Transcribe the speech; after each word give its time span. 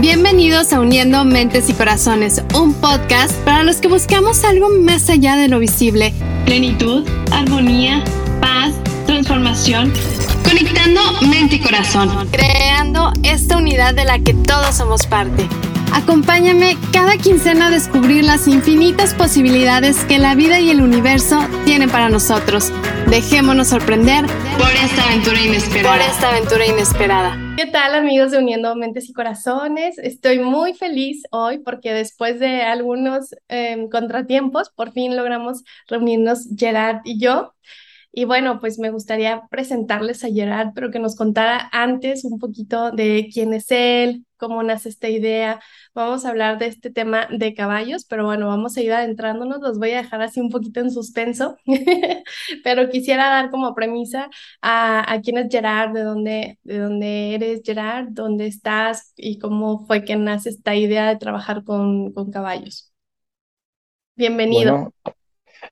Bienvenidos 0.00 0.72
a 0.72 0.80
Uniendo 0.80 1.24
Mentes 1.24 1.70
y 1.70 1.72
Corazones, 1.72 2.42
un 2.52 2.74
podcast 2.74 3.32
para 3.44 3.62
los 3.62 3.76
que 3.76 3.86
buscamos 3.86 4.42
algo 4.44 4.68
más 4.68 5.08
allá 5.08 5.36
de 5.36 5.48
lo 5.48 5.60
visible. 5.60 6.12
Plenitud, 6.44 7.08
armonía, 7.30 8.02
paz, 8.40 8.74
transformación. 9.06 9.92
Conectando 10.42 11.00
mente 11.22 11.56
y 11.56 11.60
corazón. 11.60 12.28
Creando 12.32 13.12
esta 13.22 13.56
unidad 13.56 13.94
de 13.94 14.04
la 14.04 14.18
que 14.18 14.34
todos 14.34 14.74
somos 14.74 15.06
parte. 15.06 15.48
Acompáñame 15.92 16.76
cada 16.92 17.16
quincena 17.16 17.68
a 17.68 17.70
descubrir 17.70 18.24
las 18.24 18.48
infinitas 18.48 19.14
posibilidades 19.14 20.04
que 20.04 20.18
la 20.18 20.34
vida 20.34 20.58
y 20.58 20.70
el 20.70 20.82
universo 20.82 21.46
tienen 21.64 21.88
para 21.88 22.08
nosotros. 22.08 22.72
Dejémonos 23.06 23.68
sorprender 23.68 24.26
por 24.58 24.70
esta 24.70 25.04
aventura 25.04 25.40
inesperada. 25.40 25.96
Por 25.96 26.00
esta 26.04 26.30
aventura 26.30 26.66
inesperada. 26.66 27.43
¿Qué 27.56 27.66
tal 27.66 27.94
amigos 27.94 28.32
de 28.32 28.38
Uniendo 28.38 28.74
Mentes 28.74 29.08
y 29.08 29.12
Corazones? 29.12 29.96
Estoy 29.98 30.40
muy 30.40 30.74
feliz 30.74 31.22
hoy 31.30 31.60
porque 31.60 31.92
después 31.92 32.40
de 32.40 32.62
algunos 32.62 33.32
em, 33.46 33.88
contratiempos, 33.88 34.70
por 34.70 34.90
fin 34.90 35.16
logramos 35.16 35.62
reunirnos 35.86 36.48
Gerard 36.56 37.02
y 37.04 37.20
yo. 37.20 37.54
Y 38.10 38.24
bueno, 38.24 38.58
pues 38.58 38.80
me 38.80 38.90
gustaría 38.90 39.42
presentarles 39.50 40.24
a 40.24 40.30
Gerard, 40.30 40.70
pero 40.74 40.90
que 40.90 40.98
nos 40.98 41.14
contara 41.14 41.68
antes 41.72 42.24
un 42.24 42.40
poquito 42.40 42.90
de 42.90 43.28
quién 43.32 43.54
es 43.54 43.70
él, 43.70 44.23
cómo 44.36 44.62
nace 44.62 44.88
esta 44.88 45.08
idea. 45.08 45.60
Vamos 45.94 46.24
a 46.24 46.30
hablar 46.30 46.58
de 46.58 46.66
este 46.66 46.90
tema 46.90 47.28
de 47.30 47.54
caballos, 47.54 48.04
pero 48.04 48.24
bueno, 48.24 48.46
vamos 48.48 48.76
a 48.76 48.82
ir 48.82 48.92
adentrándonos. 48.92 49.60
Los 49.60 49.78
voy 49.78 49.92
a 49.92 49.98
dejar 50.02 50.22
así 50.22 50.40
un 50.40 50.50
poquito 50.50 50.80
en 50.80 50.90
suspenso, 50.90 51.56
pero 52.64 52.88
quisiera 52.90 53.28
dar 53.28 53.50
como 53.50 53.74
premisa 53.74 54.30
a, 54.62 55.12
a 55.12 55.20
quién 55.20 55.38
es 55.38 55.48
Gerard, 55.50 55.92
de 55.92 56.02
dónde, 56.02 56.58
de 56.62 56.78
dónde 56.78 57.34
eres 57.34 57.62
Gerard, 57.64 58.08
dónde 58.10 58.46
estás 58.46 59.12
y 59.16 59.38
cómo 59.38 59.86
fue 59.86 60.04
que 60.04 60.16
nace 60.16 60.50
esta 60.50 60.74
idea 60.74 61.08
de 61.08 61.16
trabajar 61.16 61.64
con, 61.64 62.12
con 62.12 62.30
caballos. 62.30 62.92
Bienvenido. 64.16 64.92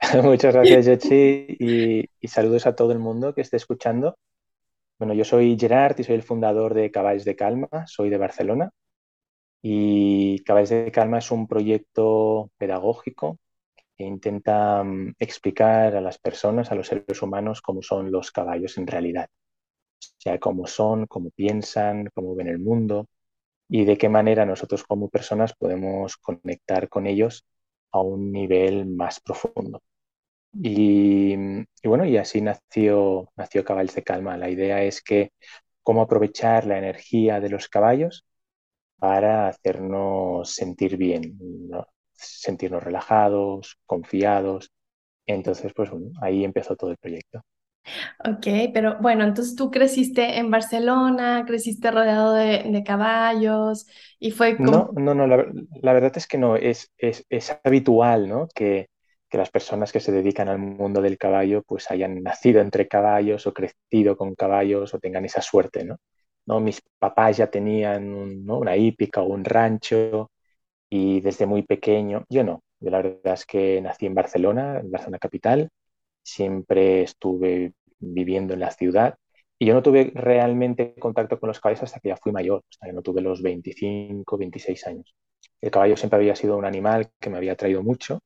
muchas 0.22 0.54
gracias, 0.54 0.86
Yochi, 0.86 1.46
y, 1.58 2.04
y 2.20 2.28
saludos 2.28 2.66
a 2.66 2.74
todo 2.74 2.92
el 2.92 2.98
mundo 2.98 3.34
que 3.34 3.40
esté 3.40 3.56
escuchando. 3.56 4.16
Bueno, 5.02 5.14
yo 5.14 5.24
soy 5.24 5.56
Gerard 5.58 5.98
y 5.98 6.04
soy 6.04 6.14
el 6.14 6.22
fundador 6.22 6.74
de 6.74 6.92
Caballos 6.92 7.24
de 7.24 7.34
Calma, 7.34 7.68
soy 7.88 8.08
de 8.08 8.18
Barcelona 8.18 8.70
y 9.62 10.38
Caballos 10.44 10.70
de 10.70 10.92
Calma 10.92 11.18
es 11.18 11.32
un 11.32 11.48
proyecto 11.48 12.52
pedagógico 12.56 13.38
que 13.96 14.04
intenta 14.04 14.84
mm, 14.84 15.14
explicar 15.18 15.96
a 15.96 16.00
las 16.00 16.18
personas, 16.18 16.70
a 16.72 16.76
los 16.76 16.88
seres 16.88 17.22
humanos, 17.22 17.62
cómo 17.62 17.82
son 17.82 18.12
los 18.12 18.30
caballos 18.32 18.78
en 18.78 18.86
realidad. 18.86 19.28
O 20.00 20.20
sea, 20.20 20.38
cómo 20.38 20.68
son, 20.68 21.06
cómo 21.06 21.30
piensan, 21.30 22.08
cómo 22.14 22.36
ven 22.36 22.48
el 22.48 22.60
mundo 22.60 23.08
y 23.68 23.84
de 23.84 23.98
qué 23.98 24.08
manera 24.08 24.46
nosotros 24.46 24.84
como 24.84 25.08
personas 25.10 25.54
podemos 25.54 26.16
conectar 26.18 26.88
con 26.88 27.08
ellos 27.08 27.44
a 27.92 28.00
un 28.00 28.32
nivel 28.32 28.86
más 28.86 29.20
profundo. 29.20 29.82
Y, 30.54 31.34
bueno, 31.84 32.04
y 32.04 32.16
así 32.16 32.40
nació, 32.40 33.30
nació 33.36 33.64
Caballos 33.64 33.94
de 33.94 34.02
Calma. 34.02 34.36
La 34.36 34.50
idea 34.50 34.82
es 34.82 35.02
que 35.02 35.32
cómo 35.82 36.02
aprovechar 36.02 36.66
la 36.66 36.78
energía 36.78 37.40
de 37.40 37.48
los 37.48 37.68
caballos 37.68 38.26
para 38.98 39.48
hacernos 39.48 40.50
sentir 40.50 40.96
bien, 40.96 41.38
sentirnos 42.12 42.82
relajados, 42.82 43.78
confiados. 43.86 44.70
Entonces, 45.26 45.72
pues 45.74 45.90
ahí 46.20 46.44
empezó 46.44 46.76
todo 46.76 46.90
el 46.90 46.98
proyecto. 46.98 47.42
Ok, 48.24 48.46
pero 48.72 48.98
bueno, 49.00 49.24
entonces 49.24 49.56
tú 49.56 49.70
creciste 49.70 50.38
en 50.38 50.50
Barcelona, 50.52 51.44
creciste 51.46 51.90
rodeado 51.90 52.34
de, 52.34 52.84
caballos 52.86 53.86
y 54.20 54.30
fue 54.30 54.56
como... 54.56 54.70
No, 54.70 54.92
no, 54.94 55.14
no, 55.14 55.26
la, 55.26 55.46
la 55.80 55.92
verdad 55.92 56.12
es 56.14 56.28
que 56.28 56.38
no, 56.38 56.54
es, 56.54 56.92
es, 56.96 57.26
es 57.28 57.58
habitual, 57.64 58.28
¿no? 58.28 58.46
Que, 58.54 58.88
que 59.32 59.38
las 59.38 59.50
personas 59.50 59.92
que 59.92 60.00
se 60.00 60.12
dedican 60.12 60.48
al 60.50 60.58
mundo 60.58 61.00
del 61.00 61.16
caballo 61.16 61.62
pues 61.62 61.90
hayan 61.90 62.22
nacido 62.22 62.60
entre 62.60 62.86
caballos 62.86 63.46
o 63.46 63.54
crecido 63.54 64.14
con 64.14 64.34
caballos 64.34 64.92
o 64.92 64.98
tengan 64.98 65.24
esa 65.24 65.40
suerte, 65.40 65.84
¿no? 65.86 65.96
¿No? 66.44 66.60
Mis 66.60 66.82
papás 66.98 67.38
ya 67.38 67.46
tenían 67.50 68.12
una 68.50 68.76
hípica 68.76 69.22
o 69.22 69.28
un 69.28 69.42
rancho 69.44 70.30
y 70.90 71.20
desde 71.22 71.46
muy 71.46 71.62
pequeño, 71.62 72.24
yo 72.28 72.44
no, 72.44 72.62
yo 72.78 72.90
la 72.90 72.98
verdad 72.98 73.32
es 73.34 73.46
que 73.46 73.80
nací 73.80 74.04
en 74.06 74.14
Barcelona, 74.14 74.80
en 74.80 74.90
Barcelona 74.90 75.18
capital, 75.18 75.70
siempre 76.22 77.02
estuve 77.02 77.72
viviendo 78.00 78.52
en 78.52 78.60
la 78.60 78.70
ciudad 78.70 79.16
y 79.58 79.66
yo 79.66 79.72
no 79.74 79.82
tuve 79.82 80.12
realmente 80.14 80.94
contacto 80.98 81.40
con 81.40 81.48
los 81.48 81.58
caballos 81.60 81.84
hasta 81.84 82.00
que 82.00 82.10
ya 82.10 82.18
fui 82.18 82.32
mayor, 82.32 82.62
hasta 82.70 82.86
que 82.86 82.92
no 82.92 83.00
tuve 83.00 83.22
los 83.22 83.40
25, 83.40 84.36
26 84.36 84.86
años. 84.88 85.14
El 85.62 85.70
caballo 85.70 85.96
siempre 85.96 86.18
había 86.18 86.36
sido 86.36 86.58
un 86.58 86.66
animal 86.66 87.10
que 87.18 87.30
me 87.30 87.38
había 87.38 87.56
traído 87.56 87.82
mucho 87.82 88.20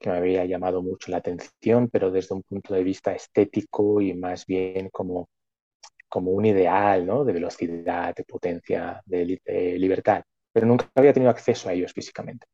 que 0.00 0.10
me 0.10 0.16
había 0.16 0.44
llamado 0.46 0.82
mucho 0.82 1.10
la 1.10 1.18
atención, 1.18 1.88
pero 1.90 2.10
desde 2.10 2.34
un 2.34 2.42
punto 2.42 2.74
de 2.74 2.82
vista 2.82 3.12
estético 3.12 4.00
y 4.00 4.14
más 4.14 4.46
bien 4.46 4.88
como, 4.90 5.28
como 6.08 6.32
un 6.32 6.46
ideal 6.46 7.06
¿no? 7.06 7.24
de 7.24 7.32
velocidad, 7.34 8.14
de 8.14 8.24
potencia, 8.24 9.02
de, 9.04 9.38
libertad, 9.78 10.24
pero 10.52 10.66
nunca 10.66 10.90
había 10.94 11.12
tenido 11.12 11.30
acceso 11.30 11.68
a 11.68 11.74
ellos 11.74 11.92
físicamente. 11.92 12.46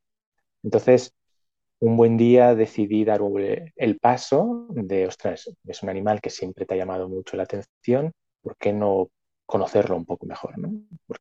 Entonces, 0.61 1.13
un 1.79 1.95
buen 1.95 2.17
día 2.17 2.53
decidí 2.55 3.05
dar 3.05 3.21
el 3.75 3.99
paso 3.99 4.67
de, 4.69 5.07
ostras, 5.07 5.49
es 5.65 5.83
un 5.83 5.89
animal 5.89 6.19
que 6.21 6.29
siempre 6.29 6.65
te 6.65 6.73
ha 6.73 6.77
llamado 6.77 7.07
mucho 7.07 7.37
la 7.37 7.43
atención, 7.43 8.11
¿por 8.41 8.57
qué 8.57 8.73
no 8.73 9.09
conocerlo 9.45 9.95
un 9.95 10.05
poco 10.05 10.25
mejor? 10.25 10.57
¿no? 10.57 10.71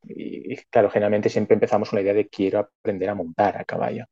Y, 0.05 0.57
claro, 0.71 0.91
generalmente 0.91 1.29
siempre 1.29 1.55
empezamos 1.55 1.91
con 1.91 1.99
la 1.99 2.03
idea 2.03 2.15
de 2.15 2.29
quiero 2.29 2.59
aprender 2.59 3.11
a 3.11 3.15
montar 3.15 3.59
a 3.59 3.65
caballo. 3.65 4.07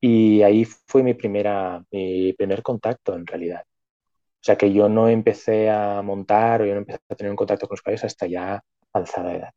Y 0.00 0.42
ahí 0.42 0.64
fue 0.64 1.02
mi, 1.02 1.14
primera, 1.14 1.84
mi 1.90 2.32
primer 2.34 2.62
contacto 2.62 3.14
en 3.14 3.26
realidad. 3.26 3.62
O 4.40 4.44
sea 4.44 4.56
que 4.56 4.72
yo 4.72 4.88
no 4.88 5.08
empecé 5.08 5.70
a 5.70 6.02
montar 6.02 6.62
o 6.62 6.66
yo 6.66 6.72
no 6.74 6.80
empecé 6.80 7.00
a 7.08 7.14
tener 7.16 7.30
un 7.30 7.36
contacto 7.36 7.66
con 7.68 7.74
los 7.76 7.82
caballos 7.82 8.04
hasta 8.04 8.26
ya 8.26 8.62
avanzada 8.92 9.34
edad. 9.34 9.54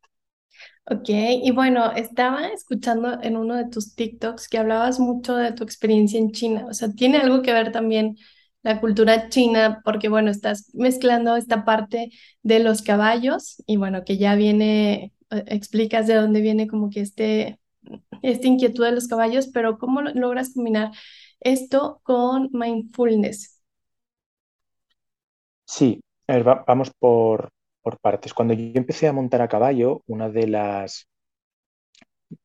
Ok, 0.90 1.08
y 1.08 1.50
bueno, 1.52 1.92
estaba 1.92 2.48
escuchando 2.48 3.20
en 3.22 3.36
uno 3.36 3.54
de 3.56 3.68
tus 3.68 3.94
TikToks 3.94 4.48
que 4.48 4.58
hablabas 4.58 4.98
mucho 4.98 5.36
de 5.36 5.52
tu 5.52 5.62
experiencia 5.64 6.18
en 6.18 6.32
China. 6.32 6.66
O 6.68 6.74
sea, 6.74 6.92
tiene 6.92 7.18
algo 7.18 7.42
que 7.42 7.52
ver 7.52 7.70
también 7.72 8.16
la 8.62 8.80
cultura 8.80 9.28
china, 9.28 9.80
porque 9.84 10.08
bueno, 10.08 10.30
estás 10.30 10.70
mezclando 10.74 11.36
esta 11.36 11.64
parte 11.64 12.10
de 12.42 12.58
los 12.60 12.82
caballos 12.82 13.62
y 13.66 13.76
bueno, 13.76 14.04
que 14.04 14.18
ya 14.18 14.34
viene, 14.34 15.12
eh, 15.30 15.44
explicas 15.46 16.06
de 16.08 16.14
dónde 16.14 16.40
viene 16.40 16.66
como 16.66 16.90
que 16.90 17.00
este 17.00 17.58
esta 18.22 18.46
inquietud 18.46 18.84
de 18.84 18.92
los 18.92 19.08
caballos, 19.08 19.48
pero 19.48 19.78
¿cómo 19.78 20.02
logras 20.02 20.54
combinar 20.54 20.92
esto 21.40 22.00
con 22.02 22.50
mindfulness? 22.52 23.60
Sí, 25.64 26.00
vamos 26.66 26.90
por, 26.98 27.50
partes. 28.00 28.32
Cuando 28.34 28.54
yo 28.54 28.72
empecé 28.74 29.08
a 29.08 29.12
montar 29.12 29.42
a 29.42 29.48
caballo, 29.48 30.02
una 30.06 30.28
de 30.28 30.46
las, 30.46 31.08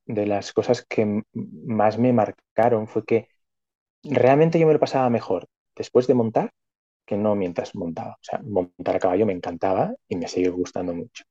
de 0.05 0.25
las 0.25 0.51
cosas 0.53 0.85
que 0.87 1.23
más 1.33 1.97
me 1.99 2.13
marcaron 2.13 2.87
fue 2.87 3.05
que 3.05 3.27
realmente 4.03 4.59
yo 4.59 4.67
me 4.67 4.73
lo 4.73 4.79
pasaba 4.79 5.09
mejor 5.09 5.47
después 5.75 6.07
de 6.07 6.15
montar 6.15 6.51
que 7.05 7.17
no 7.17 7.35
mientras 7.35 7.75
montaba. 7.75 8.13
O 8.13 8.23
sea, 8.23 8.39
montar 8.43 8.95
a 8.97 8.99
caballo 8.99 9.25
me 9.25 9.33
encantaba 9.33 9.93
y 10.09 10.15
me 10.17 10.27
sigue 10.27 10.49
gustando 10.49 10.93
mucho. 10.93 11.23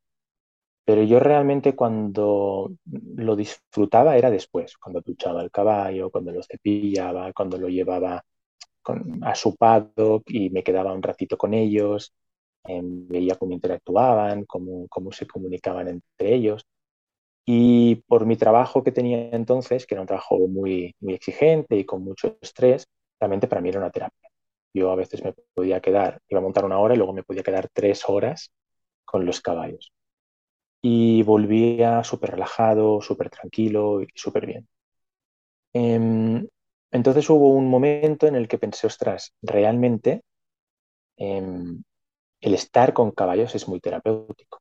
Pero 0.86 1.02
yo 1.04 1.20
realmente 1.20 1.74
cuando 1.76 2.72
lo 3.16 3.36
disfrutaba 3.36 4.16
era 4.16 4.30
después, 4.30 4.76
cuando 4.78 5.00
duchaba 5.02 5.42
el 5.42 5.50
caballo, 5.50 6.10
cuando 6.10 6.32
lo 6.32 6.42
cepillaba, 6.44 7.32
cuando 7.34 7.58
lo 7.58 7.68
llevaba 7.68 8.24
a 9.22 9.34
su 9.34 9.56
paddock 9.56 10.24
y 10.30 10.50
me 10.50 10.62
quedaba 10.64 10.92
un 10.94 11.02
ratito 11.02 11.36
con 11.38 11.54
ellos, 11.54 12.12
em, 12.64 13.08
veía 13.08 13.36
cómo 13.36 13.52
interactuaban, 13.54 14.44
cómo, 14.46 14.86
cómo 14.88 15.12
se 15.12 15.26
comunicaban 15.26 15.88
entre 15.88 16.34
ellos. 16.34 16.64
Y 17.46 17.96
por 18.08 18.26
mi 18.26 18.36
trabajo 18.36 18.84
que 18.84 18.92
tenía 18.92 19.30
entonces, 19.32 19.86
que 19.86 19.94
era 19.94 20.02
un 20.02 20.08
trabajo 20.08 20.38
muy, 20.48 20.94
muy 21.00 21.14
exigente 21.14 21.76
y 21.78 21.84
con 21.86 22.04
mucho 22.04 22.38
estrés, 22.42 22.88
realmente 23.20 23.48
para 23.48 23.60
mí 23.62 23.70
era 23.70 23.80
una 23.80 23.90
terapia. 23.90 24.30
Yo 24.74 24.90
a 24.92 24.96
veces 24.96 25.24
me 25.24 25.34
podía 25.54 25.80
quedar, 25.80 26.20
iba 26.28 26.40
a 26.40 26.42
montar 26.44 26.64
una 26.64 26.78
hora 26.80 26.94
y 26.94 26.98
luego 26.98 27.12
me 27.14 27.22
podía 27.24 27.42
quedar 27.42 27.68
tres 27.72 28.04
horas 28.08 28.52
con 29.04 29.26
los 29.26 29.40
caballos 29.40 29.92
y 30.88 31.22
volvía 31.24 32.04
súper 32.04 32.30
relajado, 32.32 33.00
súper 33.02 33.30
tranquilo 33.30 34.02
y 34.02 34.08
súper 34.14 34.46
bien. 34.46 34.68
Em, 35.72 36.46
entonces 36.90 37.28
hubo 37.30 37.50
un 37.50 37.68
momento 37.68 38.26
en 38.26 38.36
el 38.36 38.48
que 38.48 38.58
pensé, 38.58 38.86
ostras, 38.86 39.34
realmente 39.42 40.22
em, 41.16 41.82
el 42.40 42.54
estar 42.54 42.92
con 42.94 43.12
caballos 43.12 43.54
es 43.54 43.68
muy 43.68 43.80
terapéutico, 43.80 44.60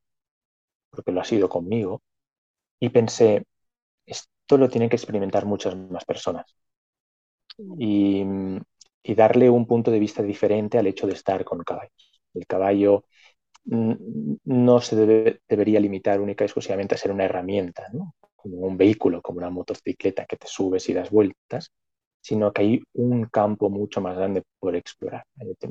porque 0.91 1.11
lo 1.13 1.21
ha 1.21 1.25
sido 1.25 1.49
conmigo, 1.49 2.03
y 2.79 2.89
pensé, 2.89 3.45
esto 4.05 4.57
lo 4.59 4.69
tienen 4.69 4.89
que 4.89 4.97
experimentar 4.97 5.45
muchas 5.45 5.75
más 5.77 6.05
personas. 6.05 6.45
Y, 7.79 8.23
y 9.03 9.15
darle 9.15 9.49
un 9.49 9.65
punto 9.67 9.91
de 9.91 9.99
vista 9.99 10.23
diferente 10.23 10.77
al 10.77 10.87
hecho 10.87 11.07
de 11.07 11.13
estar 11.13 11.43
con 11.45 11.63
caballos. 11.63 12.21
El 12.33 12.45
caballo 12.47 13.05
no 13.65 14.79
se 14.81 14.95
debería 15.47 15.79
limitar 15.79 16.21
única 16.21 16.43
y 16.43 16.47
exclusivamente 16.47 16.95
a 16.95 16.97
ser 16.97 17.11
una 17.11 17.25
herramienta, 17.25 17.87
como 18.35 18.57
un 18.57 18.77
vehículo, 18.77 19.21
como 19.21 19.39
una 19.39 19.49
motocicleta 19.49 20.25
que 20.25 20.37
te 20.37 20.47
subes 20.47 20.87
y 20.89 20.93
das 20.93 21.09
vueltas, 21.09 21.71
sino 22.21 22.51
que 22.53 22.61
hay 22.61 22.83
un 22.93 23.25
campo 23.25 23.69
mucho 23.69 24.01
más 24.01 24.17
grande 24.17 24.43
por 24.59 24.75
explorar. 24.75 25.23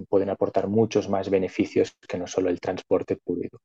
Pueden 0.08 0.30
aportar 0.30 0.68
muchos 0.68 1.08
más 1.08 1.30
beneficios 1.30 1.96
que 2.08 2.18
no 2.18 2.26
solo 2.26 2.50
el 2.50 2.60
transporte 2.60 3.16
público. 3.16 3.58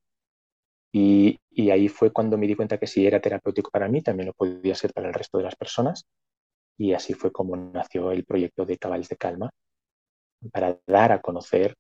Y, 0.92 1.40
y, 1.52 1.70
ahí 1.70 1.88
fue 1.88 2.12
cuando 2.12 2.36
me 2.36 2.48
di 2.48 2.56
cuenta 2.56 2.80
que 2.80 2.88
si 2.88 3.06
era 3.06 3.20
terapéutico 3.22 3.70
para 3.70 3.88
mí, 3.88 4.02
también 4.02 4.28
lo 4.28 4.34
podía 4.34 4.74
ser 4.74 4.92
para 4.92 5.08
el 5.08 5.14
resto 5.14 5.38
de 5.38 5.44
las 5.44 5.56
personas. 5.56 6.06
Y 6.80 6.94
así 6.94 7.14
fue 7.14 7.32
como 7.32 7.56
nació 7.56 8.12
el 8.12 8.26
proyecto 8.26 8.66
de 8.66 8.78
Cabales 8.80 9.10
de 9.10 9.18
Calma, 9.18 9.52
para 10.52 10.80
dar 10.88 11.12
a 11.12 11.22
conocer 11.22 11.76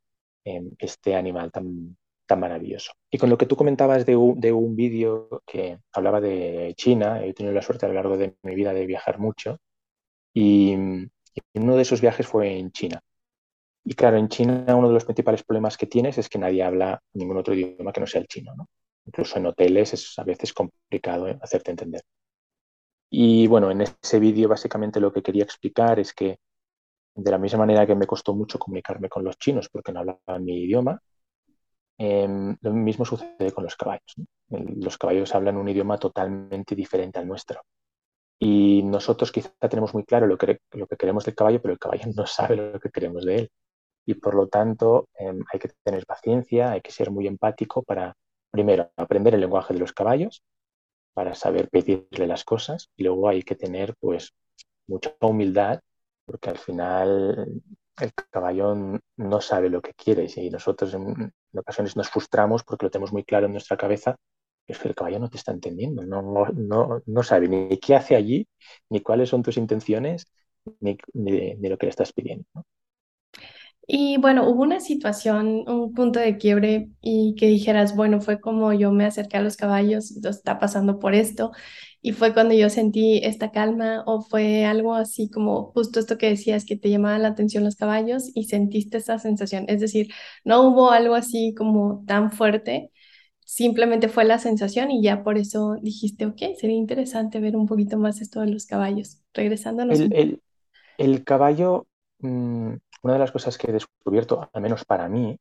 eh, 0.45 0.61
este 0.77 1.15
animal 1.15 1.51
tan, 1.51 1.97
tan 2.29 2.39
maravilloso. 2.39 2.93
Y 3.11 3.17
con 3.17 3.29
lo 3.31 3.37
que 3.37 3.47
tú 3.47 3.55
comentabas 3.55 4.05
de 4.05 4.15
un, 4.15 4.39
de 4.39 4.53
un 4.53 4.75
vídeo 4.75 5.41
que 5.47 5.79
hablaba 5.93 6.21
de 6.21 6.73
China, 6.77 7.25
he 7.25 7.33
tenido 7.33 7.55
la 7.55 7.63
suerte 7.63 7.85
a 7.87 7.89
lo 7.89 7.95
largo 7.95 8.17
de 8.17 8.35
mi 8.43 8.53
vida 8.55 8.71
de 8.73 8.85
viajar 8.85 9.17
mucho, 9.19 9.57
y, 10.33 10.73
y 11.53 11.59
uno 11.59 11.75
de 11.75 11.81
esos 11.83 12.01
viajes 12.01 12.27
fue 12.27 12.57
en 12.59 12.71
China. 12.71 13.01
Y 13.83 13.95
claro, 13.95 14.17
en 14.17 14.29
China 14.29 14.65
uno 14.75 14.89
de 14.89 14.93
los 14.93 15.05
principales 15.05 15.43
problemas 15.43 15.77
que 15.77 15.87
tienes 15.87 16.17
es 16.19 16.29
que 16.29 16.39
nadie 16.39 16.63
habla 16.63 17.01
ningún 17.13 17.37
otro 17.37 17.53
idioma 17.55 17.91
que 17.93 18.01
no 18.01 18.07
sea 18.07 18.21
el 18.21 18.27
chino, 18.27 18.53
¿no? 18.55 18.67
Incluso 19.05 19.39
en 19.39 19.47
hoteles 19.47 19.93
es 19.93 20.19
a 20.19 20.23
veces 20.23 20.53
complicado 20.53 21.25
hacerte 21.41 21.71
entender. 21.71 22.01
Y 23.11 23.47
bueno, 23.47 23.71
en 23.71 23.81
ese 23.81 24.19
vídeo 24.19 24.47
básicamente 24.49 24.99
lo 24.99 25.11
que 25.11 25.23
quería 25.23 25.43
explicar 25.43 25.99
es 25.99 26.13
que 26.13 26.37
de 27.15 27.31
la 27.31 27.37
misma 27.37 27.59
manera 27.59 27.87
que 27.87 27.95
me 27.95 28.07
costó 28.07 28.33
mucho 28.35 28.59
comunicarme 28.59 29.09
con 29.09 29.23
los 29.23 29.37
chinos 29.37 29.69
porque 29.69 29.91
no 29.91 29.99
hablaban 30.01 30.45
mi 30.45 30.63
idioma, 30.63 31.01
eh, 31.99 32.27
lo 32.61 32.73
mismo 32.73 33.05
sucede 33.05 33.51
con 33.51 33.63
los 33.63 33.75
caballos. 33.75 34.15
Los 34.47 34.97
caballos 34.97 35.35
hablan 35.35 35.57
un 35.57 35.69
idioma 35.69 35.99
totalmente 35.99 36.75
diferente 36.75 37.19
al 37.19 37.27
nuestro. 37.27 37.61
Y 38.39 38.81
nosotros 38.83 39.31
quizá 39.31 39.51
tenemos 39.69 39.93
muy 39.93 40.05
claro 40.05 40.25
lo 40.25 40.37
que, 40.37 40.59
lo 40.71 40.87
que 40.87 40.95
queremos 40.97 41.25
del 41.25 41.35
caballo, 41.35 41.61
pero 41.61 41.73
el 41.73 41.79
caballo 41.79 42.05
no 42.15 42.25
sabe 42.25 42.55
lo 42.55 42.79
que 42.79 42.89
queremos 42.89 43.25
de 43.25 43.35
él. 43.35 43.51
Y 44.05 44.15
por 44.15 44.33
lo 44.33 44.47
tanto 44.47 45.09
eh, 45.19 45.31
hay 45.53 45.59
que 45.59 45.69
tener 45.83 46.05
paciencia, 46.05 46.71
hay 46.71 46.81
que 46.81 46.91
ser 46.91 47.11
muy 47.11 47.27
empático 47.27 47.83
para 47.83 48.15
primero, 48.51 48.91
aprender 48.97 49.33
el 49.35 49.41
lenguaje 49.41 49.73
de 49.73 49.79
los 49.79 49.93
caballos 49.93 50.43
para 51.13 51.35
saber 51.35 51.69
pedirle 51.69 52.27
las 52.27 52.43
cosas 52.43 52.89
y 52.95 53.03
luego 53.03 53.29
hay 53.29 53.43
que 53.43 53.55
tener 53.55 53.95
pues 53.99 54.33
mucha 54.87 55.15
humildad 55.21 55.81
porque 56.25 56.49
al 56.49 56.57
final 56.57 57.61
el 57.99 58.13
caballo 58.31 58.75
no 59.17 59.41
sabe 59.41 59.69
lo 59.69 59.81
que 59.81 59.93
quiere 59.93 60.27
y 60.35 60.49
nosotros 60.49 60.95
en, 61.53 61.59
ocasiones 61.59 61.95
nos 61.95 62.09
frustramos 62.09 62.63
porque 62.63 62.85
lo 62.85 62.91
tenemos 62.91 63.13
muy 63.13 63.23
claro 63.23 63.45
en 63.45 63.53
nuestra 63.53 63.77
cabeza 63.77 64.15
es 64.67 64.77
que 64.77 64.87
el 64.87 64.95
caballo 64.95 65.19
no 65.19 65.29
te 65.29 65.37
está 65.37 65.51
entendiendo, 65.51 66.05
no, 66.05 66.21
no, 66.21 67.01
no 67.05 67.23
sabe 67.23 67.47
ni 67.47 67.77
qué 67.79 67.95
hace 67.95 68.15
allí, 68.15 68.47
ni 68.89 69.01
cuáles 69.01 69.29
son 69.29 69.41
tus 69.41 69.57
intenciones, 69.57 70.27
ni, 70.79 70.97
ni, 71.13 71.69
lo 71.69 71.77
que 71.77 71.87
le 71.87 71.89
estás 71.89 72.13
pidiendo. 72.13 72.45
Y 73.91 74.17
bueno, 74.17 74.47
hubo 74.47 74.61
una 74.61 74.81
situación, 74.81 75.67
un 75.67 75.95
punto 75.95 76.19
de 76.19 76.37
quiebre 76.37 76.91
y 77.01 77.33
que 77.33 77.47
dijeras, 77.47 77.95
bueno, 77.95 78.21
fue 78.21 78.39
como 78.39 78.71
yo 78.71 78.91
me 78.91 79.03
acerqué 79.03 79.37
a 79.37 79.41
los 79.41 79.57
caballos, 79.57 80.11
está 80.23 80.59
pasando 80.59 80.99
por 80.99 81.15
esto, 81.15 81.51
y 81.99 82.11
fue 82.11 82.35
cuando 82.35 82.53
yo 82.53 82.69
sentí 82.69 83.19
esta 83.23 83.49
calma, 83.49 84.03
o 84.05 84.21
fue 84.21 84.63
algo 84.65 84.93
así 84.93 85.31
como 85.31 85.71
justo 85.71 85.99
esto 85.99 86.19
que 86.19 86.29
decías, 86.29 86.65
que 86.65 86.75
te 86.75 86.91
llamaban 86.91 87.23
la 87.23 87.29
atención 87.29 87.63
los 87.63 87.75
caballos 87.75 88.29
y 88.35 88.43
sentiste 88.43 88.97
esa 88.97 89.17
sensación. 89.17 89.65
Es 89.67 89.81
decir, 89.81 90.09
no 90.43 90.67
hubo 90.67 90.91
algo 90.91 91.15
así 91.15 91.55
como 91.57 92.03
tan 92.05 92.31
fuerte, 92.31 92.91
simplemente 93.43 94.07
fue 94.07 94.23
la 94.23 94.37
sensación 94.37 94.91
y 94.91 95.01
ya 95.01 95.23
por 95.23 95.39
eso 95.39 95.77
dijiste, 95.81 96.27
ok, 96.27 96.37
sería 96.59 96.77
interesante 96.77 97.39
ver 97.39 97.55
un 97.55 97.65
poquito 97.65 97.97
más 97.97 98.21
esto 98.21 98.41
de 98.41 98.51
los 98.51 98.67
caballos. 98.67 99.23
Regresándonos. 99.33 99.99
El, 99.99 100.13
el, 100.13 100.41
el 100.99 101.23
caballo... 101.23 101.87
Mmm 102.19 102.75
una 103.01 103.13
de 103.13 103.19
las 103.19 103.31
cosas 103.31 103.57
que 103.57 103.69
he 103.69 103.73
descubierto, 103.73 104.49
al 104.51 104.61
menos 104.61 104.85
para 104.85 105.07
mí, 105.07 105.37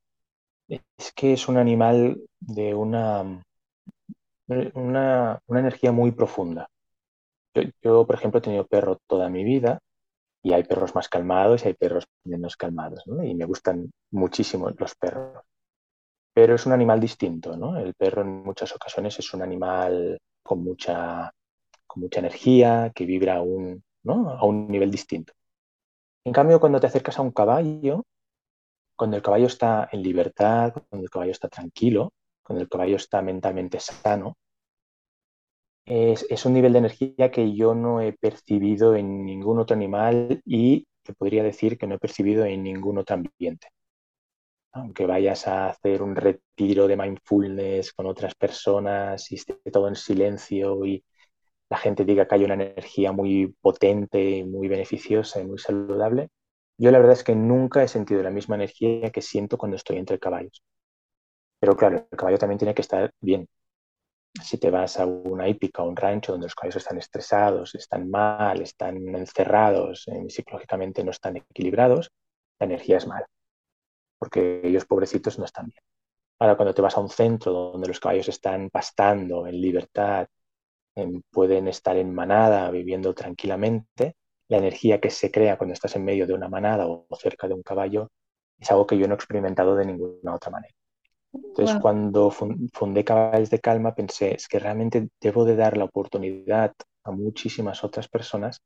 es 0.69 1.12
que 1.14 1.32
es 1.32 1.49
un 1.49 1.56
animal 1.56 2.20
de 2.40 2.75
una, 2.75 3.43
una, 4.75 5.40
una 5.46 5.60
energía 5.60 5.93
muy 5.93 6.12
profunda. 6.12 6.69
Yo, 7.55 7.62
yo, 7.82 8.06
por 8.06 8.16
ejemplo, 8.16 8.38
he 8.38 8.43
tenido 8.43 8.66
perro 8.66 8.99
toda 9.06 9.28
mi 9.28 9.44
vida 9.44 9.81
y 10.43 10.52
hay 10.52 10.64
perros 10.64 10.94
más 10.94 11.08
calmados 11.08 11.64
y 11.64 11.69
hay 11.69 11.75
perros 11.75 12.06
menos 12.25 12.56
calmados, 12.56 13.06
¿no? 13.06 13.25
Y 13.25 13.34
me 13.34 13.44
gustan 13.44 13.90
muchísimo 14.11 14.70
los 14.70 14.94
perros. 14.94 15.43
Pero 16.32 16.54
es 16.54 16.66
un 16.66 16.72
animal 16.72 17.00
distinto, 17.00 17.56
¿no? 17.56 17.76
El 17.78 17.94
perro 17.94 18.22
en 18.22 18.44
muchas 18.44 18.75
ocasiones 18.75 19.19
es 19.19 19.34
un 19.34 19.43
animal 19.43 20.19
con 20.43 20.62
mucha, 20.62 21.32
con 21.87 22.02
mucha 22.02 22.20
energía, 22.20 22.93
que 22.94 23.06
vibra 23.06 23.37
a 23.37 23.43
un, 23.43 23.82
¿no? 24.04 24.31
a 24.31 24.44
un 24.44 24.69
nivel 24.69 24.90
distinto. 24.90 25.32
En 26.24 26.32
cambio, 26.32 26.60
cuando 26.60 26.80
te 26.80 26.86
acercas 26.86 27.18
a 27.18 27.22
un 27.22 27.32
caballo, 27.32 28.04
cuando 28.96 29.16
el 29.16 29.22
caballo 29.22 29.46
está 29.46 29.88
en 29.92 30.02
libertad, 30.02 30.72
cuando 30.88 31.04
el 31.04 31.10
caballo 31.10 31.32
está 31.32 31.48
tranquilo, 31.48 32.12
cuando 32.42 32.62
el 32.62 32.68
caballo 32.68 32.96
está 32.96 33.22
mentalmente 33.22 33.80
sano, 33.80 34.36
es, 35.88 36.44
un 36.44 36.52
nivel 36.52 36.72
de 36.72 36.80
energía 36.80 37.30
que 37.30 37.54
yo 37.54 37.74
no 37.74 38.00
he 38.00 38.12
percibido 38.12 38.94
en 38.94 39.24
ningún 39.24 39.58
otro 39.58 39.74
animal 39.74 40.42
y 40.44 40.86
te 41.02 41.14
podría 41.14 41.42
decir 41.42 41.78
que 41.78 41.86
no 41.86 41.94
he 41.94 41.98
percibido 41.98 42.44
en 42.44 42.62
ningún 42.62 42.98
otro 42.98 43.14
ambiente. 43.14 43.68
Aunque 44.72 45.06
vayas 45.06 45.48
a 45.48 45.70
hacer 45.70 46.02
un 46.02 46.14
retiro 46.14 46.86
de 46.86 46.96
mindfulness 46.96 47.92
con 47.94 48.06
otras 48.06 48.34
personas 48.34 49.30
y 49.32 49.36
esté 49.36 49.54
todo 49.72 49.88
en 49.88 49.96
silencio 49.96 50.84
y 50.84 51.02
la 51.70 51.78
gente 51.78 52.04
diga 52.04 52.26
que 52.26 52.34
hay 52.36 52.44
una 52.44 52.54
energía 52.54 53.12
muy 53.12 53.54
potente, 53.60 54.44
muy 54.44 54.68
beneficiosa 54.68 55.40
y 55.40 55.46
muy 55.46 55.58
saludable, 55.58 56.30
yo 56.78 56.90
la 56.90 56.98
verdad 56.98 57.14
es 57.14 57.24
que 57.24 57.34
nunca 57.34 57.82
he 57.82 57.88
sentido 57.88 58.22
la 58.22 58.30
misma 58.30 58.54
energía 58.56 59.10
que 59.10 59.22
siento 59.22 59.58
cuando 59.58 59.76
estoy 59.76 59.98
entre 59.98 60.18
caballos. 60.18 60.62
Pero 61.60 61.76
claro, 61.76 62.06
el 62.10 62.16
caballo 62.16 62.38
también 62.38 62.58
tiene 62.58 62.74
que 62.74 62.82
estar 62.82 63.12
bien. 63.20 63.48
Si 64.42 64.58
te 64.58 64.70
vas 64.70 64.98
a 64.98 65.06
una 65.06 65.48
hípica 65.48 65.82
o 65.82 65.88
un 65.88 65.96
rancho 65.96 66.32
donde 66.32 66.46
los 66.46 66.54
caballos 66.54 66.76
están 66.76 66.98
estresados, 66.98 67.74
están 67.74 68.10
mal, 68.10 68.62
están 68.62 68.96
encerrados, 69.16 70.06
eh, 70.08 70.26
psicológicamente 70.28 71.02
no 71.04 71.10
están 71.10 71.36
equilibrados, 71.38 72.10
la 72.60 72.66
energía 72.66 72.98
es 72.98 73.06
mala, 73.06 73.26
porque 74.18 74.60
ellos 74.64 74.84
pobrecitos 74.86 75.38
no 75.38 75.44
están 75.44 75.66
bien. 75.66 75.82
Ahora, 76.40 76.56
cuando 76.56 76.74
te 76.74 76.82
vas 76.82 76.96
a 76.96 77.00
un 77.00 77.08
centro 77.10 77.52
donde 77.52 77.88
los 77.88 78.00
caballos 78.00 78.28
están 78.28 78.70
pastando 78.70 79.46
en 79.46 79.60
libertad, 79.60 80.28
pueden 81.30 81.68
estar 81.68 81.96
en 81.96 82.14
manada 82.14 82.70
viviendo 82.70 83.14
tranquilamente. 83.14 84.16
La 84.49 84.58
energía 84.58 85.00
que 85.00 85.11
se 85.11 85.30
crea 85.30 85.58
cuando 85.58 85.75
estás 85.75 85.94
en 85.96 86.04
medio 86.04 86.26
de 86.26 86.34
una 86.34 86.49
manada 86.49 86.87
o 86.87 87.06
cerca 87.18 87.49
de 87.49 87.54
un 87.54 87.62
caballo 87.62 88.08
es 88.58 88.70
algo 88.70 88.87
que 88.87 88.99
yo 88.99 89.06
no 89.06 89.14
he 89.14 89.16
experimentado 89.16 89.76
de 89.76 89.87
ninguna 89.87 90.34
otra 90.34 90.50
manera. 90.50 90.75
Entonces, 91.32 91.75
wow. 91.75 91.82
cuando 91.82 92.30
fundé 92.30 93.04
Caballos 93.04 93.50
de 93.50 93.61
Calma, 93.61 93.94
pensé, 93.94 94.34
es 94.34 94.49
que 94.49 94.58
realmente 94.58 95.08
debo 95.20 95.44
de 95.44 95.56
dar 95.56 95.76
la 95.76 95.84
oportunidad 95.84 96.73
a 97.04 97.11
muchísimas 97.11 97.84
otras 97.84 98.08
personas 98.08 98.62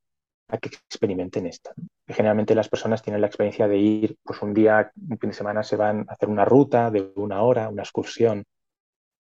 a 0.49 0.59
que 0.59 0.68
experimenten 0.68 1.47
esto. 1.47 1.73
Generalmente 2.07 2.54
las 2.54 2.68
personas 2.68 3.02
tienen 3.02 3.21
la 3.21 3.26
experiencia 3.26 3.66
de 3.68 3.78
ir, 3.78 4.16
pues 4.23 4.42
un 4.42 4.52
día, 4.52 4.92
un 5.09 5.18
fin 5.18 5.30
de 5.30 5.37
semana, 5.37 5.62
se 5.62 5.76
van 5.76 6.07
a 6.09 6.12
hacer 6.12 6.28
una 6.28 6.45
ruta 6.45 6.90
de 6.90 7.12
una 7.16 7.42
hora, 7.42 7.68
una 7.68 7.83
excursión, 7.83 8.45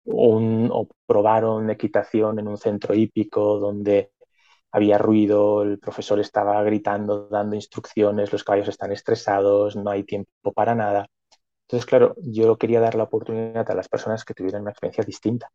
un, 0.04 0.70
o 0.72 0.88
probaron 1.06 1.70
equitación 1.70 2.38
en 2.38 2.48
un 2.48 2.56
centro 2.56 2.94
hípico 2.94 3.58
donde 3.58 4.12
había 4.72 4.98
ruido, 4.98 5.62
el 5.62 5.78
profesor 5.78 6.18
estaba 6.20 6.62
gritando, 6.62 7.28
dando 7.28 7.54
instrucciones, 7.56 8.32
los 8.32 8.44
caballos 8.44 8.68
están 8.68 8.90
estresados, 8.92 9.76
no 9.76 9.90
hay 9.90 10.04
tiempo 10.04 10.52
para 10.54 10.74
nada. 10.74 11.06
Entonces, 11.66 11.86
claro, 11.86 12.14
yo 12.18 12.56
quería 12.58 12.80
dar 12.80 12.94
la 12.94 13.04
oportunidad 13.04 13.70
a 13.70 13.74
las 13.74 13.88
personas 13.88 14.24
que 14.24 14.34
tuvieran 14.34 14.62
una 14.62 14.70
experiencia 14.72 15.04
distinta, 15.04 15.50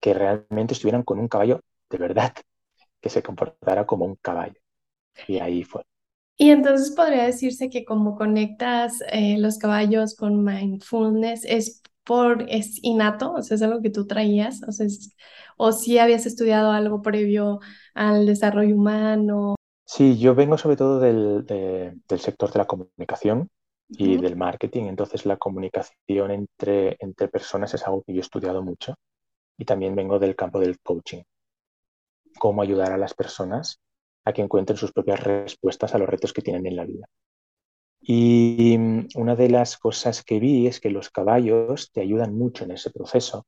que 0.00 0.14
realmente 0.14 0.74
estuvieran 0.74 1.02
con 1.02 1.18
un 1.18 1.28
caballo 1.28 1.60
de 1.90 1.98
verdad, 1.98 2.32
que 3.00 3.10
se 3.10 3.22
comportara 3.22 3.86
como 3.86 4.04
un 4.06 4.16
caballo. 4.16 4.60
Y 5.28 5.38
ahí 5.38 5.62
fue. 5.64 5.82
Y 6.38 6.50
entonces 6.50 6.90
podría 6.94 7.24
decirse 7.24 7.70
que 7.70 7.84
como 7.84 8.16
conectas 8.16 9.02
eh, 9.10 9.38
los 9.38 9.58
caballos 9.58 10.14
con 10.14 10.44
mindfulness 10.44 11.44
es 11.44 11.82
por, 12.06 12.46
es 12.48 12.78
innato, 12.82 13.32
o 13.32 13.42
sea, 13.42 13.56
es 13.56 13.62
algo 13.62 13.82
que 13.82 13.90
tú 13.90 14.06
traías, 14.06 14.62
o 14.66 14.72
sea, 14.72 14.86
es, 14.86 15.14
o 15.56 15.72
si 15.72 15.98
habías 15.98 16.24
estudiado 16.24 16.70
algo 16.70 17.02
previo 17.02 17.58
al 17.94 18.26
desarrollo 18.26 18.76
humano. 18.76 19.56
Sí, 19.84 20.16
yo 20.18 20.34
vengo 20.34 20.56
sobre 20.56 20.76
todo 20.76 21.00
del, 21.00 21.44
de, 21.44 21.94
del 22.08 22.20
sector 22.20 22.52
de 22.52 22.58
la 22.60 22.66
comunicación 22.66 23.48
y 23.88 24.14
uh 24.14 24.18
-huh. 24.18 24.20
del 24.20 24.36
marketing, 24.36 24.84
entonces 24.84 25.26
la 25.26 25.36
comunicación 25.36 26.30
entre, 26.30 26.96
entre 27.00 27.28
personas 27.28 27.74
es 27.74 27.84
algo 27.86 28.02
que 28.02 28.12
yo 28.12 28.18
he 28.18 28.22
estudiado 28.22 28.62
mucho 28.62 28.94
y 29.58 29.64
también 29.64 29.96
vengo 29.96 30.18
del 30.18 30.36
campo 30.36 30.60
del 30.60 30.78
coaching, 30.80 31.22
cómo 32.38 32.62
ayudar 32.62 32.92
a 32.92 32.98
las 32.98 33.14
personas 33.14 33.80
a 34.24 34.32
que 34.32 34.42
encuentren 34.42 34.76
sus 34.76 34.92
propias 34.92 35.22
respuestas 35.22 35.94
a 35.94 35.98
los 35.98 36.08
retos 36.08 36.32
que 36.32 36.42
tienen 36.42 36.66
en 36.66 36.76
la 36.76 36.84
vida. 36.84 37.06
Y 38.08 38.78
una 39.16 39.34
de 39.34 39.48
las 39.48 39.76
cosas 39.76 40.22
que 40.22 40.38
vi 40.38 40.68
es 40.68 40.78
que 40.78 40.90
los 40.90 41.10
caballos 41.10 41.90
te 41.90 42.02
ayudan 42.02 42.38
mucho 42.38 42.62
en 42.62 42.70
ese 42.70 42.90
proceso. 42.90 43.44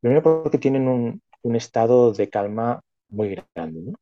Primero 0.00 0.22
porque 0.22 0.56
tienen 0.56 0.88
un, 0.88 1.20
estado 1.54 2.12
de 2.14 2.30
calma 2.30 2.80
muy 3.10 3.36
grande, 3.54 3.92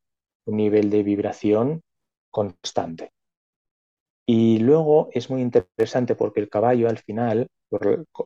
un 0.45 0.57
nivel 0.57 0.89
de 0.89 1.03
vibración 1.03 1.83
constante. 2.31 3.11
Y 4.25 4.59
luego 4.59 5.09
es 5.13 5.31
muy 5.31 5.43
interesante 5.43 6.15
porque 6.15 6.39
el 6.41 6.49
caballo 6.49 6.89
al 6.89 6.99
final, 6.99 7.49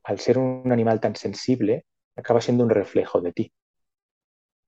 al 0.04 0.18
ser 0.18 0.36
un 0.36 0.70
animal 0.70 1.00
tan 1.00 1.16
sensible, 1.16 1.86
acaba 2.16 2.42
siendo 2.42 2.64
un 2.64 2.70
reflejo 2.70 3.22
de 3.22 3.32
ti. 3.32 3.52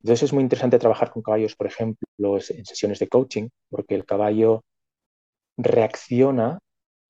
Entonces 0.00 0.22
es 0.22 0.32
muy 0.32 0.42
interesante 0.42 0.78
trabajar 0.78 1.10
con 1.10 1.22
caballos, 1.22 1.54
por 1.54 1.66
ejemplo, 1.66 2.06
en 2.18 2.64
sesiones 2.64 2.98
de 2.98 3.08
coaching, 3.08 3.48
porque 3.68 3.94
el 3.94 4.06
caballo 4.06 4.62
reacciona 5.56 6.59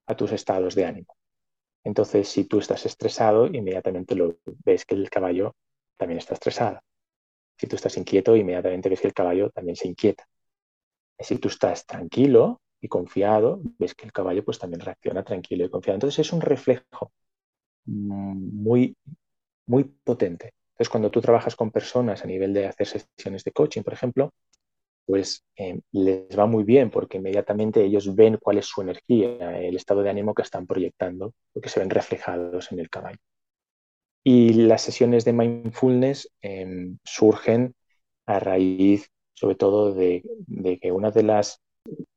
a 0.07 0.17
tus 0.17 0.33
estados 0.33 0.75
de 0.75 0.85
ánimo. 0.87 1.15
Entonces, 1.85 2.29
si 2.29 2.45
tú 2.45 2.59
estás 2.59 2.87
estresado, 2.87 3.47
inmediatamente 3.47 4.15
lo 4.15 4.37
ves 4.65 4.85
que 4.85 4.95
el 4.95 5.11
caballo 5.11 5.55
también 5.97 6.19
está 6.19 6.35
estresado. 6.35 6.81
Si 7.59 7.67
tú 7.67 7.77
estás 7.77 7.97
inquieto, 7.97 8.37
inmediatamente 8.37 8.89
ves 8.89 9.01
que 9.01 9.09
el 9.09 9.15
caballo 9.15 9.51
también 9.51 9.77
se 9.77 9.89
inquieta. 9.89 10.27
Si 11.19 11.39
tú 11.39 11.49
estás 11.49 11.87
tranquilo 11.87 12.61
y 12.81 12.89
confiado, 12.89 13.61
ves 13.79 13.95
que 13.95 14.07
el 14.07 14.13
caballo 14.13 14.45
pues 14.45 14.59
también 14.59 14.81
reacciona 14.81 15.25
tranquilo 15.25 15.65
y 15.65 15.71
confiado. 15.71 15.97
Entonces 15.97 16.27
es 16.27 16.33
un 16.33 16.41
reflejo 16.41 17.13
muy, 17.85 18.97
muy 19.67 19.85
potente. 19.85 20.55
Entonces 20.73 20.89
cuando 20.91 21.11
tú 21.11 21.21
trabajas 21.21 21.57
con 21.57 21.71
personas 21.71 22.25
a 22.25 22.27
nivel 22.27 22.53
de 22.55 22.67
hacer 22.67 22.87
sesiones 22.87 23.45
de 23.45 23.53
coaching, 23.53 23.83
por 23.83 23.93
ejemplo, 23.93 24.33
pues 25.07 25.45
eh, 25.57 25.81
les 25.93 26.39
va 26.39 26.47
muy 26.47 26.65
bien 26.65 26.91
porque 26.91 27.19
inmediatamente 27.19 27.85
ellos 27.85 28.15
ven 28.15 28.39
cuál 28.41 28.59
es 28.59 28.67
su 28.67 28.83
energía, 28.83 29.59
el 29.59 29.77
estado 29.77 30.03
de 30.03 30.11
ánimo 30.11 30.35
que 30.35 30.43
están 30.43 30.67
proyectando, 30.67 31.33
porque 31.53 31.69
se 31.69 31.81
ven 31.81 31.91
reflejados 31.91 32.73
en 32.73 32.81
el 32.81 32.91
caballo. 32.91 33.19
Y 34.25 34.53
las 34.55 34.83
sesiones 34.83 35.25
de 35.25 35.33
mindfulness 35.33 36.31
em, 36.41 36.99
surgen 37.05 37.75
a 38.27 38.39
raíz, 38.39 39.11
sobre 39.35 39.57
todo, 39.57 39.93
de, 39.95 40.23
que 40.81 40.93
una 40.93 41.11
de, 41.11 41.25
las, 41.25 41.61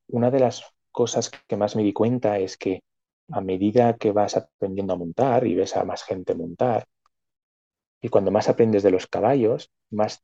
una 0.08 0.30
de 0.30 0.39
las 0.39 0.63
cosas 0.92 1.32
que 1.48 1.58
más 1.58 1.75
me 1.75 1.84
di 1.84 1.94
cuenta 1.94 2.38
es 2.38 2.58
que 2.58 2.84
a 3.32 3.42
medida 3.42 3.98
que 3.98 4.12
vas 4.12 4.38
aprendiendo 4.38 4.94
a 4.94 4.98
montar 4.98 5.48
y 5.48 5.56
ves 5.56 5.75
a 5.75 5.84
más 5.84 6.04
gente 6.04 6.36
montar, 6.36 6.86
y 8.01 8.10
cuando 8.10 8.30
más 8.30 8.50
aprendes 8.50 8.84
de 8.84 8.92
los 8.92 9.08
caballos, 9.08 9.72
más 9.89 10.24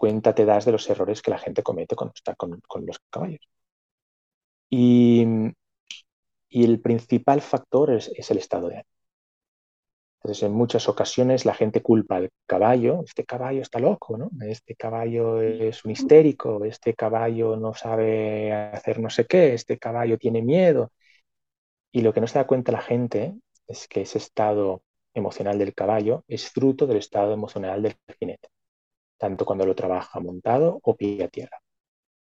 cuenta 0.00 0.34
te 0.34 0.46
das 0.46 0.64
de 0.64 0.72
los 0.72 0.88
errores 0.90 1.22
que 1.22 1.30
la 1.30 1.38
gente 1.38 1.62
comete 1.62 1.96
cuando 1.96 2.14
está 2.16 2.34
con, 2.34 2.62
los 2.86 2.98
caballos. 3.10 3.40
Y, 4.70 5.24
el 6.50 6.80
principal 6.80 7.40
factor 7.42 7.90
es, 7.92 8.30
el 8.30 8.38
estado 8.38 8.68
de 8.68 8.76
ánimo. 8.76 8.90
Entonces, 10.22 10.42
en 10.44 10.52
muchas 10.52 10.88
ocasiones 10.88 11.44
la 11.46 11.54
gente 11.54 11.82
culpa 11.82 12.16
al 12.16 12.30
caballo, 12.46 13.02
este 13.04 13.24
caballo 13.24 13.62
está 13.62 13.78
loco, 13.78 14.18
¿no? 14.18 14.30
Este 14.42 14.74
caballo 14.76 15.40
es 15.40 15.84
un 15.84 15.92
histérico, 15.92 16.64
este 16.64 16.94
caballo 16.94 17.56
no 17.56 17.74
sabe 17.74 18.52
hacer 18.52 19.00
no 19.00 19.10
sé 19.10 19.26
qué, 19.26 19.54
este 19.54 19.78
caballo 19.78 20.18
tiene 20.18 20.42
miedo. 20.42 20.92
Y 21.92 22.02
lo 22.02 22.12
que 22.12 22.20
no 22.20 22.26
se 22.26 22.38
da 22.38 22.46
cuenta 22.46 22.72
la 22.72 22.82
gente 22.82 23.34
es 23.66 23.88
que 23.88 24.02
ese 24.02 24.18
estado 24.18 24.82
emocional 25.14 25.58
del 25.58 25.74
caballo 25.74 26.24
es 26.28 26.50
fruto 26.50 26.86
del 26.86 26.98
estado 26.98 27.32
emocional 27.32 27.82
del 27.82 27.96
jinete, 28.18 28.48
tanto 29.20 29.44
cuando 29.44 29.66
lo 29.66 29.74
trabaja 29.74 30.18
montado 30.18 30.80
o 30.82 30.96
pie 30.96 31.22
a 31.22 31.28
tierra. 31.28 31.60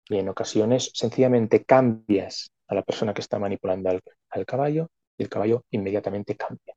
Y 0.08 0.18
en 0.18 0.30
ocasiones 0.30 0.90
sencillamente 0.94 1.64
cambias 1.64 2.50
a 2.68 2.74
la 2.74 2.82
persona 2.82 3.12
que 3.12 3.20
está 3.20 3.38
manipulando 3.38 3.90
al, 3.90 4.00
al 4.30 4.46
caballo 4.46 4.88
y 5.18 5.24
el 5.24 5.28
caballo 5.28 5.64
inmediatamente 5.70 6.36
cambia. 6.36 6.74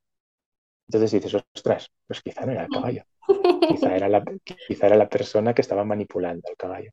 Entonces 0.88 1.12
dices, 1.12 1.42
ostras, 1.56 1.88
pues 2.06 2.22
quizá 2.22 2.46
no 2.46 2.52
era 2.52 2.64
el 2.64 2.70
caballo, 2.70 3.04
quizá 3.70 3.96
era 3.96 4.10
la, 4.10 4.24
quizá 4.44 4.88
era 4.88 4.98
la 4.98 5.08
persona 5.08 5.54
que 5.54 5.62
estaba 5.62 5.86
manipulando 5.86 6.50
al 6.50 6.58
caballo. 6.58 6.92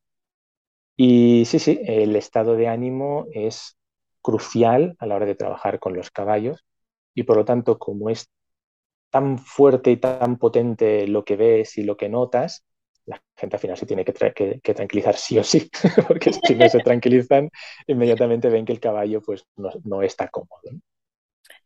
Y 0.97 1.45
sí, 1.47 1.59
sí, 1.59 1.80
el 1.83 2.14
estado 2.14 2.54
de 2.54 2.68
ánimo 2.68 3.26
es 3.33 3.76
crucial 4.23 4.95
a 4.99 5.06
la 5.06 5.16
hora 5.16 5.26
de 5.26 5.35
trabajar 5.35 5.80
con 5.80 5.95
los 5.97 6.11
caballos 6.11 6.64
y 7.14 7.25
por 7.25 7.37
lo 7.37 7.45
tanto, 7.45 7.78
como 7.78 8.09
es 8.09 8.28
tan 9.11 9.38
fuerte 9.38 9.90
y 9.90 9.97
tan 9.97 10.38
potente 10.38 11.09
lo 11.09 11.25
que 11.25 11.37
ves 11.37 11.78
y 11.78 11.83
lo 11.83 11.97
que 11.97 12.09
notas, 12.09 12.64
la 13.07 13.23
gente 13.37 13.57
al 13.57 13.61
final 13.61 13.77
se 13.77 13.87
tiene 13.87 14.05
que, 14.05 14.13
tranquilizar 14.75 15.17
sí 15.17 15.39
o 15.39 15.45
sí, 15.45 15.71
porque 16.09 16.33
si 16.33 16.55
no 16.55 16.69
se 16.69 16.81
tranquilizan, 16.81 17.51
inmediatamente 17.87 18.49
ven 18.49 18.65
que 18.65 18.73
el 18.73 18.81
caballo 18.81 19.23
pues, 19.23 19.45
no, 19.57 20.03
está 20.03 20.29
cómodo. 20.29 20.63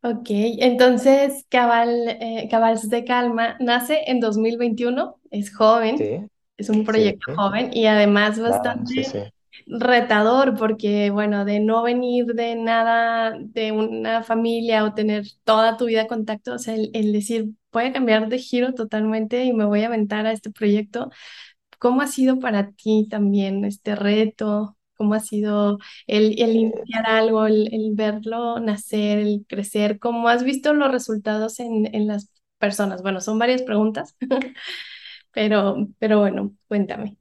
Ok, 0.03 0.29
entonces 0.31 1.45
Cabal, 1.49 2.17
eh, 2.21 2.49
Cabals 2.51 2.89
de 2.89 3.05
Calma 3.05 3.57
nace 3.61 4.03
en 4.07 4.21
2021, 4.21 5.21
es 5.31 5.55
joven, 5.55 6.31
es 6.57 6.71
un 6.71 6.85
proyecto 6.85 7.35
joven 7.35 7.71
y 7.73 7.87
además 7.87 8.39
bastante 8.39 9.33
retador 9.67 10.57
porque, 10.57 11.11
bueno, 11.11 11.45
de 11.45 11.61
no 11.61 11.83
venir 11.83 12.27
de 12.27 12.57
nada, 12.57 13.37
de 13.39 13.73
una 13.73 14.23
familia 14.23 14.85
o 14.85 14.95
tener 14.95 15.25
toda 15.45 15.77
tu 15.77 15.87
vida 15.87 16.07
contacto, 16.07 16.55
o 16.55 16.59
sea, 16.59 16.75
el, 16.75 16.91
el 16.95 17.13
decir, 17.13 17.51
voy 17.73 17.85
a 17.87 17.93
cambiar 17.93 18.29
de 18.29 18.39
giro 18.39 18.75
totalmente 18.75 19.45
y 19.45 19.53
me 19.53 19.65
voy 19.65 19.83
a 19.83 19.87
aventar 19.89 20.27
a 20.27 20.33
este 20.33 20.51
proyecto, 20.51 21.11
¿cómo 21.79 22.03
ha 22.03 22.07
sido 22.07 22.39
para 22.41 22.73
ti 22.73 23.09
también 23.11 23.65
este 23.65 23.97
reto? 23.97 24.77
cómo 25.01 25.15
ha 25.15 25.21
sido 25.21 25.79
el, 26.07 26.39
iniciar 26.39 27.07
algo, 27.07 27.47
el, 27.47 27.93
verlo 27.95 28.61
nacer, 28.61 29.19
el 29.19 29.47
crecer, 29.49 29.99
cómo 29.99 30.29
has 30.29 30.45
visto 30.45 30.75
los 30.75 30.93
resultados 30.93 31.59
en, 31.59 32.07
las 32.07 32.31
personas. 32.59 33.01
Bueno, 33.01 33.23
son 33.23 33.39
varias 33.39 33.63
preguntas, 33.63 34.15
pero, 35.33 35.87
pero 35.99 36.21
bueno, 36.21 36.53
cuéntame. 36.69 37.17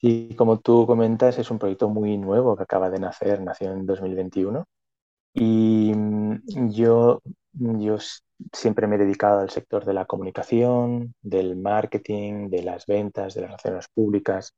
Y 0.00 0.34
como 0.34 0.58
tú 0.58 0.84
comentas, 0.84 1.38
es 1.38 1.52
un 1.52 1.60
proyecto 1.60 1.88
muy 1.88 2.18
nuevo 2.18 2.56
que 2.56 2.64
acaba 2.64 2.90
de 2.90 2.98
nacer, 2.98 3.40
nació 3.40 3.72
en 3.72 3.86
2021. 3.86 4.64
Y 5.34 5.92
mm, 5.94 6.70
yo, 6.70 7.22
yo 7.54 7.96
siempre 8.52 8.86
me 8.86 8.96
he 8.96 8.98
dedicado 8.98 9.40
al 9.40 9.50
sector 9.50 9.84
de 9.84 9.94
la 9.94 10.04
comunicación, 10.06 11.14
del 11.22 11.56
marketing, 11.56 12.48
de 12.50 12.62
las 12.62 12.86
ventas, 12.86 13.34
de 13.34 13.42
las 13.42 13.50
relaciones 13.50 13.88
públicas. 13.94 14.54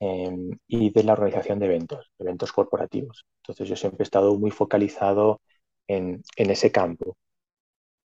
Em, 0.00 0.58
y 0.66 0.90
de 0.90 1.02
la 1.04 1.12
organización 1.14 1.58
de 1.58 1.66
eventos, 1.66 2.12
eventos 2.18 2.52
corporativos. 2.52 3.24
Entonces 3.38 3.68
yo 3.68 3.76
siempre 3.76 4.02
he 4.02 4.04
estado 4.04 4.36
muy 4.38 4.50
focalizado 4.50 5.40
en, 5.88 6.22
ese 6.36 6.70
campo. 6.72 7.16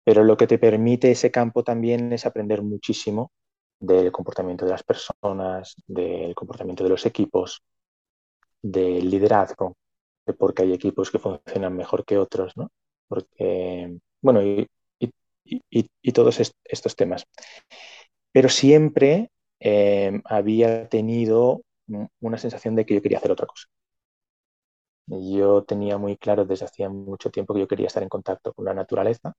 Pero 0.05 0.25
lo 0.25 0.37
que 0.37 0.47
te 0.47 0.59
permite 0.59 1.11
ese 1.11 1.31
campo 1.31 1.65
también 1.65 2.13
es 2.13 2.27
aprender 2.27 2.63
muchísimo 2.63 3.33
del 3.81 4.13
comportamiento 4.13 4.65
de 4.65 4.73
las 4.73 4.83
personas, 4.85 5.75
del 5.87 6.35
comportamiento 6.35 6.85
de 6.85 6.91
los 6.91 7.07
equipos, 7.07 7.63
del 8.63 9.11
liderazgo, 9.11 9.77
de 10.27 10.35
por 10.35 10.55
qué 10.55 10.63
hay 10.65 10.73
equipos 10.75 11.11
que 11.11 11.19
funcionan 11.19 11.77
mejor 11.77 12.05
que 12.05 12.19
otros, 12.19 12.57
¿no? 12.57 12.71
Porque, 13.09 13.99
bueno, 14.23 14.43
y, 14.43 16.13
todos 16.13 16.41
estos 16.65 16.97
temas. 16.97 17.27
Pero 18.33 18.49
siempre 18.49 19.31
em, 19.61 20.23
había 20.25 20.89
tenido 20.89 21.63
una 22.21 22.39
sensación 22.39 22.75
de 22.77 22.85
que 22.87 22.95
yo 22.95 23.03
quería 23.03 23.19
hacer 23.19 23.31
otra 23.33 23.47
cosa. 23.47 23.67
Yo 25.09 25.65
tenía 25.65 25.99
muy 25.99 26.17
claro 26.17 26.45
desde 26.45 26.65
hacía 26.67 26.89
mucho 26.89 27.31
tiempo 27.31 27.55
que 27.55 27.61
yo 27.61 27.69
quería 27.69 27.87
estar 27.89 28.03
en 28.05 28.09
contacto 28.09 28.53
con 28.53 28.65
la 28.65 28.75
naturaleza, 28.75 29.35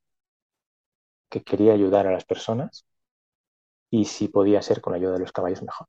que 1.29 1.41
quería 1.43 1.74
ayudar 1.74 2.07
a 2.07 2.12
las 2.12 2.25
personas 2.25 2.86
y 3.89 4.05
si 4.05 4.27
podía 4.29 4.62
ser 4.62 4.81
con 4.81 4.93
la 4.93 4.98
ayuda 4.98 5.13
de 5.13 5.19
los 5.19 5.31
caballos 5.31 5.62
mejor. 5.62 5.88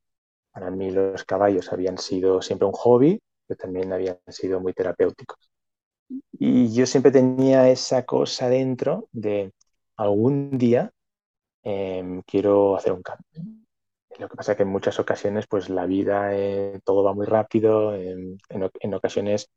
Para 0.51 0.71
mí 0.71 0.91
los 0.91 1.23
caballos 1.25 1.71
habían 1.73 1.97
sido 1.97 2.41
siempre 2.41 2.67
un 2.67 2.73
hobby, 2.73 3.21
pero 3.47 3.57
también 3.57 3.93
habían 3.93 4.19
sido 4.27 4.59
muy 4.59 4.73
terapéuticos. 4.73 5.49
Y 6.31 6.73
yo 6.73 6.85
siempre 6.85 7.11
tenía 7.11 7.69
esa 7.69 8.05
cosa 8.05 8.49
dentro 8.49 9.07
de 9.11 9.53
algún 9.97 10.57
día 10.57 10.91
em, 11.63 12.21
quiero 12.23 12.75
hacer 12.75 12.93
un 12.93 13.03
cambio. 13.03 13.43
Lo 14.17 14.27
que 14.29 14.35
pasa 14.35 14.51
es 14.53 14.57
que 14.57 14.63
en 14.63 14.69
muchas 14.69 14.99
ocasiones, 14.99 15.47
pues 15.47 15.69
la 15.69 15.85
vida, 15.85 16.35
eh, 16.35 16.79
todo 16.83 17.03
va 17.03 17.13
muy 17.13 17.25
rápido, 17.25 17.95
en, 17.95 18.37
ocasiones, 18.93 19.49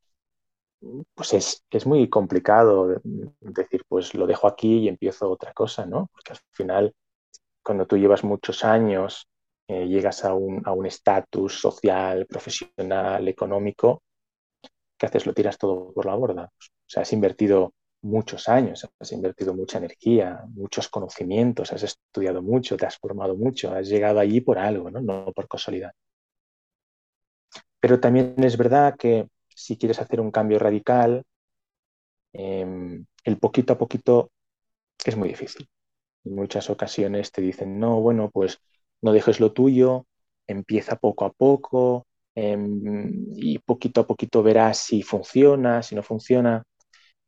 pues 1.14 1.35
es, 1.35 1.64
es, 1.71 1.87
muy 1.87 2.09
complicado 2.09 3.00
decir, 3.40 3.82
pues 3.88 4.14
lo 4.14 4.26
dejo 4.26 4.47
aquí 4.47 4.78
y 4.80 4.88
empiezo 4.88 5.30
otra 5.30 5.52
cosa, 5.52 5.87
¿no? 5.87 6.09
Porque 6.12 6.32
al 6.32 6.38
final, 6.52 6.94
cuando 7.62 7.87
tú 7.87 7.97
llevas 7.97 8.25
muchos 8.25 8.64
años, 8.64 9.28
eh, 9.68 9.87
llegas 9.87 10.25
a 10.25 10.35
un 10.35 10.87
estatus 10.87 11.61
social, 11.61 12.26
profesional, 12.26 13.26
económico, 13.28 14.02
¿qué 15.02 15.06
haces? 15.06 15.26
Lo 15.26 15.35
tiras 15.35 15.59
todo 15.59 15.92
por 15.92 16.06
la 16.06 16.14
borda. 16.14 16.44
O 16.44 16.87
sea, 16.87 17.02
has 17.02 17.12
invertido 17.12 17.75
muchos 18.02 18.49
años, 18.49 18.88
has 19.00 19.11
invertido 19.11 19.52
mucha 19.52 19.78
energía, 19.78 20.44
muchos 20.50 20.88
conocimientos, 20.88 21.73
has 21.73 21.82
estudiado 21.82 22.40
mucho, 22.40 22.76
te 22.76 22.87
has 22.87 22.99
formado 22.99 23.37
mucho, 23.37 23.75
has 23.75 23.88
llegado 23.88 24.21
allí 24.21 24.40
por 24.40 24.59
algo, 24.61 24.92
no, 24.92 25.00
no 25.00 25.32
por 25.32 25.49
casualidad. 25.49 25.90
Pero 27.80 27.99
también 27.99 28.37
es 28.44 28.56
verdad 28.56 28.94
que 28.97 29.26
si 29.49 29.76
quieres 29.76 29.99
hacer 30.00 30.21
un 30.21 30.30
cambio 30.30 30.61
radical, 30.61 31.25
em, 32.32 33.04
el 33.25 33.38
poquito 33.38 33.73
a 33.73 33.78
poquito 33.78 34.30
es 35.04 35.16
muy 35.16 35.28
difícil. 35.28 35.68
En 36.25 36.37
muchas 36.37 36.71
ocasiones 36.71 37.32
te 37.32 37.42
dicen, 37.42 37.80
no, 37.80 38.00
bueno, 38.00 38.30
pues 38.30 38.61
no 39.00 39.12
dejes 39.12 39.40
lo 39.40 39.52
tuyo, 39.52 40.06
empieza 40.47 40.94
poco 40.94 41.25
a 41.25 41.32
poco, 41.32 42.06
em, 42.34 43.26
y 43.36 43.58
poquito 43.58 44.02
a 44.02 44.06
poquito 44.06 44.42
verás 44.42 44.78
si 44.78 45.02
funciona, 45.02 45.82
si 45.82 45.94
no 45.94 46.02
funciona. 46.02 46.64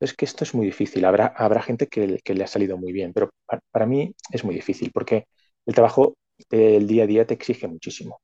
Es 0.01 0.15
que 0.15 0.25
esto 0.25 0.45
es 0.45 0.55
muy 0.55 0.67
difícil. 0.67 1.05
Habrá, 1.05 1.27
habrá 1.37 1.63
gente 1.63 1.89
que, 1.89 2.21
le 2.35 2.45
ha 2.45 2.47
salido 2.47 2.77
muy 2.79 2.93
bien, 2.93 3.13
pero 3.13 3.31
para, 3.73 3.87
mí 3.87 4.15
es 4.31 4.45
muy 4.45 4.55
difícil 4.55 4.91
porque 4.93 5.27
el 5.67 5.75
trabajo 5.75 6.17
del 6.51 6.87
día 6.87 7.05
a 7.05 7.07
día 7.07 7.27
te 7.27 7.35
exige 7.35 7.69
muchísimo, 7.69 8.21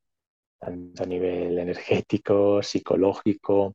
tanto 0.60 1.04
a 1.04 1.06
nivel 1.06 1.58
energético, 1.58 2.62
psicológico. 2.62 3.74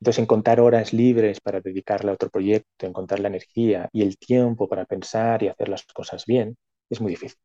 Entonces, 0.00 0.22
encontrar 0.22 0.60
horas 0.60 0.92
libres 0.92 1.40
para 1.40 1.60
dedicarle 1.60 2.10
a 2.10 2.14
otro 2.14 2.30
proyecto, 2.30 2.86
encontrar 2.86 3.20
la 3.20 3.28
energía 3.28 3.88
y 3.92 4.02
el 4.02 4.18
tiempo 4.18 4.68
para 4.68 4.84
pensar 4.86 5.42
y 5.42 5.48
hacer 5.48 5.68
las 5.68 5.84
cosas 5.86 6.24
bien, 6.26 6.56
es 6.90 7.00
muy 7.00 7.12
difícil. 7.12 7.38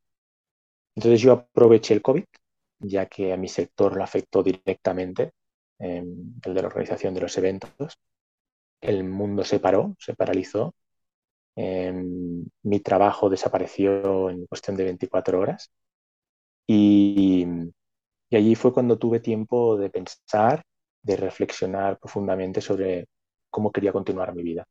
Entonces, 0.96 1.22
yo 1.22 1.34
aproveché 1.34 1.94
el 1.94 2.02
COVID, 2.02 2.24
ya 2.84 3.08
que 3.08 3.34
a 3.34 3.38
mi 3.38 3.48
sector 3.50 3.96
lo 3.96 4.04
afectó 4.04 4.44
directamente, 4.44 5.34
el 5.80 6.32
de 6.42 6.62
la 6.62 6.68
organización 6.68 7.14
de 7.14 7.22
los 7.22 7.38
eventos, 7.38 7.98
el 8.82 9.04
mundo 9.04 9.44
se 9.46 9.60
paró, 9.60 9.96
se 10.00 10.14
paralizó. 10.16 10.76
Em, 11.56 12.46
mi 12.64 12.80
trabajo 12.82 13.30
desapareció 13.30 14.30
en 14.30 14.48
cuestión 14.48 14.78
de 14.78 14.86
24 14.86 15.40
horas. 15.40 15.72
Y, 16.68 17.46
y 18.30 18.36
allí 18.36 18.56
fue 18.56 18.74
cuando 18.74 18.98
tuve 19.00 19.20
tiempo 19.20 19.78
de 19.78 19.90
pensar, 19.90 20.64
de 21.02 21.16
reflexionar 21.18 22.00
profundamente 22.00 22.62
sobre 22.62 23.08
cómo 23.50 23.72
quería 23.72 23.94
continuar 23.94 24.34
mi 24.36 24.44
vida. 24.44 24.66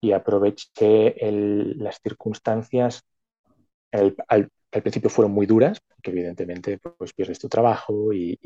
Y 0.00 0.12
aproveché 0.12 1.14
las 1.76 2.00
circunstancias, 2.02 3.02
al, 3.92 4.50
al, 4.72 4.82
principio 4.82 5.10
fueron 5.10 5.32
muy 5.32 5.46
duras, 5.46 5.80
porque 5.80 6.10
evidentemente 6.10 6.78
pues, 6.78 7.12
pierdes 7.12 7.38
tu 7.38 7.48
trabajo 7.48 8.12
y, 8.12 8.38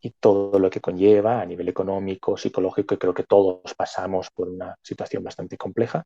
y 0.00 0.10
todo 0.20 0.58
lo 0.58 0.70
que 0.70 0.80
conlleva 0.80 1.40
a 1.40 1.46
nivel 1.46 1.68
económico, 1.68 2.36
psicológico, 2.36 2.94
y 2.94 2.98
creo 2.98 3.14
que 3.14 3.24
todos 3.24 3.74
pasamos 3.76 4.30
por 4.30 4.48
una 4.48 4.76
situación 4.82 5.24
bastante 5.24 5.56
compleja. 5.56 6.04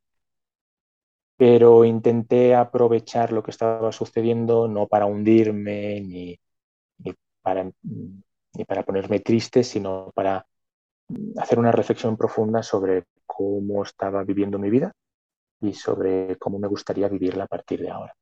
Pero 1.36 1.84
intenté 1.84 2.54
aprovechar 2.54 3.32
lo 3.32 3.42
que 3.42 3.50
estaba 3.50 3.90
sucediendo 3.92 4.68
no 4.68 4.86
para 4.86 5.06
hundirme 5.06 6.00
ni, 6.00 6.38
para, 7.42 7.64
ni 7.64 8.64
para 8.64 8.84
ponerme 8.84 9.20
triste, 9.20 9.64
sino 9.64 10.12
para 10.14 10.46
hacer 11.38 11.58
una 11.58 11.72
reflexión 11.72 12.16
profunda 12.16 12.62
sobre 12.62 13.04
cómo 13.26 13.82
estaba 13.82 14.24
viviendo 14.24 14.58
mi 14.58 14.70
vida 14.70 14.92
y 15.60 15.74
sobre 15.74 16.36
cómo 16.38 16.58
me 16.58 16.68
gustaría 16.68 17.08
vivirla 17.08 17.44
a 17.44 17.48
partir 17.48 17.80
de 17.82 17.90
ahora. 17.90 18.14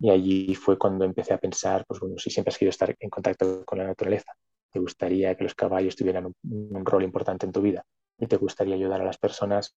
Y 0.00 0.10
allí 0.10 0.54
fue 0.54 0.78
cuando 0.78 1.04
empecé 1.04 1.34
a 1.34 1.38
pensar, 1.38 1.84
pues 1.86 2.00
bueno, 2.00 2.18
si 2.18 2.30
siempre 2.30 2.50
has 2.50 2.58
querido 2.58 2.70
estar 2.70 2.94
en 2.98 3.10
contacto 3.10 3.64
con 3.64 3.78
la 3.78 3.86
naturaleza, 3.86 4.32
te 4.70 4.78
gustaría 4.78 5.34
que 5.34 5.44
los 5.44 5.54
caballos 5.54 5.96
tuvieran 5.96 6.26
un, 6.26 6.86
rol 6.86 7.02
importante 7.02 7.46
en 7.46 7.52
tu 7.52 7.62
vida 7.62 7.84
y 8.18 8.26
te 8.26 8.36
gustaría 8.36 8.74
ayudar 8.74 9.00
a 9.00 9.04
las 9.04 9.18
personas, 9.18 9.74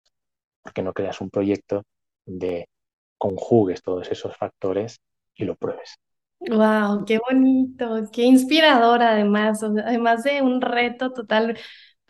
porque 0.61 0.83
no 0.83 0.93
creas 0.93 1.21
un 1.21 1.29
proyecto 1.29 1.83
de 2.25 2.67
conjugues 3.17 3.81
todos 3.81 4.09
esos 4.11 4.35
factores 4.35 4.99
y 5.35 5.45
lo 5.45 5.55
pruebes. 5.55 5.95
Wow, 6.39 7.05
qué 7.05 7.19
bonito, 7.19 8.09
qué 8.11 8.23
inspirador 8.23 9.03
además, 9.03 9.61
además 9.63 10.23
de 10.23 10.41
un 10.41 10.59
reto 10.59 11.13
total, 11.13 11.57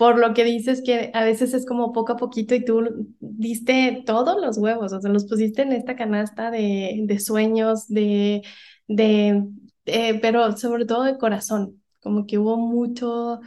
por 0.01 0.17
lo 0.17 0.33
que 0.33 0.43
dices 0.43 0.81
que 0.83 1.11
a 1.13 1.23
veces 1.23 1.53
es 1.53 1.63
como 1.63 1.93
poco 1.93 2.13
a 2.13 2.17
poquito 2.17 2.55
y 2.55 2.65
tú 2.65 3.07
diste 3.19 4.01
todos 4.03 4.41
los 4.41 4.57
huevos, 4.57 4.91
o 4.93 4.99
sea, 4.99 5.11
los 5.11 5.25
pusiste 5.25 5.61
en 5.61 5.73
esta 5.73 5.95
canasta 5.95 6.49
de, 6.49 7.01
de 7.03 7.19
sueños, 7.19 7.87
de, 7.87 8.41
de, 8.87 9.43
eh, 9.85 10.17
pero 10.19 10.57
sobre 10.57 10.85
todo 10.85 11.03
de 11.03 11.19
corazón, 11.19 11.83
como 11.99 12.25
que 12.25 12.39
hubo 12.39 12.57
mucho, 12.57 13.41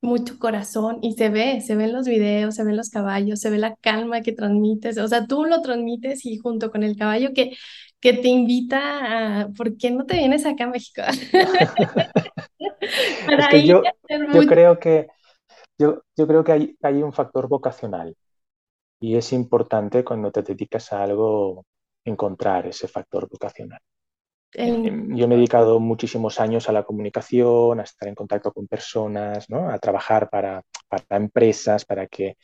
mucho 0.00 0.40
corazón 0.40 0.98
y 1.02 1.12
se 1.12 1.28
ve, 1.28 1.60
se 1.60 1.76
ven 1.76 1.92
los 1.92 2.08
videos, 2.08 2.56
se 2.56 2.64
ven 2.64 2.76
los 2.76 2.90
caballos, 2.90 3.38
se 3.38 3.48
ve 3.48 3.58
la 3.58 3.76
calma 3.76 4.22
que 4.22 4.32
transmites, 4.32 4.98
o 4.98 5.06
sea, 5.06 5.28
tú 5.28 5.44
lo 5.44 5.62
transmites 5.62 6.26
y 6.26 6.36
junto 6.36 6.72
con 6.72 6.82
el 6.82 6.96
caballo 6.96 7.30
que, 7.32 7.52
que 8.00 8.12
te 8.12 8.26
invita 8.26 9.42
a, 9.42 9.48
¿por 9.50 9.76
qué 9.76 9.92
no 9.92 10.04
te 10.04 10.16
vienes 10.16 10.46
acá 10.46 10.64
a 10.64 10.70
México? 10.70 11.02
es 12.58 13.48
que 13.52 13.64
yo, 13.64 13.82
yo 14.32 14.46
creo 14.48 14.80
que 14.80 15.06
yo, 15.78 16.02
yo 16.16 16.26
creo 16.26 16.44
que 16.44 16.52
hay, 16.52 16.78
hay 16.82 17.02
un 17.02 17.12
factor 17.12 17.48
vocacional 17.48 18.16
y 19.00 19.16
es 19.16 19.32
importante 19.32 20.04
cuando 20.04 20.30
te 20.32 20.42
dedicas 20.42 20.92
a 20.92 21.02
algo 21.02 21.66
encontrar 22.04 22.66
ese 22.66 22.88
factor 22.88 23.28
vocacional. 23.28 23.80
Em, 24.56 25.16
yo 25.16 25.26
me 25.26 25.34
he 25.34 25.38
dedicado 25.38 25.80
muchísimos 25.80 26.38
años 26.38 26.68
a 26.68 26.72
la 26.72 26.84
comunicación, 26.84 27.80
a 27.80 27.82
estar 27.82 28.08
en 28.08 28.14
contacto 28.14 28.52
con 28.52 28.68
personas, 28.68 29.50
¿no? 29.50 29.68
a 29.68 29.78
trabajar 29.80 30.30
para, 30.30 30.62
para, 30.88 31.16
empresas, 31.16 31.84
para 31.84 32.06
que 32.06 32.28
eh, 32.28 32.36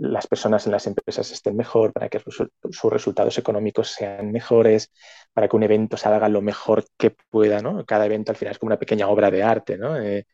las 0.00 0.26
personas 0.26 0.66
en 0.66 0.72
las 0.72 0.86
empresas 0.86 1.30
estén 1.32 1.56
mejor, 1.56 1.94
para 1.94 2.10
que 2.10 2.20
sus 2.20 2.92
resultados 2.92 3.38
económicos 3.38 3.88
sean 3.88 4.30
mejores, 4.30 4.92
para 5.32 5.48
que 5.48 5.56
un 5.56 5.62
evento 5.62 5.96
salga 5.96 6.28
lo 6.28 6.42
mejor 6.42 6.84
que 6.98 7.16
pueda. 7.30 7.62
¿no? 7.62 7.86
Cada 7.86 8.04
evento 8.04 8.32
al 8.32 8.36
final 8.36 8.52
es 8.52 8.58
como 8.58 8.68
una 8.68 8.78
pequeña 8.78 9.08
obra 9.08 9.30
de 9.30 9.42
arte. 9.42 9.78
¿no? 9.78 9.96
Eh, 9.96 10.26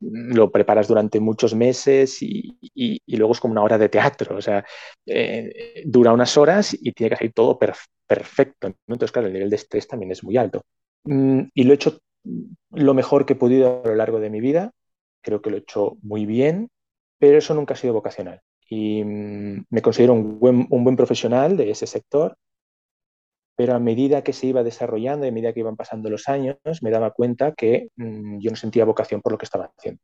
lo 0.00 0.50
preparas 0.50 0.88
durante 0.88 1.20
muchos 1.20 1.54
meses 1.54 2.22
y, 2.22 2.56
y, 2.60 3.16
luego 3.16 3.32
es 3.32 3.40
como 3.40 3.52
una 3.52 3.62
hora 3.62 3.78
de 3.78 3.88
teatro, 3.88 4.36
o 4.36 4.40
sea, 4.40 4.64
eh, 5.06 5.82
dura 5.84 6.12
unas 6.12 6.36
horas 6.36 6.76
y 6.78 6.92
tiene 6.92 7.10
que 7.10 7.16
salir 7.16 7.32
todo 7.32 7.58
perfecto. 7.58 8.68
Entonces, 8.86 9.12
claro, 9.12 9.26
el 9.28 9.34
nivel 9.34 9.50
de 9.50 9.56
estrés 9.56 9.88
también 9.88 10.12
es 10.12 10.22
muy 10.22 10.36
alto. 10.36 10.62
Mm, 11.04 11.42
y 11.54 11.64
lo 11.64 11.72
he 11.72 11.74
hecho 11.74 11.98
lo 12.70 12.94
mejor 12.94 13.26
que 13.26 13.32
he 13.34 13.36
podido 13.36 13.82
a 13.84 13.88
lo 13.88 13.94
largo 13.94 14.20
de 14.20 14.30
mi 14.30 14.40
vida, 14.40 14.72
creo 15.22 15.42
que 15.42 15.50
lo 15.50 15.56
he 15.56 15.60
hecho 15.60 15.96
muy 16.02 16.26
bien, 16.26 16.68
pero 17.18 17.38
eso 17.38 17.54
nunca 17.54 17.74
ha 17.74 17.76
sido 17.76 17.94
vocacional. 17.94 18.40
Y 18.68 19.02
mm, 19.04 19.64
me 19.70 19.82
considero 19.82 20.12
un 20.14 20.38
buen, 20.38 20.66
un 20.70 20.84
buen 20.84 20.96
profesional 20.96 21.56
de 21.56 21.70
ese 21.70 21.86
sector 21.86 22.36
pero 23.58 23.74
a 23.74 23.80
medida 23.80 24.22
que 24.24 24.32
se 24.34 24.46
iba 24.48 24.62
desarrollando 24.62 25.26
y 25.26 25.30
a 25.30 25.32
medida 25.32 25.52
que 25.52 25.60
iban 25.60 25.76
pasando 25.76 26.10
los 26.10 26.28
años, 26.28 26.58
me 26.82 26.90
daba 26.92 27.10
cuenta 27.12 27.54
que 27.54 27.88
mm, 27.96 28.38
yo 28.40 28.50
no 28.52 28.56
sentía 28.56 28.84
vocación 28.86 29.20
por 29.22 29.32
lo 29.32 29.38
que 29.38 29.46
estaba 29.46 29.72
haciendo. 29.76 30.00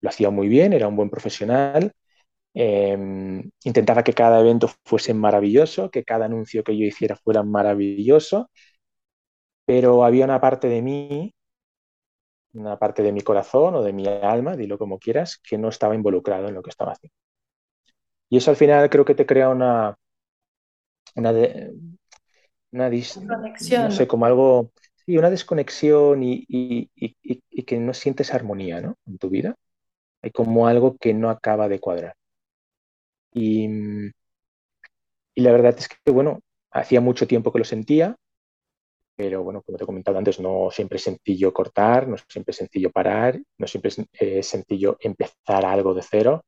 Lo 0.00 0.10
hacía 0.10 0.30
muy 0.30 0.48
bien, 0.48 0.72
era 0.72 0.88
un 0.88 0.96
buen 0.96 1.10
profesional, 1.10 1.92
em, 2.54 3.50
intentaba 3.64 4.04
que 4.04 4.14
cada 4.14 4.40
evento 4.40 4.68
fuese 4.84 5.14
maravilloso, 5.14 5.90
que 5.90 6.04
cada 6.04 6.26
anuncio 6.26 6.64
que 6.64 6.78
yo 6.78 6.86
hiciera 6.86 7.16
fuera 7.16 7.42
maravilloso, 7.44 8.50
pero 9.66 10.04
había 10.04 10.24
una 10.24 10.40
parte 10.40 10.68
de 10.68 10.82
mí, 10.82 11.34
una 12.54 12.78
parte 12.78 13.02
de 13.02 13.12
mi 13.12 13.20
corazón 13.20 13.74
o 13.74 13.82
de 13.82 13.92
mi 13.92 14.06
alma, 14.06 14.56
dilo 14.56 14.78
como 14.78 14.98
quieras, 14.98 15.38
que 15.46 15.58
no 15.58 15.68
estaba 15.68 15.94
involucrado 15.94 16.48
en 16.48 16.54
lo 16.54 16.62
que 16.62 16.70
estaba 16.70 16.92
haciendo. 16.92 17.14
Y 18.28 18.36
eso 18.36 18.50
al 18.50 18.56
final 18.56 18.90
creo 18.90 19.04
que 19.06 19.14
te 19.14 19.24
crea 19.26 19.48
una, 19.48 19.96
una 22.74 22.90
no 22.90 23.90
sé, 23.90 24.06
como 24.08 24.26
algo, 24.26 24.72
sí, 25.06 25.16
una 25.16 25.30
desconexión 25.30 26.22
y, 26.22 26.88
que 27.66 27.78
no 27.78 27.94
sientes 27.94 28.34
armonía 28.34 28.80
¿no? 28.80 28.96
en 29.06 29.18
tu 29.18 29.30
vida. 29.30 29.54
Hay 30.22 30.30
como 30.30 30.66
algo 30.66 30.96
que 30.96 31.14
no 31.14 31.30
acaba 31.30 31.68
de 31.68 31.78
cuadrar. 31.78 32.14
Y, 33.32 33.66
y 35.34 35.40
la 35.40 35.52
verdad 35.52 35.74
es 35.78 35.88
que, 35.88 36.10
bueno, 36.10 36.40
hacía 36.70 37.00
mucho 37.00 37.26
tiempo 37.26 37.52
que 37.52 37.58
lo 37.58 37.64
sentía, 37.64 38.16
pero 39.16 39.44
bueno, 39.44 39.62
como 39.62 39.78
te 39.78 39.84
he 39.84 39.86
comentado 39.86 40.18
antes, 40.18 40.40
no 40.40 40.70
siempre 40.72 40.96
es 40.96 41.04
sencillo 41.04 41.52
cortar, 41.52 42.08
no 42.08 42.16
siempre 42.28 42.50
es 42.50 42.56
sencillo 42.56 42.90
parar, 42.90 43.40
no 43.58 43.66
siempre 43.66 43.90
es 43.90 44.02
eh, 44.14 44.42
sencillo 44.42 44.96
empezar 45.00 45.64
algo 45.64 45.94
de 45.94 46.02
cero. 46.02 46.44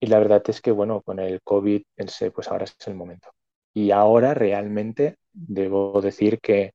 Y 0.00 0.06
la 0.06 0.18
verdad 0.18 0.42
es 0.48 0.60
que, 0.60 0.72
bueno, 0.72 1.02
con 1.02 1.20
el 1.20 1.40
COVID 1.42 1.82
pensé, 1.94 2.30
pues 2.30 2.48
ahora 2.48 2.64
es 2.64 2.74
el 2.86 2.94
momento. 2.94 3.28
Y 3.78 3.92
ahora 3.92 4.34
realmente 4.34 5.18
debo 5.32 6.00
decir 6.00 6.40
que 6.40 6.72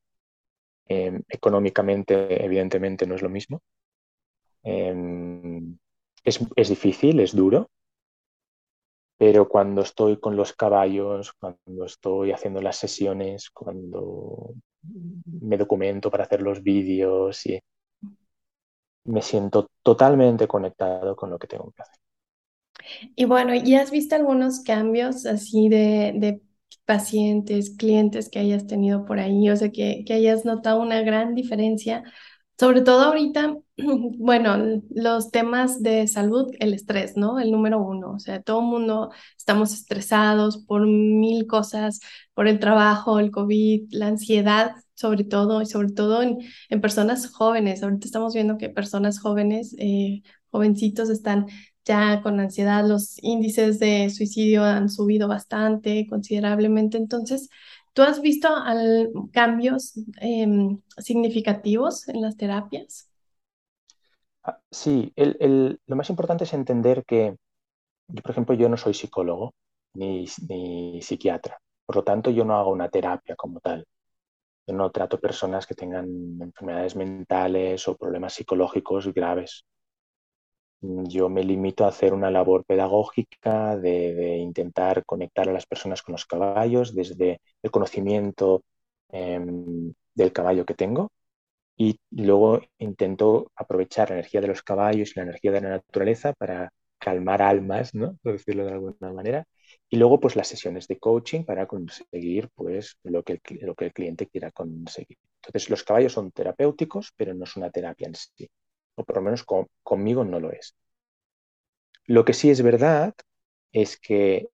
em, 0.87 1.21
económicamente, 1.27 2.45
evidentemente, 2.45 3.05
no 3.05 3.15
es 3.15 3.21
lo 3.21 3.29
mismo. 3.29 3.61
Em, 4.63 5.77
es, 6.23 6.69
difícil, 6.69 7.19
es 7.19 7.35
duro, 7.35 7.69
pero 9.17 9.49
cuando 9.49 9.81
estoy 9.81 10.17
con 10.17 10.37
los 10.37 10.53
caballos, 10.53 11.33
cuando 11.33 11.83
estoy 11.85 12.31
haciendo 12.31 12.61
las 12.61 12.77
sesiones, 12.77 13.49
cuando 13.49 14.53
me 15.41 15.57
documento 15.57 16.09
para 16.09 16.23
hacer 16.23 16.41
los 16.41 16.63
vídeos 16.63 17.45
y 17.47 17.59
me 19.03 19.21
siento 19.21 19.67
totalmente 19.81 20.47
conectado 20.47 21.17
con 21.17 21.29
lo 21.29 21.37
que 21.37 21.47
tengo 21.47 21.69
que 21.73 21.81
hacer. 21.81 21.97
Y 23.13 23.25
bueno, 23.25 23.53
¿y 23.53 23.75
has 23.75 23.91
visto 23.91 24.15
algunos 24.15 24.61
cambios 24.61 25.25
así 25.25 25.67
de 25.67 26.41
pacientes, 26.85 27.75
clientes 27.77 28.29
que 28.29 28.39
hayas 28.39 28.67
tenido 28.67 29.05
por 29.05 29.19
ahí, 29.19 29.49
o 29.49 29.55
sea, 29.55 29.71
que, 29.71 30.03
que 30.05 30.13
hayas 30.13 30.45
notado 30.45 30.81
una 30.81 31.01
gran 31.01 31.35
diferencia, 31.35 32.03
sobre 32.59 32.81
todo 32.81 33.01
ahorita, 33.01 33.57
bueno, 33.77 34.81
los 34.89 35.31
temas 35.31 35.81
de 35.81 36.07
salud, 36.07 36.51
el 36.59 36.73
estrés, 36.73 37.17
¿no? 37.17 37.39
El 37.39 37.51
número 37.51 37.79
uno, 37.81 38.13
o 38.13 38.19
sea, 38.19 38.41
todo 38.41 38.59
el 38.61 38.67
mundo 38.67 39.11
estamos 39.37 39.73
estresados 39.73 40.57
por 40.65 40.85
mil 40.87 41.47
cosas, 41.47 41.99
por 42.33 42.47
el 42.47 42.59
trabajo, 42.59 43.19
el 43.19 43.31
COVID, 43.31 43.87
la 43.91 44.07
ansiedad, 44.07 44.73
sobre 44.93 45.23
todo, 45.23 45.61
y 45.61 45.65
sobre 45.65 45.91
todo 45.91 46.21
en, 46.21 46.37
en 46.69 46.81
personas 46.81 47.29
jóvenes. 47.31 47.83
Ahorita 47.83 48.05
estamos 48.05 48.33
viendo 48.33 48.57
que 48.57 48.69
personas 48.69 49.19
jóvenes, 49.19 49.75
eh, 49.79 50.21
jovencitos, 50.51 51.09
están 51.09 51.47
ya 51.85 52.21
con 52.21 52.39
ansiedad, 52.39 52.87
los 52.87 53.21
índices 53.21 53.79
de 53.79 54.09
suicidio 54.09 54.63
han 54.63 54.89
subido 54.89 55.27
bastante, 55.27 56.07
considerablemente. 56.09 56.97
Entonces, 56.97 57.49
¿tú 57.93 58.01
has 58.03 58.21
visto 58.21 58.49
cambios 59.31 59.93
em, 60.21 60.79
significativos 60.97 62.07
en 62.09 62.21
las 62.21 62.37
terapias? 62.37 63.09
Ah, 64.43 64.59
sí, 64.71 65.13
lo 65.15 65.95
más 65.95 66.09
importante 66.09 66.43
es 66.43 66.53
entender 66.53 67.03
que, 67.05 67.35
yo, 68.09 68.21
por 68.21 68.31
ejemplo, 68.31 68.55
yo 68.55 68.69
no 68.69 68.77
soy 68.77 68.93
psicólogo 68.93 69.53
ni, 69.95 70.25
ni 70.49 71.01
psiquiatra, 71.01 71.59
por 71.85 71.97
lo 71.97 72.03
tanto, 72.03 72.31
yo 72.31 72.45
no 72.45 72.55
hago 72.57 72.71
una 72.71 72.89
terapia 72.89 73.35
como 73.35 73.59
tal. 73.59 73.85
Yo 74.67 74.75
no 74.75 74.91
trato 74.91 75.19
personas 75.19 75.67
que 75.67 75.75
tengan 75.75 76.07
enfermedades 76.41 76.95
mentales 76.95 77.87
o 77.87 77.97
problemas 77.97 78.33
psicológicos 78.33 79.13
graves. 79.13 79.65
Yo 80.83 81.29
me 81.29 81.43
limito 81.43 81.85
a 81.85 81.89
hacer 81.89 82.13
una 82.13 82.29
labor 82.29 82.65
pedagógica 82.65 83.77
de, 83.77 84.37
intentar 84.37 85.05
conectar 85.05 85.47
a 85.49 85.53
las 85.53 85.65
personas 85.65 86.01
con 86.01 86.13
los 86.13 86.25
caballos 86.25 86.93
desde 86.93 87.39
el 87.61 87.71
conocimiento 87.71 88.63
em, 89.09 89.93
del 90.13 90.33
caballo 90.33 90.65
que 90.65 90.73
tengo 90.73 91.11
y 91.77 91.99
luego 92.11 92.61
intento 92.79 93.51
aprovechar 93.55 94.09
la 94.09 94.15
energía 94.17 94.41
de 94.41 94.47
los 94.47 94.63
caballos 94.63 95.11
y 95.11 95.19
la 95.19 95.23
energía 95.23 95.51
de 95.51 95.61
la 95.61 95.69
naturaleza 95.69 96.33
para 96.33 96.71
calmar 96.99 97.41
almas, 97.41 97.93
¿no? 97.95 98.17
por 98.23 98.33
decirlo 98.33 98.65
de 98.65 98.73
alguna 98.73 99.13
manera, 99.13 99.45
y 99.89 99.97
luego, 99.97 100.19
pues 100.19 100.35
las 100.35 100.47
sesiones 100.47 100.87
de 100.87 100.99
coaching 100.99 101.43
para 101.45 101.67
conseguir 101.67 102.49
pues, 102.55 102.97
lo, 103.03 103.23
que 103.23 103.41
lo 103.61 103.75
que 103.75 103.85
el 103.85 103.93
cliente 103.93 104.27
quiera 104.27 104.51
conseguir. 104.51 105.17
Entonces, 105.37 105.69
los 105.69 105.83
caballos 105.83 106.13
son 106.13 106.31
terapéuticos, 106.31 107.11
pero 107.15 107.33
no 107.33 107.43
es 107.45 107.55
una 107.57 107.69
terapia 107.71 108.07
en 108.07 108.15
sí. 108.15 108.49
O 108.95 109.03
por 109.03 109.17
lo 109.17 109.21
menos 109.23 109.45
conmigo 109.83 110.23
no 110.23 110.39
lo 110.39 110.51
es. 110.51 110.75
Lo 112.05 112.25
que 112.25 112.33
sí 112.33 112.49
es 112.49 112.61
verdad 112.61 113.13
es 113.71 113.97
que 113.99 114.49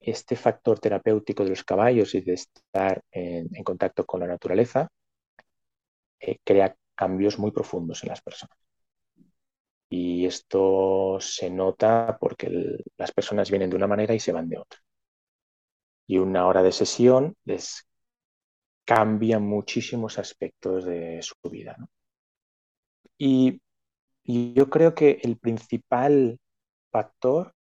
este 0.00 0.36
factor 0.36 0.78
terapéutico 0.80 1.44
de 1.44 1.50
los 1.50 1.64
caballos 1.64 2.14
y 2.14 2.20
de 2.22 2.34
estar 2.34 3.02
en, 3.10 3.48
contacto 3.64 4.04
con 4.06 4.20
la 4.20 4.26
naturaleza 4.26 4.88
eh, 6.20 6.38
crea 6.44 6.76
cambios 6.94 7.38
muy 7.38 7.50
profundos 7.50 8.02
en 8.02 8.10
las 8.10 8.22
personas. 8.22 8.56
Y 9.88 10.26
esto 10.26 11.18
se 11.20 11.50
nota 11.50 12.16
porque 12.20 12.48
las 12.96 13.12
personas 13.12 13.50
vienen 13.50 13.70
de 13.70 13.76
una 13.76 13.88
manera 13.88 14.14
y 14.14 14.20
se 14.20 14.32
van 14.32 14.48
de 14.48 14.58
otra. 14.58 14.78
Y 16.06 16.18
una 16.18 16.46
hora 16.46 16.62
de 16.62 16.72
sesión 16.72 17.36
les 17.44 17.86
cambia 18.84 19.38
muchísimos 19.38 20.18
aspectos 20.18 20.84
de 20.84 21.20
su 21.22 21.34
vida. 21.50 21.76
Y, 23.18 23.60
y 24.24 24.52
yo 24.54 24.70
creo 24.70 24.94
que 24.94 25.18
el 25.22 25.36
principal 25.38 26.38
factor 26.90 27.52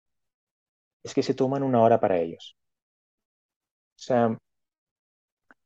es 1.03 1.15
que 1.15 1.23
se 1.23 1.35
toman 1.35 1.63
una 1.63 1.83
hora 1.83 2.01
para 2.01 2.19
ellos. 2.19 2.57
O 3.97 4.01
sea, 4.01 4.39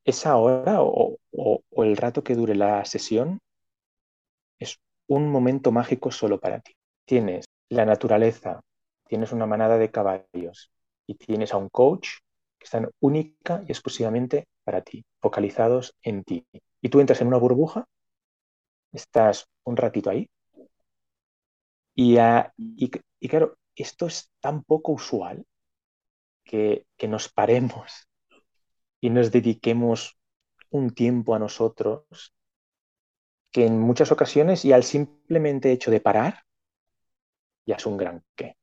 esa 0.05 0.37
hora 0.37 0.83
o, 0.83 1.17
o, 1.33 1.85
el 1.85 1.97
rato 1.97 2.23
que 2.25 2.35
dure 2.35 2.55
la 2.55 2.85
sesión 2.85 3.41
es 4.59 4.79
un 5.09 5.31
momento 5.31 5.73
mágico 5.73 6.11
solo 6.11 6.41
para 6.41 6.61
ti. 6.61 6.75
Tienes 7.05 7.47
la 7.69 7.85
naturaleza, 7.85 8.61
tienes 9.07 9.33
una 9.33 9.47
manada 9.47 9.79
de 9.79 9.91
caballos 9.91 10.71
y 11.07 11.15
tienes 11.15 11.53
a 11.53 11.57
un 11.57 11.69
coach 11.69 12.09
que 12.59 12.65
están 12.65 12.91
única 13.01 13.63
y 13.67 13.73
exclusivamente 13.73 14.47
para 14.65 14.83
ti, 14.83 15.05
focalizados 15.21 15.95
en 16.03 16.25
ti. 16.25 16.47
Y 16.81 16.89
tú 16.89 17.01
entras 17.01 17.21
en 17.21 17.29
una 17.29 17.39
burbuja, 17.39 17.87
estás 18.93 19.47
un 19.65 19.77
ratito 19.77 20.11
ahí 20.11 20.29
y, 21.95 22.19
y, 22.57 23.29
claro, 23.29 23.59
esto 23.75 24.07
es 24.07 24.31
tan 24.41 24.63
poco 24.65 24.93
usual 24.93 25.45
que, 26.45 26.87
que 26.97 27.09
nos 27.09 27.29
paremos 27.29 28.09
y 29.01 29.11
nos 29.11 29.31
dediquemos 29.31 30.19
un 30.71 30.95
tiempo 30.95 31.35
a 31.35 31.39
nosotros 31.39 32.35
que 33.51 33.67
en 33.67 33.79
muchas 33.79 34.11
ocasiones 34.11 34.65
y 34.65 34.73
al 34.73 34.83
simplemente 34.83 35.71
hecho 35.73 35.91
de 35.91 36.01
parar 36.01 36.43
ya 37.67 37.77
es 37.77 37.87
un 37.87 37.97
gran 37.97 38.25
qué. 38.35 38.57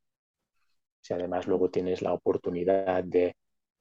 Si 1.01 1.13
además 1.13 1.47
luego 1.47 1.69
tienes 1.69 2.01
la 2.01 2.13
oportunidad 2.13 3.03
de, 3.03 3.35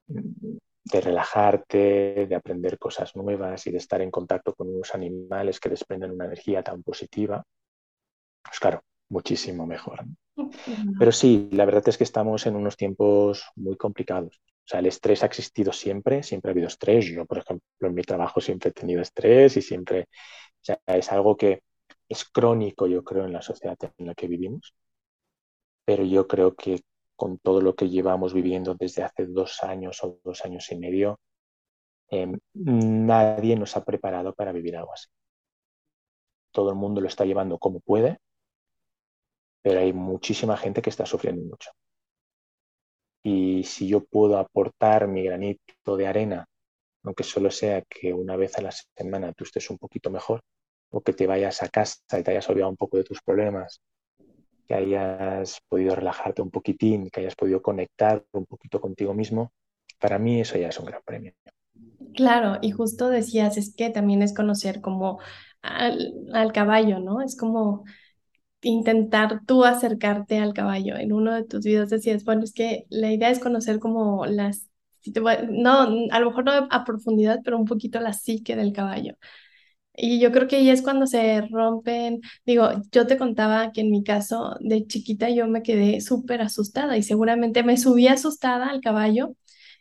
de 0.07 1.01
relajarte, 1.01 2.27
de 2.27 2.35
aprender 2.35 2.79
cosas 2.79 3.17
nuevas 3.17 3.67
y 3.67 3.71
de 3.71 3.79
estar 3.79 4.01
en 4.01 4.11
contacto 4.11 4.55
con 4.55 4.69
unos 4.69 4.95
animales 4.95 5.59
que 5.59 5.71
desprenden 5.71 6.13
una 6.13 6.27
energía 6.27 6.63
tan 6.63 6.83
positiva, 6.83 7.45
pues 8.43 8.61
claro, 8.61 8.83
muchísimo 9.09 9.67
mejor. 9.67 10.05
Pero 10.99 11.13
sí, 11.13 11.49
la 11.53 11.65
verdad 11.65 11.89
es 11.89 11.99
que 11.99 12.05
estamos 12.05 12.47
en 12.47 12.57
unos 12.57 12.77
tiempos 12.77 13.45
muy 13.57 13.77
complicados. 13.77 14.41
O 14.47 14.69
sea, 14.71 14.81
el 14.81 14.87
estrés 14.87 15.23
ha 15.23 15.27
existido 15.27 15.73
siempre, 15.73 16.23
siempre 16.23 16.51
ha 16.51 16.53
habido 16.53 16.69
estrés. 16.69 17.07
Yo, 17.07 17.25
por 17.27 17.39
ejemplo, 17.39 17.89
en 17.89 17.95
mi 17.95 18.03
trabajo 18.03 18.41
siempre 18.41 18.71
he 18.71 18.73
tenido 18.73 19.01
estrés 19.01 19.57
y 19.57 19.63
siempre 19.63 20.09
o 20.61 20.65
sea, 20.65 20.81
es 20.87 21.11
algo 21.13 21.37
que 21.37 21.63
es 22.09 22.25
crónico, 22.25 22.87
yo 22.87 23.05
creo, 23.05 23.25
en 23.25 23.33
la 23.33 23.43
sociedad 23.43 23.77
en 23.97 24.07
la 24.07 24.15
que 24.15 24.29
vivimos, 24.29 24.75
pero 25.85 26.05
yo 26.05 26.27
creo 26.27 26.55
que 26.55 26.83
con 27.17 27.39
todo 27.39 27.61
lo 27.61 27.75
que 27.75 27.89
llevamos 27.89 28.33
viviendo 28.35 28.75
desde 28.75 29.03
hace 29.03 29.27
dos 29.27 29.63
años 29.63 30.03
o 30.05 30.21
dos 30.25 30.45
años 30.45 30.71
y 30.71 30.77
medio, 30.77 31.19
em, 32.11 32.39
nadie 32.55 33.57
nos 33.57 33.77
ha 33.77 33.85
preparado 33.85 34.35
para 34.35 34.53
vivir 34.53 34.77
algo 34.77 34.93
así. 34.93 35.09
Todo 36.53 36.71
el 36.71 36.77
mundo 36.77 37.01
lo 37.01 37.09
está 37.09 37.25
llevando 37.25 37.59
como 37.59 37.81
puede, 37.81 38.19
pero 39.63 39.81
hay 39.81 39.93
muchísima 39.93 40.57
gente 40.57 40.83
que 40.83 40.91
está 40.91 41.07
sufriendo 41.07 41.43
mucho. 41.45 41.71
Y 43.23 43.65
si 43.65 43.89
yo 43.89 44.05
puedo 44.05 44.39
aportar 44.39 45.09
mi 45.09 45.23
granito 45.25 45.97
de 45.97 46.07
arena 46.07 46.47
aunque 47.05 47.25
solo 47.25 47.51
sea 47.51 47.83
que 47.83 48.15
una 48.15 48.37
vez 48.37 48.59
a 48.59 48.63
la 48.63 48.73
semana 48.73 49.33
tú 49.35 49.45
estés 49.45 49.71
un 49.71 49.79
poquito 49.79 50.11
mejor 50.11 50.43
o 50.91 51.01
que 51.03 51.15
te 51.15 51.27
vayas 51.27 51.63
a 51.65 51.69
casa 51.71 51.97
y 52.21 52.23
te 52.25 52.33
hayas 52.33 52.49
olvidado 52.51 52.71
un 52.71 52.77
poco 52.77 52.99
de 52.99 53.05
tus 53.05 53.23
problemas, 53.23 53.81
que 54.69 54.75
hayas 54.75 55.61
podido 55.69 55.97
relajarte 55.97 56.43
un 56.43 56.51
poquitín, 56.51 57.11
que 57.11 57.21
hayas 57.21 57.37
podido 57.37 57.63
conectar 57.63 58.25
un 58.33 58.47
poquito 58.47 58.81
contigo 58.81 59.15
mismo, 59.15 59.53
para 60.01 60.19
mí 60.19 60.41
eso 60.41 60.59
ya 60.59 60.69
es 60.69 60.79
un 60.81 60.87
gran 60.87 61.03
premio. 61.05 61.35
Claro, 62.15 62.59
y 62.63 62.71
justo 62.73 63.09
decías, 63.11 63.57
es 63.57 63.75
que 63.75 63.91
también 63.91 64.23
es 64.23 64.35
conocer 64.35 64.81
como 64.81 65.19
al, 65.63 66.15
al 66.33 66.53
caballo, 66.53 66.99
¿no? 67.01 67.21
Es 67.23 67.37
como 67.37 67.85
intentar 68.63 69.41
tú 69.47 69.65
acercarte 69.65 70.39
al 70.39 70.55
caballo. 70.55 70.97
En 70.97 71.13
uno 71.13 71.35
de 71.35 71.45
tus 71.45 71.65
videos 71.65 71.91
decías, 71.91 72.25
bueno, 72.25 72.45
es 72.45 72.53
que 72.53 72.87
la 72.91 73.13
idea 73.13 73.31
es 73.31 73.39
conocer 73.41 73.79
como 73.79 74.27
las 74.27 74.69
no, 75.51 75.81
a 76.11 76.21
lo 76.21 76.27
mejor 76.31 76.45
no 76.45 76.53
a 76.71 76.85
profundidad, 76.85 77.41
pero 77.45 77.59
un 77.59 77.65
poquito 77.65 78.01
la 78.01 78.13
psique 78.13 78.57
del 78.57 78.73
caballo. 78.73 79.15
Y 79.97 80.21
yo 80.21 80.33
creo 80.33 80.49
que 80.49 80.57
ahí 80.57 80.71
es 80.71 80.83
cuando 80.83 81.07
se 81.07 81.41
rompen, 81.51 82.21
digo, 82.47 82.69
yo 82.93 83.07
te 83.07 83.19
contaba 83.19 83.73
que 83.73 83.81
en 83.83 83.91
mi 83.91 84.05
caso 84.05 84.57
de 84.61 84.87
chiquita 84.87 85.29
yo 85.31 85.49
me 85.49 85.63
quedé 85.63 86.01
súper 86.01 86.41
asustada 86.43 86.97
y 86.97 87.03
seguramente 87.03 87.65
me 87.65 87.77
subí 87.77 88.09
asustada 88.09 88.69
al 88.71 88.81
caballo 88.81 89.35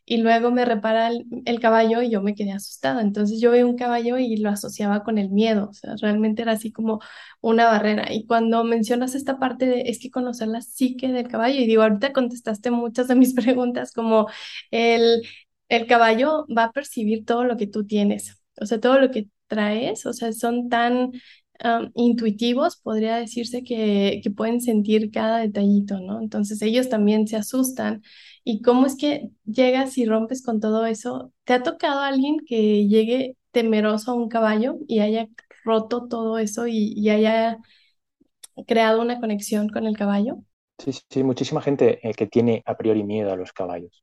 y 0.09 0.17
luego 0.17 0.51
me 0.51 0.63
repara 0.63 1.09
el, 1.09 1.59
caballo 1.59 2.01
y 2.01 2.09
yo 2.09 2.21
me 2.21 2.33
quedé 2.33 2.53
asustada. 2.53 3.01
Entonces 3.01 3.41
yo 3.41 3.51
veía 3.51 3.65
un 3.65 3.75
caballo 3.75 4.17
y 4.17 4.37
lo 4.37 4.49
asociaba 4.49 5.03
con 5.03 5.17
el 5.17 5.29
miedo, 5.29 5.67
o 5.69 5.73
sea, 5.73 5.95
realmente 6.01 6.43
era 6.43 6.53
así 6.53 6.71
como 6.71 7.01
una 7.41 7.65
barrera. 7.65 8.13
Y 8.13 8.25
cuando 8.25 8.63
mencionas 8.63 9.15
esta 9.15 9.37
parte 9.37 9.65
de 9.65 9.81
es 9.87 9.99
que 9.99 10.09
conocer 10.09 10.47
la 10.47 10.61
psique 10.61 11.09
del 11.11 11.27
caballo, 11.27 11.59
y 11.59 11.67
digo, 11.67 11.83
ahorita 11.83 12.13
contestaste 12.13 12.71
muchas 12.71 13.09
de 13.09 13.15
mis 13.15 13.33
preguntas, 13.35 13.91
como 13.91 14.27
el, 14.71 15.23
el 15.67 15.87
caballo 15.87 16.45
va 16.57 16.65
a 16.65 16.71
percibir 16.71 17.25
todo 17.25 17.43
lo 17.43 17.57
que 17.57 17.67
tú 17.67 17.85
tienes, 17.85 18.41
o 18.61 18.65
sea, 18.65 18.79
todo 18.79 18.99
lo 18.99 19.11
que 19.11 19.27
traes, 19.47 20.05
o 20.05 20.13
sea, 20.13 20.31
son 20.31 20.69
tan 20.69 21.11
intuitivos, 21.95 22.77
podría 22.77 23.17
decirse 23.17 23.63
que, 23.63 24.21
que, 24.23 24.29
pueden 24.31 24.61
sentir 24.61 25.11
cada 25.11 25.39
detallito, 25.39 25.99
¿no? 25.99 26.21
Entonces 26.21 26.61
ellos 26.61 26.89
también 26.89 27.27
se 27.27 27.35
asustan. 27.35 28.03
¿Y 28.49 28.61
cómo 28.61 28.85
es 28.85 28.95
que 28.95 29.29
llegas 29.43 29.97
y 29.97 30.05
rompes 30.05 30.41
con 30.41 30.61
todo 30.61 30.85
eso? 30.85 31.33
¿Te 31.43 31.51
ha 31.51 31.63
tocado 31.63 31.99
alguien 31.99 32.37
que 32.47 32.87
llegue 32.87 33.35
temeroso 33.51 34.11
a 34.11 34.13
un 34.13 34.29
caballo 34.29 34.77
y 34.87 35.01
haya 35.01 35.27
roto 35.65 36.07
todo 36.07 36.37
eso 36.37 36.65
y, 36.65 37.09
haya 37.09 37.57
creado 38.65 39.01
una 39.01 39.19
conexión 39.19 39.67
con 39.67 39.85
el 39.85 39.97
caballo? 39.97 40.37
Sí, 40.77 40.93
sí, 41.09 41.23
muchísima 41.25 41.61
gente 41.61 41.99
eh, 42.07 42.13
que 42.13 42.27
tiene 42.27 42.63
a 42.65 42.77
priori 42.77 43.03
miedo 43.03 43.33
a 43.33 43.35
los 43.35 43.51
caballos. 43.51 44.01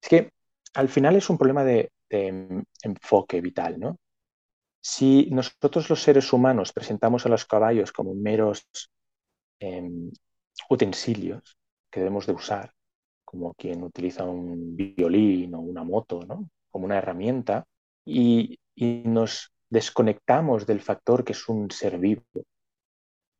Es 0.00 0.08
que 0.08 0.30
al 0.72 0.88
final 0.88 1.16
es 1.16 1.28
un 1.28 1.36
problema 1.36 1.62
de, 1.62 1.92
de 2.08 2.64
enfoque 2.82 3.42
vital, 3.42 3.78
¿no? 3.78 3.98
Si 4.80 5.28
nosotros 5.32 5.90
los 5.90 6.00
seres 6.00 6.32
humanos 6.32 6.72
presentamos 6.72 7.26
a 7.26 7.28
los 7.28 7.44
caballos 7.44 7.92
como 7.92 8.14
meros 8.14 8.66
em, 9.58 10.10
utensilios 10.70 11.58
que 11.90 12.00
debemos 12.00 12.26
de 12.26 12.32
usar, 12.32 12.72
como 13.30 13.54
quien 13.54 13.84
utiliza 13.84 14.24
un 14.24 14.74
violín 14.74 15.54
o 15.54 15.60
una 15.60 15.84
moto, 15.84 16.20
¿no? 16.26 16.50
como 16.68 16.86
una 16.86 16.98
herramienta, 16.98 17.64
y 18.04 18.58
nos 19.04 19.52
desconectamos 19.68 20.66
del 20.66 20.80
factor 20.80 21.24
que 21.24 21.30
es 21.30 21.48
un 21.48 21.70
ser 21.70 21.98
vivo, 21.98 22.24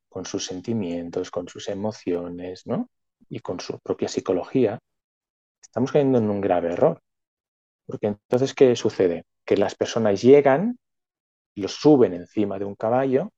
con 0.09 0.25
sus 0.27 0.47
sentimientos, 0.47 1.33
con 1.33 1.49
sus 1.49 1.69
emociones, 1.69 2.69
¿no? 2.69 2.89
Y 3.29 3.41
con 3.41 3.59
su 3.59 3.81
propia 3.81 4.07
psicología, 4.07 4.79
estamos 5.61 5.91
cayendo 5.91 6.19
en 6.19 6.31
un 6.31 6.41
grave 6.41 6.73
error. 6.73 7.01
Porque 7.85 8.07
entonces, 8.07 8.55
¿qué 8.55 8.77
sucede? 8.77 9.25
Que 9.45 9.57
las 9.57 9.75
personas 9.75 10.23
llegan, 10.23 10.79
los 11.57 11.73
suben 11.73 12.15
encima 12.15 12.61
de 12.61 12.65
un 12.65 12.77
caballo 12.77 13.33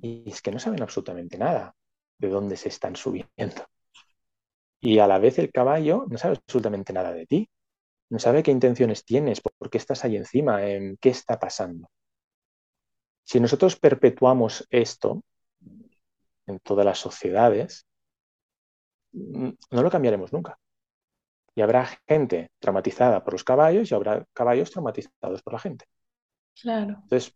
y 0.00 0.28
es 0.28 0.42
que 0.42 0.50
no 0.50 0.58
saben 0.58 0.82
absolutamente 0.82 1.38
nada 1.38 1.72
de 2.18 2.28
dónde 2.28 2.56
se 2.56 2.68
están 2.68 2.96
subiendo. 2.96 3.64
Y 4.84 4.98
a 4.98 5.06
la 5.06 5.20
vez 5.20 5.38
el 5.38 5.52
caballo 5.52 6.06
no 6.10 6.18
sabe 6.18 6.34
absolutamente 6.36 6.92
nada 6.92 7.12
de 7.12 7.24
ti. 7.24 7.48
No 8.10 8.18
sabe 8.18 8.42
qué 8.42 8.50
intenciones 8.50 9.04
tienes, 9.04 9.40
por 9.40 9.70
qué 9.70 9.78
estás 9.78 10.04
ahí 10.04 10.16
encima, 10.16 10.66
en 10.66 10.96
qué 10.96 11.10
está 11.10 11.38
pasando. 11.38 11.88
Si 13.24 13.38
nosotros 13.38 13.76
perpetuamos 13.76 14.66
esto 14.70 15.22
en 16.46 16.58
todas 16.58 16.84
las 16.84 16.98
sociedades, 16.98 17.86
mm, 19.12 19.50
no 19.70 19.82
lo 19.82 19.90
cambiaremos 19.90 20.32
nunca. 20.32 20.58
Y 21.54 21.62
habrá 21.62 21.86
gente 22.08 22.50
traumatizada 22.58 23.22
por 23.22 23.34
los 23.34 23.44
caballos 23.44 23.88
y 23.88 23.94
habrá 23.94 24.26
caballos 24.32 24.72
traumatizados 24.72 25.42
por 25.42 25.52
la 25.52 25.60
gente. 25.60 25.84
Claro. 26.60 26.98
Entonces, 27.04 27.34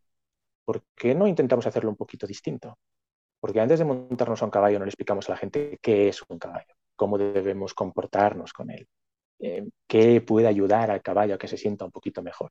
¿por 0.65 0.83
qué 0.97 1.15
no 1.15 1.29
intentamos 1.29 1.67
hacerlo 1.67 1.91
un 1.91 1.97
poquito 1.97 2.27
distinto? 2.27 2.77
Porque 3.39 3.61
antes 3.61 3.79
de 3.79 3.85
montarnos 3.85 4.43
a 4.43 4.47
un 4.47 4.51
caballo 4.51 4.81
no 4.81 4.85
le 4.85 4.91
explicamos 4.91 5.29
a 5.29 5.33
la 5.33 5.39
gente 5.39 5.79
qué 5.81 6.09
es 6.09 6.21
un 6.29 6.39
caballo, 6.41 6.75
cómo 6.97 7.19
debemos 7.19 7.75
comportarnos 7.75 8.53
con 8.53 8.71
él, 8.71 8.87
eh, 9.39 9.69
qué 9.87 10.21
puede 10.21 10.49
ayudar 10.49 10.91
al 10.91 11.03
caballo 11.03 11.35
a 11.35 11.39
que 11.39 11.49
se 11.49 11.57
sienta 11.59 11.85
un 11.85 11.93
poquito 11.93 12.23
mejor, 12.23 12.51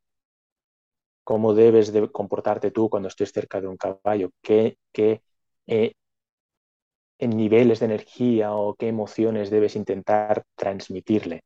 cómo 1.24 1.54
debes 1.54 1.92
de 1.92 2.10
comportarte 2.12 2.72
tú 2.72 2.90
cuando 2.90 3.10
estés 3.10 3.32
cerca 3.32 3.60
de 3.60 3.68
un 3.68 3.78
caballo, 3.78 4.30
qué, 4.42 4.78
eh, 5.68 5.94
niveles 7.20 7.80
de 7.80 7.88
energía 7.88 8.54
o 8.54 8.76
qué 8.76 8.88
emociones 8.88 9.50
debes 9.50 9.76
intentar 9.76 10.44
transmitirle. 10.56 11.42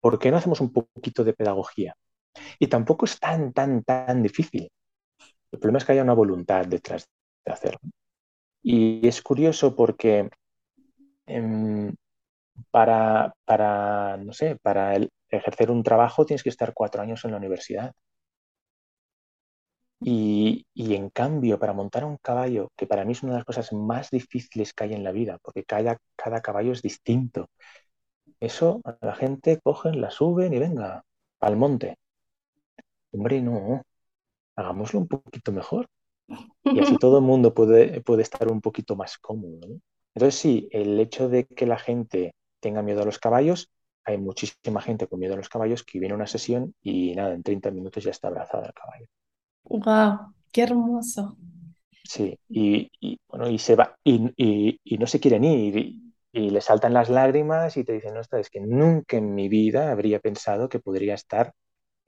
¿Por 0.00 0.18
qué 0.18 0.30
no 0.30 0.36
hacemos 0.36 0.60
un 0.60 0.72
poquito 0.72 1.24
de 1.24 1.32
pedagogía? 1.32 1.94
Y 2.58 2.68
tampoco 2.68 3.04
es 3.06 3.18
tan, 3.18 3.52
tan, 3.52 3.82
tan 3.82 4.22
difícil. 4.22 4.70
El 5.50 5.58
problema 5.58 5.78
es 5.78 5.84
que 5.84 5.92
haya 5.92 6.02
una 6.02 6.14
voluntad 6.14 6.66
detrás 6.66 7.08
de 7.44 7.52
hacerlo. 7.52 7.80
Y 8.62 9.06
es 9.06 9.22
curioso 9.22 9.74
porque 9.74 10.30
em, 11.28 11.94
para, 12.70 13.34
para, 13.44 14.16
no 14.18 14.32
sé, 14.32 14.56
para 14.62 14.96
ejercer 15.30 15.70
un 15.70 15.82
trabajo 15.82 16.26
tienes 16.26 16.42
que 16.42 16.50
estar 16.50 16.74
cuatro 16.74 17.02
años 17.02 17.24
en 17.24 17.32
la 17.32 17.38
universidad. 17.38 17.94
Y, 20.00 20.66
en 20.76 21.10
cambio, 21.10 21.58
para 21.58 21.72
montar 21.72 22.04
un 22.04 22.16
caballo, 22.18 22.70
que 22.76 22.86
para 22.86 23.04
mí 23.04 23.12
es 23.12 23.22
una 23.22 23.32
de 23.32 23.38
las 23.38 23.44
cosas 23.44 23.72
más 23.72 24.10
difíciles 24.10 24.72
que 24.72 24.84
hay 24.84 24.94
en 24.94 25.04
la 25.04 25.12
vida, 25.12 25.38
porque 25.42 25.64
cada, 25.64 25.98
cada 26.16 26.40
caballo 26.40 26.72
es 26.72 26.82
distinto, 26.82 27.48
eso 28.40 28.80
a 28.84 28.96
la 29.00 29.14
gente 29.14 29.60
cogen, 29.62 30.00
la 30.00 30.10
suben 30.10 30.52
y 30.54 30.58
venga, 30.58 31.04
al 31.40 31.56
monte. 31.56 31.96
Hombre, 33.12 33.40
no, 33.42 33.82
hagámoslo 34.56 35.00
un 35.00 35.08
poquito 35.08 35.52
mejor. 35.52 35.88
Y 36.64 36.80
así 36.80 36.96
todo 37.00 37.18
el 37.18 37.24
mundo 37.24 37.54
puede, 37.54 38.00
puede 38.02 38.22
estar 38.22 38.50
un 38.50 38.60
poquito 38.60 38.96
más 38.96 39.18
cómodo. 39.18 39.80
Entonces, 40.18 40.40
sí, 40.40 40.68
el 40.72 40.98
hecho 40.98 41.28
de 41.28 41.46
que 41.46 41.64
la 41.64 41.78
gente 41.78 42.34
tenga 42.58 42.82
miedo 42.82 43.02
a 43.02 43.04
los 43.04 43.20
caballos, 43.20 43.70
hay 44.04 44.18
muchísima 44.18 44.80
gente 44.80 45.06
con 45.06 45.20
miedo 45.20 45.34
a 45.34 45.36
los 45.36 45.48
caballos 45.48 45.84
que 45.84 46.00
viene 46.00 46.12
a 46.12 46.16
una 46.16 46.26
sesión 46.26 46.74
y 46.82 47.14
nada, 47.14 47.34
en 47.34 47.44
30 47.44 47.70
minutos 47.70 48.02
ya 48.02 48.10
está 48.10 48.26
abrazada 48.26 48.66
al 48.66 48.74
caballo. 48.74 49.06
¡Wow! 49.62 50.34
¡Qué 50.50 50.62
hermoso! 50.62 51.36
Sí, 52.02 52.36
y, 52.48 52.90
bueno, 53.28 53.48
y 53.48 53.60
se 53.60 53.76
va, 53.76 53.96
y, 54.02 54.80
no 54.98 55.06
se 55.06 55.20
quieren 55.20 55.44
ir, 55.44 55.76
y, 56.32 56.50
le 56.50 56.60
saltan 56.62 56.94
las 56.94 57.10
lágrimas 57.10 57.76
y 57.76 57.84
te 57.84 57.92
dicen, 57.92 58.14
no, 58.14 58.20
es 58.20 58.50
que 58.50 58.60
nunca 58.60 59.18
en 59.18 59.36
mi 59.36 59.48
vida 59.48 59.92
habría 59.92 60.18
pensado 60.18 60.68
que 60.68 60.80
podría 60.80 61.14
estar 61.14 61.52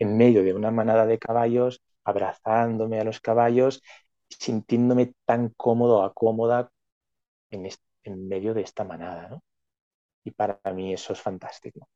en 0.01 0.17
medio 0.17 0.43
de 0.43 0.53
una 0.53 0.73
manada 0.73 1.07
de 1.07 1.21
caballos, 1.21 1.81
abrazándome 2.03 2.99
a 2.99 3.05
los 3.05 3.21
caballos, 3.21 3.81
sintiéndome 4.29 5.15
tan 5.25 5.51
cómodo 5.51 6.05
o 6.05 6.13
cómoda 6.13 6.73
en, 7.53 7.67
en 8.05 8.29
medio 8.29 8.55
de 8.55 8.63
esta 8.63 8.85
manada, 8.85 9.29
¿no? 9.29 9.43
Y 10.25 10.33
para 10.33 10.61
mí 10.75 10.93
eso 10.95 11.13
es 11.15 11.21
fantástico. 11.21 11.89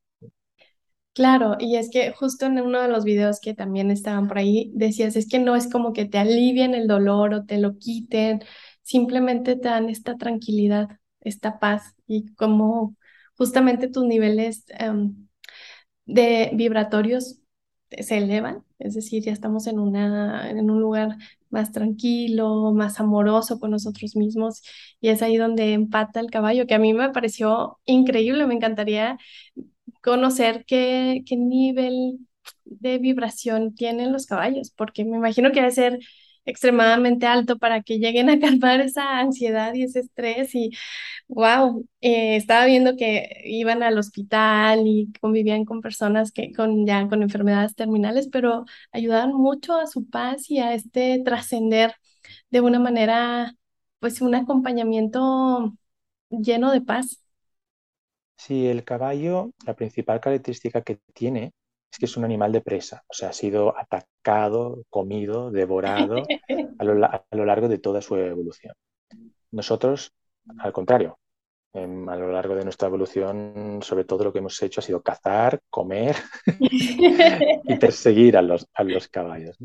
Claro, 1.12 1.56
y 1.60 1.76
es 1.76 1.90
que 1.90 2.10
justo 2.12 2.46
en 2.46 2.58
uno 2.60 2.80
de 2.82 2.88
los 2.88 3.04
videos 3.04 3.38
que 3.40 3.54
también 3.54 3.92
estaban 3.92 4.26
por 4.26 4.38
ahí, 4.38 4.72
decías, 4.74 5.14
es 5.14 5.28
que 5.28 5.38
no 5.38 5.54
es 5.54 5.70
como 5.70 5.92
que 5.92 6.06
te 6.06 6.18
alivien 6.18 6.74
el 6.74 6.88
dolor 6.88 7.34
o 7.34 7.44
te 7.44 7.58
lo 7.58 7.78
quiten, 7.78 8.40
simplemente 8.82 9.54
te 9.54 9.68
dan 9.68 9.88
esta 9.88 10.16
tranquilidad, 10.16 10.88
esta 11.20 11.60
paz 11.60 11.94
y 12.08 12.34
como 12.34 12.96
justamente 13.36 13.86
tus 13.88 14.04
niveles 14.04 14.64
em, 14.70 15.28
de 16.06 16.50
vibratorios 16.54 17.40
se 18.02 18.18
elevan, 18.18 18.64
es 18.78 18.94
decir, 18.94 19.22
ya 19.22 19.32
estamos 19.32 19.66
en, 19.66 19.78
una, 19.78 20.50
en 20.50 20.70
un 20.70 20.80
lugar 20.80 21.16
más 21.50 21.72
tranquilo, 21.72 22.72
más 22.72 23.00
amoroso 23.00 23.60
con 23.60 23.70
nosotros 23.70 24.16
mismos 24.16 24.62
y 25.00 25.08
es 25.08 25.22
ahí 25.22 25.36
donde 25.36 25.72
empata 25.72 26.20
el 26.20 26.30
caballo, 26.30 26.66
que 26.66 26.74
a 26.74 26.78
mí 26.78 26.94
me 26.94 27.10
pareció 27.10 27.78
increíble, 27.84 28.46
me 28.46 28.54
encantaría 28.54 29.18
conocer 30.02 30.64
qué, 30.66 31.22
qué 31.26 31.36
nivel 31.36 32.18
de 32.64 32.98
vibración 32.98 33.74
tienen 33.74 34.12
los 34.12 34.26
caballos, 34.26 34.70
porque 34.70 35.04
me 35.04 35.16
imagino 35.16 35.50
que 35.52 35.60
debe 35.60 35.72
ser 35.72 35.98
extremadamente 36.46 37.26
alto 37.26 37.58
para 37.58 37.82
que 37.82 37.98
lleguen 37.98 38.30
a 38.30 38.38
calmar 38.40 38.80
esa 38.80 39.18
ansiedad 39.20 39.74
y 39.74 39.84
ese 39.84 40.00
estrés 40.00 40.54
y 40.54 40.70
wow, 41.28 41.86
eh, 42.00 42.36
estaba 42.36 42.66
viendo 42.66 42.96
que 42.96 43.42
iban 43.44 43.82
al 43.82 43.98
hospital 43.98 44.82
y 44.86 45.12
convivían 45.20 45.64
con 45.64 45.80
personas 45.80 46.32
que 46.32 46.52
con 46.52 46.86
ya 46.86 47.08
con 47.08 47.22
enfermedades 47.22 47.74
terminales, 47.74 48.28
pero 48.32 48.64
ayudaban 48.92 49.32
mucho 49.34 49.74
a 49.76 49.86
su 49.86 50.08
paz 50.08 50.50
y 50.50 50.60
a 50.60 50.74
este 50.74 51.22
trascender 51.24 51.94
de 52.50 52.60
una 52.60 52.78
manera, 52.80 53.54
pues 54.00 54.20
un 54.22 54.34
acompañamiento 54.34 55.74
lleno 56.30 56.72
de 56.72 56.80
paz. 56.82 57.20
Sí, 58.36 58.66
el 58.68 58.84
caballo, 58.84 59.52
la 59.66 59.74
principal 59.74 60.20
característica 60.20 60.82
que 60.82 61.00
tiene 61.14 61.52
es 61.94 61.98
que 62.00 62.06
es 62.06 62.16
un 62.16 62.24
animal 62.24 62.50
de 62.50 62.60
presa, 62.60 63.04
o 63.06 63.14
sea, 63.14 63.28
ha 63.28 63.32
sido 63.32 63.78
atacado, 63.78 64.82
comido, 64.90 65.52
devorado 65.52 66.16
a 66.76 66.84
lo, 66.84 67.44
largo 67.44 67.68
de 67.68 67.78
toda 67.78 68.02
su 68.02 68.16
evolución. 68.16 68.74
Nosotros, 69.52 70.12
al 70.58 70.72
contrario, 70.72 71.20
em, 71.72 72.08
a 72.08 72.16
lo 72.16 72.32
largo 72.32 72.56
de 72.56 72.64
nuestra 72.64 72.88
evolución, 72.88 73.78
sobre 73.80 74.02
todo 74.02 74.24
lo 74.24 74.32
que 74.32 74.40
hemos 74.40 74.60
hecho 74.60 74.80
ha 74.80 74.82
sido 74.82 75.04
cazar, 75.04 75.60
comer 75.70 76.16
y 76.58 77.76
perseguir 77.78 78.36
a 78.38 78.42
los, 78.42 78.66
a 78.74 78.82
los 78.82 79.06
caballos. 79.06 79.56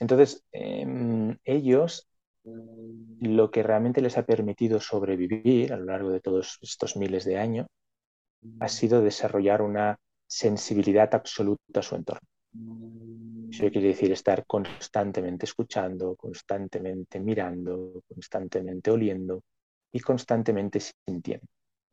Entonces, 0.00 0.42
em, 0.52 1.36
ellos 1.44 2.08
lo 2.44 3.50
que 3.50 3.62
realmente 3.62 4.00
les 4.00 4.16
ha 4.16 4.24
permitido 4.24 4.80
sobrevivir 4.80 5.74
a 5.74 5.76
lo 5.76 5.84
largo 5.84 6.08
de 6.08 6.20
todos 6.20 6.58
estos 6.62 6.96
miles 6.96 7.26
de 7.26 7.36
años 7.36 7.66
ha 8.58 8.68
sido 8.68 9.02
desarrollar 9.02 9.60
una 9.60 9.98
sensibilidad 10.26 11.14
absoluta 11.14 11.80
a 11.80 11.82
su 11.82 11.94
entorno. 11.94 12.28
Eso 13.50 13.70
quiere 13.70 13.88
decir 13.88 14.12
estar 14.12 14.44
constantemente 14.46 15.46
escuchando, 15.46 16.14
constantemente 16.16 17.20
mirando, 17.20 18.02
constantemente 18.06 18.90
oliendo 18.90 19.42
y 19.92 20.00
constantemente 20.00 20.80
sintiendo 20.80 21.46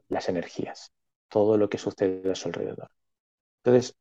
las 0.10 0.30
energías, 0.30 0.91
todo 1.30 1.58
lo 1.58 1.69
que 1.69 1.78
sucede 1.78 2.32
a 2.32 2.36
su 2.36 2.50
alrededor. 2.50 2.89
Entonces, 3.63 3.96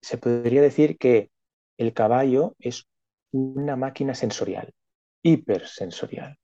se 0.00 0.18
podría 0.18 0.62
decir 0.62 0.96
que 0.96 1.30
el 1.76 1.92
caballo 1.92 2.54
es 2.58 2.86
una 3.32 3.76
máquina 3.76 4.14
sensorial 4.14 4.72
hipersensorial. 5.22 6.36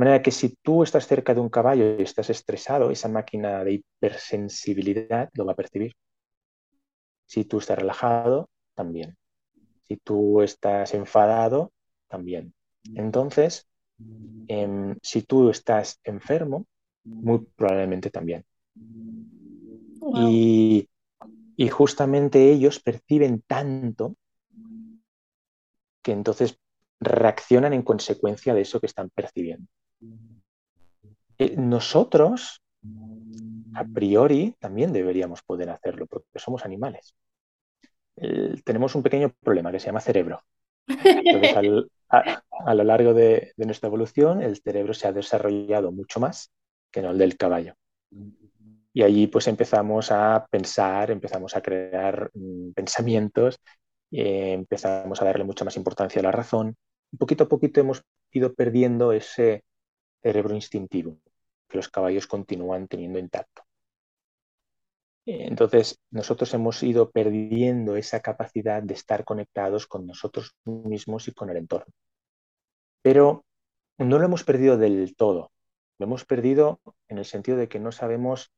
De 0.00 0.06
manera 0.06 0.22
que 0.22 0.30
si 0.30 0.56
tú 0.62 0.82
estás 0.82 1.06
cerca 1.06 1.34
de 1.34 1.40
un 1.40 1.50
caballo 1.50 1.98
y 1.98 2.02
estás 2.04 2.30
estresado, 2.30 2.90
esa 2.90 3.06
máquina 3.06 3.62
de 3.62 3.72
hipersensibilidad 3.74 5.28
lo 5.34 5.44
va 5.44 5.52
a 5.52 5.56
percibir. 5.56 5.92
Si 7.26 7.44
tú 7.44 7.58
estás 7.58 7.78
relajado, 7.78 8.48
también. 8.74 9.18
Si 9.86 9.98
tú 9.98 10.40
estás 10.40 10.94
enfadado, 10.94 11.74
también. 12.08 12.54
Entonces, 12.94 13.68
em, 14.48 14.96
si 15.02 15.20
tú 15.20 15.50
estás 15.50 16.00
enfermo, 16.02 16.64
muy 17.04 17.40
probablemente 17.54 18.08
también. 18.08 18.46
Y, 20.14 20.88
y 21.56 21.68
justamente 21.68 22.50
ellos 22.50 22.80
perciben 22.80 23.42
tanto 23.46 24.16
que 26.00 26.12
entonces 26.12 26.58
reaccionan 27.00 27.74
en 27.74 27.82
consecuencia 27.82 28.54
de 28.54 28.62
eso 28.62 28.80
que 28.80 28.86
están 28.86 29.10
percibiendo. 29.10 29.68
Eh, 31.38 31.54
nosotros, 31.56 32.60
a 33.74 33.84
priori, 33.84 34.54
también 34.58 34.92
deberíamos 34.92 35.42
poder 35.42 35.70
hacerlo, 35.70 36.06
porque 36.06 36.38
somos 36.38 36.64
animales. 36.64 37.14
tenemos 38.64 38.94
un 38.94 39.02
pequeño 39.02 39.32
problema 39.40 39.72
que 39.72 39.80
se 39.80 39.86
llama 39.86 40.00
cerebro. 40.00 40.42
A, 42.08 42.74
lo 42.74 42.84
largo 42.84 43.14
de, 43.14 43.52
nuestra 43.56 43.86
evolución, 43.86 44.42
el 44.42 44.56
cerebro 44.60 44.94
se 44.94 45.06
ha 45.06 45.12
desarrollado 45.12 45.92
mucho 45.92 46.20
más 46.20 46.50
que 46.90 47.00
el 47.00 47.18
del 47.18 47.36
caballo. 47.36 47.74
Y 48.92 49.02
allí 49.02 49.28
pues 49.28 49.46
empezamos 49.46 50.10
a 50.10 50.46
pensar, 50.50 51.10
empezamos 51.10 51.54
a 51.54 51.62
crear 51.62 52.30
mm, 52.34 52.72
pensamientos, 52.72 53.60
eh, 54.10 54.52
empezamos 54.52 55.22
a 55.22 55.24
darle 55.24 55.44
mucha 55.44 55.64
más 55.64 55.76
importancia 55.76 56.18
a 56.20 56.24
la 56.24 56.32
razón. 56.32 56.74
Poquito 57.16 57.44
a 57.44 57.48
poquito 57.48 57.80
hemos 57.80 58.02
ido 58.32 58.52
perdiendo 58.54 59.12
ese 59.12 59.62
cerebro 60.22 60.54
instintivo 60.54 61.18
que 61.68 61.78
los 61.78 61.88
caballos 61.88 62.26
continúan 62.26 62.88
teniendo 62.88 63.18
intacto. 63.18 63.62
Entonces, 65.26 66.00
nosotros 66.10 66.52
hemos 66.54 66.82
ido 66.82 67.10
perdiendo 67.10 67.96
esa 67.96 68.20
capacidad 68.20 68.82
de 68.82 68.94
estar 68.94 69.24
conectados 69.24 69.86
con 69.86 70.06
nosotros 70.06 70.56
mismos 70.64 71.28
y 71.28 71.32
con 71.32 71.50
el 71.50 71.58
entorno. 71.58 71.92
Pero 73.02 73.44
no 73.98 74.18
lo 74.18 74.24
hemos 74.24 74.44
perdido 74.44 74.76
del 74.76 75.14
todo. 75.14 75.52
Lo 75.98 76.06
hemos 76.06 76.24
perdido 76.24 76.80
en 77.08 77.18
el 77.18 77.24
sentido 77.24 77.58
de 77.58 77.68
que 77.68 77.78
no 77.78 77.92
sabemos, 77.92 78.50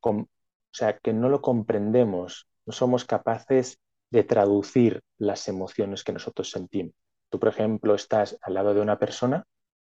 o 0.00 0.26
sea, 0.70 0.98
que 0.98 1.12
no 1.12 1.28
lo 1.28 1.42
comprendemos, 1.42 2.46
no 2.64 2.72
somos 2.72 3.04
capaces 3.04 3.78
de 4.10 4.24
traducir 4.24 5.02
las 5.18 5.48
emociones 5.48 6.04
que 6.04 6.12
nosotros 6.12 6.50
sentimos. 6.50 6.94
Tú, 7.28 7.38
por 7.38 7.48
ejemplo, 7.48 7.94
estás 7.94 8.38
al 8.40 8.54
lado 8.54 8.72
de 8.72 8.80
una 8.80 8.98
persona 8.98 9.44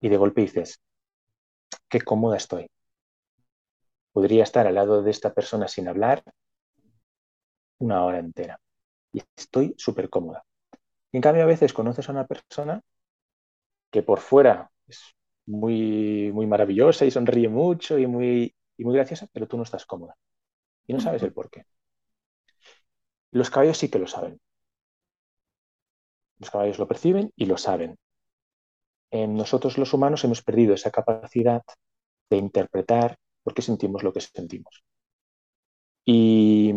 y 0.00 0.08
de 0.08 0.16
golpe 0.16 0.42
dices, 0.42 0.80
qué 1.88 2.00
cómoda 2.00 2.36
estoy. 2.36 2.68
Podría 4.12 4.42
estar 4.44 4.66
al 4.66 4.74
lado 4.74 5.02
de 5.02 5.10
esta 5.10 5.32
persona 5.34 5.68
sin 5.68 5.88
hablar 5.88 6.22
una 7.78 8.04
hora 8.04 8.18
entera. 8.18 8.58
Y 9.12 9.22
estoy 9.36 9.74
súper 9.78 10.10
cómoda. 10.10 10.44
en 11.12 11.22
cambio, 11.22 11.44
a 11.44 11.46
veces 11.46 11.72
conoces 11.72 12.08
a 12.08 12.12
una 12.12 12.26
persona 12.26 12.82
que 13.90 14.02
por 14.02 14.20
fuera 14.20 14.70
es 14.86 15.14
muy, 15.46 16.30
muy 16.32 16.46
maravillosa 16.46 17.04
y 17.06 17.10
sonríe 17.10 17.48
mucho 17.48 17.98
y 17.98 18.06
muy, 18.06 18.54
y 18.76 18.84
muy 18.84 18.94
graciosa, 18.94 19.26
pero 19.32 19.46
tú 19.48 19.56
no 19.56 19.62
estás 19.62 19.86
cómoda. 19.86 20.16
Y 20.86 20.94
no 20.94 21.00
sabes 21.00 21.22
el 21.22 21.32
por 21.32 21.50
qué. 21.50 21.64
Los 23.30 23.50
caballos 23.50 23.78
sí 23.78 23.88
que 23.88 24.00
lo 24.00 24.08
saben. 24.08 24.40
Los 26.38 26.50
caballos 26.50 26.78
lo 26.78 26.88
perciben 26.88 27.30
y 27.36 27.46
lo 27.46 27.58
saben. 27.58 27.98
En 29.10 29.36
nosotros 29.36 29.78
los 29.78 29.92
humanos 29.92 30.24
hemos 30.24 30.42
perdido 30.42 30.74
esa 30.74 30.90
capacidad 30.90 31.62
de 32.30 32.36
interpretar 32.36 33.16
por 33.42 33.54
qué 33.54 33.62
sentimos 33.62 34.02
lo 34.02 34.12
que 34.12 34.20
sentimos. 34.20 34.82
Y, 36.04 36.72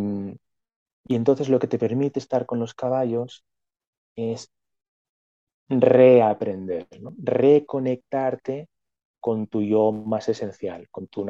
entonces 1.07 1.49
lo 1.49 1.59
que 1.59 1.67
te 1.67 1.79
permite 1.79 2.19
estar 2.19 2.45
con 2.45 2.59
los 2.59 2.73
caballos 2.73 3.43
es 4.15 4.51
reaprender, 5.69 6.87
reconectarte 7.17 8.69
con 9.19 9.47
tu 9.47 9.61
yo 9.61 9.91
más 9.91 10.29
esencial, 10.29 10.87
con 10.89 11.07
tu, 11.07 11.25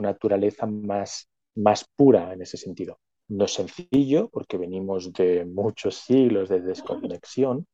naturaleza 0.00 0.66
más, 0.66 1.28
más 1.56 1.88
pura 1.96 2.32
en 2.32 2.42
ese 2.42 2.56
sentido. 2.56 2.98
No 3.28 3.46
es 3.46 3.54
sencillo 3.54 4.28
porque 4.28 4.58
venimos 4.58 5.12
de 5.12 5.44
muchos 5.44 5.96
siglos 5.96 6.48
de 6.48 6.60
desconexión, 6.60 7.66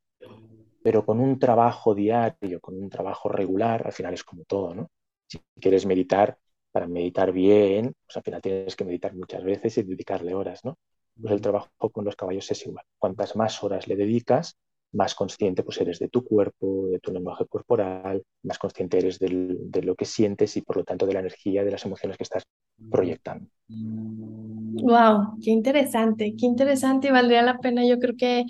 pero 0.82 1.04
con 1.04 1.20
un 1.20 1.38
trabajo 1.38 1.94
diario, 1.94 2.60
con 2.60 2.76
un 2.82 2.88
trabajo 2.90 3.28
regular, 3.28 3.86
al 3.86 3.92
final 3.92 4.14
es 4.14 4.24
como 4.24 4.44
todo, 4.44 4.74
¿no? 4.74 4.88
Si 5.28 5.40
quieres 5.60 5.86
meditar, 5.86 6.38
para 6.72 6.86
meditar 6.86 7.32
bien, 7.32 7.92
pues 8.06 8.16
al 8.16 8.22
final 8.22 8.40
tienes 8.42 8.76
que 8.76 8.84
meditar 8.84 9.14
muchas 9.14 9.42
veces 9.44 9.76
y 9.78 9.82
dedicarle 9.82 10.34
horas, 10.34 10.64
¿no? 10.64 10.78
Pues 11.20 11.32
el 11.34 11.40
trabajo 11.40 11.68
con 11.92 12.04
los 12.04 12.16
caballos 12.16 12.50
es 12.50 12.66
igual. 12.66 12.84
Cuantas 12.98 13.36
más 13.36 13.62
horas 13.62 13.88
le 13.88 13.96
dedicas, 13.96 14.56
más 14.92 15.14
consciente 15.14 15.62
pues 15.62 15.80
eres 15.80 15.98
de 15.98 16.08
tu 16.08 16.24
cuerpo, 16.24 16.86
de 16.90 16.98
tu 16.98 17.12
lenguaje 17.12 17.46
corporal, 17.46 18.22
más 18.42 18.58
consciente 18.58 18.98
eres 18.98 19.18
de 19.18 19.82
lo 19.82 19.94
que 19.94 20.04
sientes 20.04 20.56
y 20.56 20.62
por 20.62 20.76
lo 20.78 20.84
tanto 20.84 21.06
de 21.06 21.14
la 21.14 21.20
energía, 21.20 21.64
de 21.64 21.70
las 21.70 21.84
emociones 21.84 22.16
que 22.16 22.24
estás 22.24 22.44
proyectando. 22.90 23.48
Wow, 23.68 25.38
qué 25.42 25.50
interesante, 25.50 26.34
qué 26.36 26.46
interesante 26.46 27.08
y 27.08 27.10
valdría 27.10 27.42
la 27.42 27.58
pena 27.58 27.86
yo 27.86 27.98
creo 27.98 28.16
que 28.16 28.44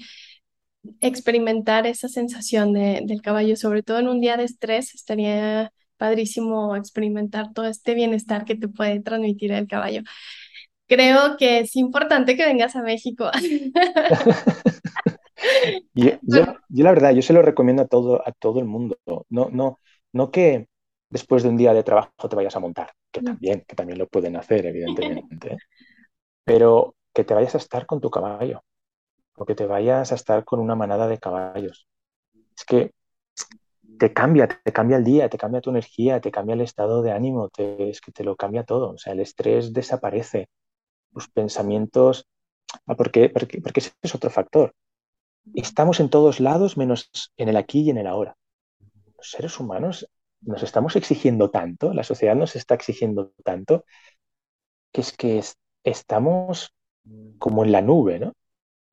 experimentar 1.01 1.87
esa 1.87 2.09
sensación 2.09 2.73
del 2.73 3.23
caballo, 3.23 3.57
sobre 3.57 3.83
todo 3.83 3.99
en 3.99 4.09
un 4.09 4.21
día 4.21 4.37
de 4.37 4.45
estrés, 4.45 4.95
estaría 4.95 5.73
padrísimo 5.97 6.75
experimentar 6.77 7.53
todo 7.53 7.66
este 7.66 7.95
bienestar 7.95 8.45
que 8.45 8.55
te 8.55 8.69
puede 8.69 9.01
transmitir 9.01 9.53
el 9.53 9.66
caballo. 9.66 10.03
Creo 10.87 11.37
que 11.37 11.61
es 11.61 11.77
importante 11.77 12.37
que 12.37 12.47
vengas 12.47 12.75
a 12.75 12.83
México. 12.83 13.31
yo, 15.95 16.19
la 16.69 16.90
verdad, 16.90 17.12
yo 17.12 17.23
se 17.23 17.33
lo 17.33 17.43
recomiendo 17.43 17.83
a 17.83 17.87
todo, 17.87 18.27
a 18.27 18.33
todo 18.33 18.59
el 18.61 18.64
mundo. 18.64 18.99
No, 19.29 19.49
no, 19.53 19.79
no 20.12 20.31
que 20.31 20.66
después 21.11 21.43
de 21.43 21.51
un 21.51 21.57
día 21.57 21.75
de 21.75 21.83
trabajo 21.83 22.29
te 22.29 22.37
vayas 22.37 22.57
a 22.57 22.61
montar, 22.61 22.93
que 23.12 23.21
también, 23.21 23.64
que 23.69 23.77
también 23.77 23.99
lo 23.99 24.09
pueden 24.09 24.37
hacer, 24.37 24.66
evidentemente. 24.66 25.59
pero 26.45 26.97
que 27.12 27.25
te 27.25 27.35
vayas 27.35 27.55
a 27.55 27.59
estar 27.59 27.87
con 27.87 28.01
tu 28.01 28.11
caballo, 28.11 28.62
o 29.40 29.46
que 29.46 29.55
te 29.55 29.66
vayas 29.66 30.12
a 30.12 30.16
estar 30.16 30.44
con 30.44 30.61
una 30.61 30.76
manada 30.76 31.09
de 31.09 31.18
caballos. 31.18 31.88
Es 32.55 32.64
que 32.66 32.92
te 33.98 34.12
cambia, 34.12 34.46
te 34.46 34.70
cambia 34.70 34.98
el 34.98 35.05
día, 35.05 35.31
te 35.31 35.38
cambia 35.38 35.62
tu 35.62 35.70
energía, 35.70 36.20
te 36.20 36.31
cambia 36.31 36.53
el 36.53 36.61
estado 36.61 37.00
de 37.00 37.12
ánimo, 37.12 37.48
es 37.57 38.03
que 38.03 38.12
te 38.12 38.22
lo 38.22 38.37
cambia 38.37 38.64
todo. 38.64 38.90
O 38.90 38.98
sea, 38.98 39.14
el 39.14 39.20
estrés 39.20 39.72
desaparece, 39.72 40.50
los 41.12 41.29
pensamientos, 41.29 42.26
ah, 42.87 42.94
porque, 42.96 43.31
porque, 43.31 43.62
porque 43.62 43.81
ese 43.81 43.92
es 44.03 44.14
otro 44.14 44.29
factor. 44.29 44.74
Estamos 45.55 46.00
en 46.00 46.11
todos 46.11 46.38
lados 46.38 46.76
menos 46.76 47.11
en 47.38 47.48
el 47.48 47.57
aquí 47.57 47.81
y 47.81 47.90
en 47.90 47.96
el 47.96 48.09
ahora. 48.09 48.37
Los 49.16 49.31
seres 49.31 49.59
humanos 49.59 50.07
nos 50.42 50.62
estamos 50.62 50.96
exigiendo 50.96 51.50
tanto, 51.50 51.94
la 51.94 52.05
sociedad 52.05 52.37
nos 52.37 52.57
está 52.57 52.74
exigiendo 52.74 53.33
tanto, 53.42 53.87
que 54.92 55.00
es 55.00 55.16
que 55.16 55.42
estamos 55.83 56.74
como 57.38 57.64
en 57.64 57.72
la 57.72 57.81
nube, 57.81 58.18
¿no? 58.18 58.35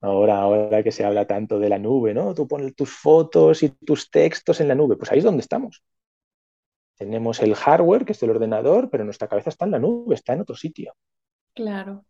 Ahora, 0.00 0.40
ahora 0.40 0.82
que 0.82 0.92
se 0.92 1.04
habla 1.04 1.26
tanto 1.26 1.58
de 1.58 1.68
la 1.68 1.78
nube, 1.78 2.14
¿no? 2.14 2.34
Tú 2.34 2.46
pones 2.46 2.74
tus 2.74 2.90
fotos 2.90 3.62
y 3.62 3.70
tus 3.70 4.10
textos 4.10 4.60
en 4.60 4.68
la 4.68 4.74
nube, 4.74 4.96
pues 4.96 5.10
ahí 5.10 5.18
es 5.18 5.24
donde 5.24 5.40
estamos. 5.40 5.82
Tenemos 6.96 7.40
el 7.40 7.54
hardware, 7.54 8.04
que 8.04 8.12
es 8.12 8.22
el 8.22 8.30
ordenador, 8.30 8.90
pero 8.90 9.04
nuestra 9.04 9.28
cabeza 9.28 9.50
está 9.50 9.64
en 9.64 9.72
la 9.72 9.78
nube, 9.78 10.14
está 10.14 10.32
en 10.32 10.40
otro 10.40 10.56
sitio. 10.56 10.94
Claro. 11.54 12.04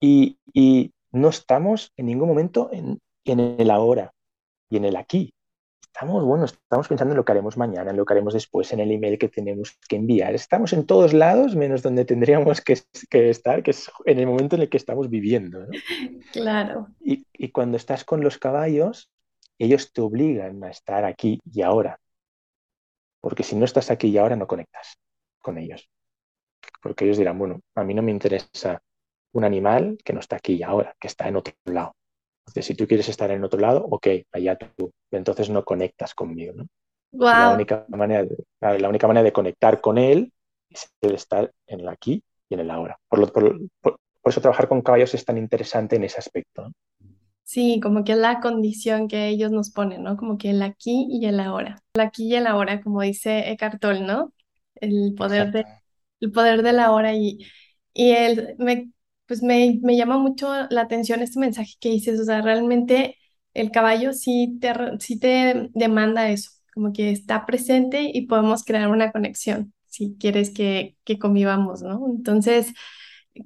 Y, 0.00 0.38
y 0.52 0.92
no 1.12 1.28
estamos 1.28 1.92
en 1.96 2.06
ningún 2.06 2.28
momento 2.28 2.70
en, 2.72 3.00
en 3.24 3.40
el 3.40 3.70
ahora 3.70 4.12
y 4.68 4.76
en 4.76 4.84
el 4.84 4.96
aquí 4.96 5.32
estamos, 5.96 6.24
bueno, 6.24 6.44
estamos 6.44 6.88
pensando 6.88 7.14
en 7.14 7.16
lo 7.16 7.24
que 7.24 7.32
haremos 7.32 7.56
mañana, 7.56 7.90
en 7.90 7.96
lo 7.96 8.04
que 8.04 8.12
haremos 8.12 8.34
después, 8.34 8.70
en 8.70 8.80
el 8.80 8.92
email 8.92 9.18
que 9.18 9.30
tenemos 9.30 9.78
que 9.88 9.96
enviar. 9.96 10.34
Estamos 10.34 10.74
en 10.74 10.84
todos 10.84 11.14
lados 11.14 11.56
menos 11.56 11.80
donde 11.80 12.04
tendríamos 12.04 12.60
que, 12.60 12.74
estar, 13.10 13.62
que 13.62 13.70
es 13.70 13.90
en 14.04 14.18
el 14.18 14.26
momento 14.26 14.56
en 14.56 14.62
el 14.62 14.68
que 14.68 14.76
estamos 14.76 15.08
viviendo. 15.08 15.66
Claro. 16.32 16.88
Y, 17.00 17.26
y, 17.32 17.50
cuando 17.50 17.78
estás 17.78 18.04
con 18.04 18.20
los 18.20 18.36
caballos, 18.36 19.10
ellos 19.58 19.90
te 19.94 20.02
obligan 20.02 20.62
a 20.64 20.68
estar 20.68 21.06
aquí 21.06 21.40
y 21.50 21.62
ahora. 21.62 21.98
Porque 23.22 23.42
si 23.42 23.56
no 23.56 23.64
estás 23.64 23.90
aquí 23.90 24.08
y 24.08 24.18
ahora, 24.18 24.36
no 24.36 24.46
conectas 24.46 24.98
con 25.40 25.56
ellos. 25.56 25.88
Porque 26.82 27.06
ellos 27.06 27.16
dirán, 27.16 27.38
bueno, 27.38 27.62
a 27.74 27.84
mí 27.84 27.94
no 27.94 28.02
me 28.02 28.10
interesa 28.10 28.82
un 29.32 29.44
animal 29.44 29.96
que 30.04 30.12
no 30.12 30.20
está 30.20 30.36
aquí 30.36 30.56
y 30.56 30.62
ahora, 30.62 30.94
que 31.00 31.08
está 31.08 31.26
en 31.26 31.36
otro 31.36 31.54
lado. 31.64 31.95
Entonces, 32.46 32.66
si 32.66 32.74
tú 32.74 32.86
quieres 32.86 33.08
estar 33.08 33.30
en 33.30 33.44
otro 33.44 33.58
lado, 33.58 33.84
ok, 33.90 34.06
allá 34.32 34.56
tú. 34.56 34.92
Entonces 35.10 35.50
no 35.50 35.64
conectas 35.64 36.14
conmigo, 36.14 36.52
¿no? 36.54 36.66
La, 37.12 37.50
única 37.50 37.86
manera 37.88 38.24
de, 38.24 38.78
la 38.78 38.88
única 38.88 39.06
manera 39.06 39.24
de 39.24 39.32
conectar 39.32 39.80
con 39.80 39.98
él 39.98 40.32
es 40.68 40.90
el 41.00 41.14
estar 41.14 41.50
en 41.66 41.80
el 41.80 41.88
aquí 41.88 42.22
y 42.48 42.54
en 42.54 42.60
el 42.60 42.70
ahora. 42.70 42.98
Por, 43.08 43.32
por, 43.32 43.98
eso 44.24 44.40
trabajar 44.40 44.68
con 44.68 44.82
caballos 44.82 45.14
es 45.14 45.24
tan 45.24 45.38
interesante 45.38 45.96
en 45.96 46.04
ese 46.04 46.18
aspecto. 46.18 46.70
Sí, 47.44 47.80
como 47.80 48.04
que 48.04 48.12
es 48.12 48.18
la 48.18 48.40
condición 48.40 49.06
que 49.06 49.28
ellos 49.28 49.52
nos 49.52 49.70
ponen, 49.70 50.02
¿no? 50.02 50.16
Como 50.16 50.36
que 50.36 50.50
el 50.50 50.62
aquí 50.62 51.06
y 51.08 51.26
el 51.26 51.38
ahora. 51.40 51.80
El 51.94 52.00
aquí 52.00 52.26
y 52.26 52.34
el 52.34 52.46
ahora, 52.46 52.82
como 52.82 53.02
dice 53.02 53.50
Eckhart 53.50 53.80
Tolle, 53.80 54.00
¿no? 54.00 54.32
El 54.74 55.14
poder, 55.16 55.52
de, 55.52 55.64
el 56.20 56.32
poder 56.32 56.62
de 56.62 56.72
la 56.72 56.90
hora 56.90 57.14
y, 57.14 57.38
y 57.94 58.10
él 58.10 58.56
me 58.58 58.90
pues 59.26 59.42
me, 59.42 59.80
llama 59.96 60.18
mucho 60.18 60.48
la 60.70 60.82
atención 60.82 61.22
este 61.22 61.40
mensaje 61.40 61.74
que 61.80 61.90
dices, 61.90 62.20
o 62.20 62.24
sea, 62.24 62.42
realmente 62.42 63.16
el 63.54 63.70
caballo 63.70 64.12
sí 64.12 64.58
te, 64.60 64.72
sí 65.00 65.18
te 65.18 65.70
demanda 65.74 66.30
eso, 66.30 66.50
como 66.74 66.92
que 66.92 67.10
está 67.10 67.46
presente 67.46 68.10
y 68.12 68.26
podemos 68.26 68.64
crear 68.64 68.88
una 68.90 69.12
conexión 69.12 69.72
si 69.86 70.16
quieres 70.20 70.50
que, 70.50 70.96
que 71.04 71.18
convivamos, 71.18 71.82
¿no? 71.82 72.06
Entonces, 72.08 72.74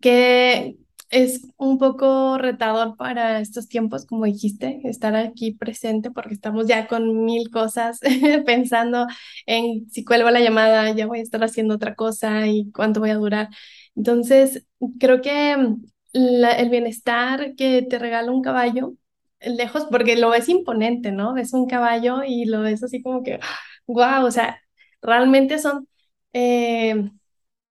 que 0.00 0.76
es 1.10 1.48
un 1.56 1.78
poco 1.78 2.38
retador 2.38 2.96
para 2.96 3.40
estos 3.40 3.68
tiempos, 3.68 4.06
como 4.06 4.24
dijiste, 4.26 4.80
estar 4.84 5.16
aquí 5.16 5.52
presente 5.52 6.10
porque 6.10 6.34
estamos 6.34 6.68
ya 6.68 6.86
con 6.86 7.24
mil 7.24 7.50
cosas 7.50 7.98
pensando 8.46 9.06
en 9.46 9.90
si 9.90 10.04
cuelgo 10.04 10.30
la 10.30 10.40
llamada, 10.40 10.92
ya 10.92 11.06
voy 11.06 11.18
a 11.20 11.22
estar 11.22 11.42
haciendo 11.42 11.74
otra 11.74 11.94
cosa 11.96 12.46
y 12.46 12.70
cuánto 12.72 13.00
voy 13.00 13.10
a 13.10 13.16
durar. 13.16 13.48
Entonces, 13.96 14.66
creo 14.98 15.20
que 15.22 15.52
el 16.12 16.70
bienestar 16.70 17.54
que 17.56 17.82
te 17.82 17.98
regala 17.98 18.32
un 18.32 18.42
caballo 18.42 18.94
lejos, 19.40 19.86
porque 19.90 20.16
lo 20.16 20.30
ves 20.30 20.48
imponente, 20.48 21.12
¿no? 21.12 21.34
Ves 21.34 21.52
un 21.54 21.66
caballo 21.66 22.22
y 22.26 22.44
lo 22.44 22.60
ves 22.62 22.82
así 22.82 23.02
como 23.02 23.22
que, 23.22 23.40
wow, 23.86 24.24
o 24.26 24.30
sea, 24.30 24.60
realmente 25.02 25.58
son 25.58 25.88
eh, 26.32 27.10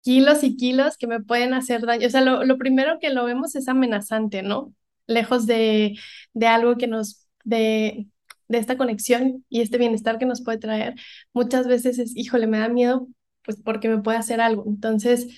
kilos 0.02 0.44
y 0.44 0.56
kilos 0.56 0.96
que 0.98 1.06
me 1.06 1.20
pueden 1.22 1.54
hacer 1.54 1.82
daño. 1.86 2.06
O 2.06 2.10
sea, 2.10 2.20
lo, 2.22 2.44
lo 2.44 2.58
primero 2.58 2.98
que 3.00 3.10
lo 3.10 3.24
vemos 3.24 3.54
es 3.56 3.68
amenazante, 3.68 4.42
¿no? 4.42 4.74
Lejos 5.06 5.46
de, 5.46 5.98
de 6.34 6.46
algo 6.46 6.76
que 6.76 6.86
nos, 6.86 7.26
de, 7.44 8.08
de 8.48 8.58
esta 8.58 8.76
conexión 8.78 9.44
y 9.48 9.60
este 9.62 9.78
bienestar 9.78 10.18
que 10.18 10.26
nos 10.26 10.42
puede 10.42 10.58
traer, 10.58 10.94
muchas 11.32 11.66
veces 11.68 11.98
es, 11.98 12.16
híjole, 12.16 12.46
me 12.46 12.58
da 12.58 12.68
miedo, 12.68 13.08
pues 13.44 13.58
porque 13.62 13.88
me 13.88 14.02
puede 14.02 14.18
hacer 14.18 14.40
algo. 14.40 14.64
Entonces, 14.66 15.28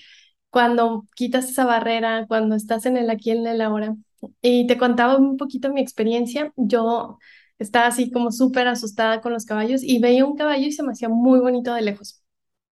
cuando 0.51 1.07
quitas 1.15 1.49
esa 1.51 1.65
barrera, 1.65 2.27
cuando 2.29 2.55
estás 2.57 2.87
en 2.87 2.97
el 2.97 3.11
aquí, 3.11 3.31
en 3.31 3.47
el 3.47 3.61
ahora, 3.61 3.95
y 4.43 4.67
te 4.67 4.77
contaba 4.79 5.17
un 5.17 5.37
poquito 5.37 5.73
mi 5.73 5.81
experiencia, 5.81 6.53
yo 6.57 7.19
estaba 7.59 7.87
así 7.87 8.11
como 8.11 8.33
súper 8.33 8.69
asustada 8.69 9.21
con 9.21 9.33
los 9.33 9.45
caballos 9.47 9.83
y 9.83 9.99
veía 10.01 10.25
un 10.25 10.37
caballo 10.37 10.67
y 10.67 10.73
se 10.73 10.83
me 10.83 10.93
hacía 10.93 11.09
muy 11.09 11.41
bonito 11.41 11.75
de 11.75 11.83
lejos. 11.83 12.23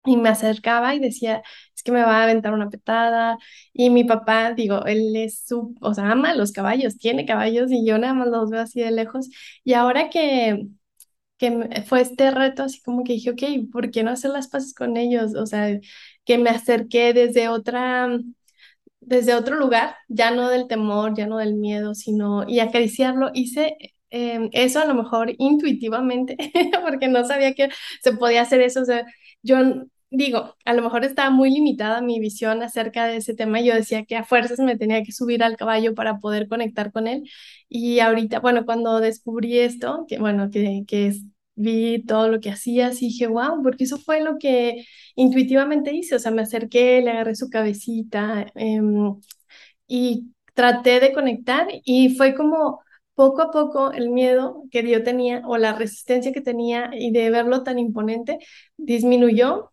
Y 0.06 0.18
me 0.18 0.28
acercaba 0.30 0.96
y 0.96 1.00
decía, 1.00 1.44
es 1.76 1.82
que 1.84 1.92
me 1.94 2.02
va 2.02 2.18
a 2.20 2.24
aventar 2.24 2.54
una 2.54 2.70
petada. 2.70 3.38
Y 3.74 3.90
mi 3.90 4.04
papá, 4.04 4.54
digo, 4.54 4.86
él 4.86 5.16
es 5.16 5.46
su, 5.46 5.76
o 5.82 5.94
sea, 5.94 6.12
ama 6.12 6.34
los 6.36 6.52
caballos, 6.52 6.98
tiene 6.98 7.26
caballos 7.26 7.72
y 7.72 7.86
yo 7.86 7.98
nada 7.98 8.14
más 8.14 8.28
los 8.28 8.50
veo 8.50 8.62
así 8.62 8.82
de 8.82 8.92
lejos. 8.92 9.30
Y 9.64 9.74
ahora 9.74 10.10
que, 10.10 10.68
que 11.38 11.84
fue 11.88 12.02
este 12.02 12.32
reto, 12.32 12.64
así 12.64 12.82
como 12.82 13.04
que 13.04 13.14
dije, 13.14 13.32
ok, 13.32 13.72
¿por 13.72 13.92
qué 13.92 14.04
no 14.04 14.12
hacer 14.12 14.32
las 14.32 14.48
paces 14.48 14.74
con 14.74 14.98
ellos? 14.98 15.36
O 15.36 15.46
sea, 15.46 15.80
que 16.26 16.38
me 16.38 16.50
acerqué 16.50 17.14
desde 17.14 17.50
otra, 17.50 18.10
desde 19.02 19.36
otro 19.36 19.56
lugar, 19.58 19.96
ya 20.08 20.32
no 20.32 20.50
del 20.50 20.68
temor, 20.68 21.14
ya 21.16 21.28
no 21.28 21.38
del 21.38 21.56
miedo, 21.56 21.96
sino 21.96 22.48
y 22.48 22.60
acariciarlo. 22.60 23.32
Hice 23.34 23.78
em, 24.10 24.50
eso 24.54 24.80
a 24.80 24.86
lo 24.86 24.94
mejor 24.96 25.34
intuitivamente, 25.38 26.38
porque 26.84 27.08
no 27.08 27.26
sabía 27.26 27.54
que 27.54 27.70
se 28.02 28.14
podía 28.14 28.42
hacer 28.44 28.62
eso. 28.62 28.82
O 28.82 28.86
sea, 28.86 29.06
yo 29.42 29.58
digo, 30.10 30.56
a 30.66 30.74
lo 30.74 30.82
mejor 30.84 31.04
estaba 31.04 31.30
muy 31.32 31.50
limitada 31.52 32.02
mi 32.02 32.20
visión 32.20 32.62
acerca 32.64 33.06
de 33.08 33.18
ese 33.18 33.34
tema. 33.36 33.62
Yo 33.62 33.74
decía 33.76 34.06
que 34.06 34.16
a 34.16 34.24
fuerzas 34.24 34.60
me 34.60 34.78
tenía 34.78 35.04
que 35.04 35.12
subir 35.12 35.44
al 35.44 35.58
caballo 35.58 35.96
para 35.96 36.20
poder 36.20 36.48
conectar 36.48 36.92
con 36.92 37.08
él. 37.08 37.24
Y 37.70 38.00
ahorita, 38.00 38.40
bueno, 38.40 38.66
cuando 38.66 39.00
descubrí 39.00 39.58
esto, 39.60 40.06
que 40.08 40.20
bueno, 40.20 40.50
que, 40.52 40.84
que 40.88 41.08
es 41.08 41.24
vi 41.56 42.04
todo 42.06 42.30
lo 42.30 42.40
que 42.40 42.50
hacías 42.52 43.02
y 43.02 43.08
dije, 43.08 43.28
wow, 43.28 43.62
porque 43.64 43.84
eso 43.86 43.98
fue 43.98 44.22
lo 44.24 44.38
que 44.40 44.86
intuitivamente 45.16 45.94
hice, 45.94 46.16
o 46.16 46.20
sea, 46.20 46.32
me 46.32 46.42
acerqué, 46.44 47.02
le 47.02 47.12
agarré 47.12 47.36
su 47.36 47.50
cabecita 47.50 48.46
em, 48.56 49.16
y 49.88 50.34
traté 50.54 51.00
de 51.00 51.14
conectar 51.14 51.68
y 51.84 52.16
fue 52.16 52.36
como 52.36 52.82
poco 53.16 53.42
a 53.44 53.52
poco 53.52 53.92
el 53.92 54.10
miedo 54.10 54.64
que 54.72 54.88
yo 54.90 55.04
tenía 55.04 55.42
o 55.48 55.58
la 55.58 55.74
resistencia 55.74 56.32
que 56.34 56.42
tenía 56.42 56.90
y 56.94 57.12
de 57.12 57.30
verlo 57.30 57.64
tan 57.64 57.80
imponente 57.80 58.40
disminuyó 58.78 59.72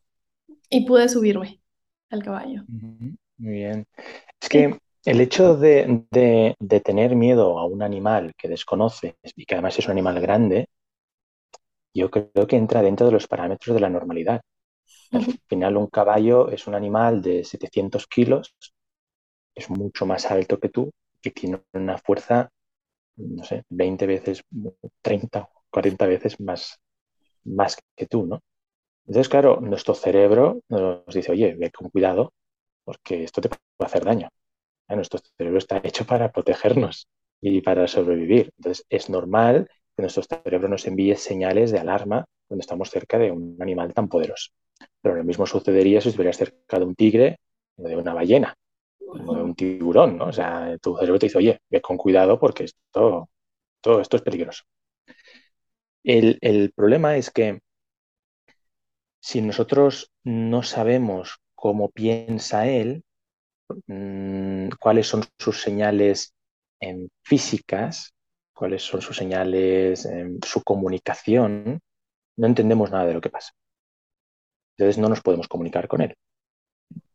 y 0.71 0.87
pude 0.87 1.09
subirme 1.09 1.61
al 2.11 2.23
caballo. 2.23 2.65
Muy 2.69 3.17
bien. 3.39 3.87
Es 4.41 4.49
que 4.49 4.79
el 5.05 5.21
hecho 5.21 5.57
de, 5.57 6.05
de 6.59 6.81
tener 6.81 7.17
miedo 7.17 7.59
a 7.59 7.67
un 7.67 7.83
animal 7.83 8.35
que 8.37 8.49
desconoces 8.49 9.15
y 9.37 9.47
que 9.47 9.55
además 9.55 9.79
es 9.79 9.87
un 9.87 9.93
animal 9.93 10.21
grande, 10.21 10.69
yo 11.95 12.11
creo 12.11 12.47
que 12.47 12.57
entra 12.57 12.83
dentro 12.83 13.07
de 13.07 13.13
los 13.13 13.27
parámetros 13.29 13.75
de 13.75 13.81
la 13.81 13.91
normalidad. 13.91 14.43
Al 15.13 15.25
final, 15.49 15.77
un 15.77 15.89
caballo 15.89 16.51
es 16.51 16.67
un 16.67 16.75
animal 16.75 17.23
de 17.23 17.45
700 17.45 18.07
kilos, 18.07 18.55
es 19.55 19.71
mucho 19.71 20.07
más 20.07 20.31
alto 20.31 20.59
que 20.59 20.69
tú 20.69 20.91
y 21.23 21.31
tiene 21.31 21.61
una 21.73 21.99
fuerza, 21.99 22.51
no 23.17 23.45
sé, 23.45 23.65
20 23.71 24.07
veces, 24.07 24.43
30, 25.03 25.49
40 25.71 26.07
veces 26.07 26.41
más, 26.41 26.79
más 27.45 27.79
que 27.97 28.07
tú, 28.07 28.27
¿no? 28.27 28.41
Entonces, 29.07 29.29
claro, 29.29 29.61
nuestro 29.61 29.95
cerebro 29.95 30.61
nos 30.69 31.05
dice, 31.15 31.33
oye, 31.33 31.55
ve 31.57 31.71
con 31.73 31.91
cuidado 31.91 32.33
porque 32.85 33.25
esto 33.25 33.41
te 33.41 33.49
puede 33.51 33.61
hacer 33.81 34.05
daño. 34.05 34.29
Nuestro 34.89 35.21
cerebro 35.39 35.59
está 35.59 35.81
hecho 35.85 36.07
para 36.07 36.33
protegernos 36.33 37.09
y 37.41 37.61
para 37.63 37.89
sobrevivir. 37.89 38.53
Entonces, 38.59 38.87
es 38.91 39.11
normal 39.11 39.69
nuestro 40.01 40.23
cerebro 40.23 40.69
nos 40.69 40.87
envíe 40.87 41.17
señales 41.17 41.71
de 41.71 41.79
alarma 41.79 42.25
cuando 42.47 42.61
estamos 42.61 42.91
cerca 42.91 43.19
de 43.19 43.31
un 43.31 43.57
animal 43.61 43.93
tan 43.93 44.09
poderoso. 44.09 44.51
Pero 45.01 45.17
lo 45.17 45.25
mismo 45.25 45.47
sucedería 45.47 46.01
si 46.01 46.09
estuvieras 46.09 46.37
cerca 46.37 46.79
de 46.79 46.85
un 46.85 46.95
tigre 46.95 47.39
o 47.77 47.83
de 47.89 47.97
una 47.97 48.15
ballena 48.15 48.55
o 49.07 49.35
de 49.35 49.43
un 49.43 49.55
tiburón, 49.55 50.19
¿no? 50.19 50.27
O 50.27 50.33
sea, 50.33 50.77
tu 50.81 50.97
cerebro 50.97 51.19
te 51.19 51.27
dice, 51.27 51.39
oye, 51.39 51.61
ve 51.69 51.81
con 51.81 51.97
cuidado 51.97 52.39
porque 52.39 52.65
esto, 52.65 53.29
todo 53.81 54.01
esto 54.01 54.17
es 54.17 54.23
peligroso. 54.23 54.65
El, 56.03 56.73
problema 56.75 57.17
es 57.17 57.31
que 57.31 57.61
si 59.21 59.43
nosotros 59.43 60.11
no 60.25 60.63
sabemos 60.63 61.39
cómo 61.55 61.91
piensa 61.91 62.67
él, 62.67 63.05
mm, 63.87 64.71
cuáles 64.81 65.07
son 65.09 65.25
sus 65.39 65.61
señales 65.61 66.35
físicas, 67.23 68.15
cuáles 68.61 68.83
son 68.83 69.01
sus 69.01 69.17
señales, 69.17 70.07
su 70.45 70.63
comunicación, 70.63 71.81
no 72.37 72.47
entendemos 72.47 72.91
nada 72.91 73.07
de 73.07 73.15
lo 73.15 73.23
que 73.23 73.31
pasa. 73.31 73.53
Entonces 74.77 74.99
no 74.99 75.09
nos 75.09 75.23
podemos 75.23 75.49
comunicar 75.49 75.89
con 75.89 76.03
él, 76.03 76.15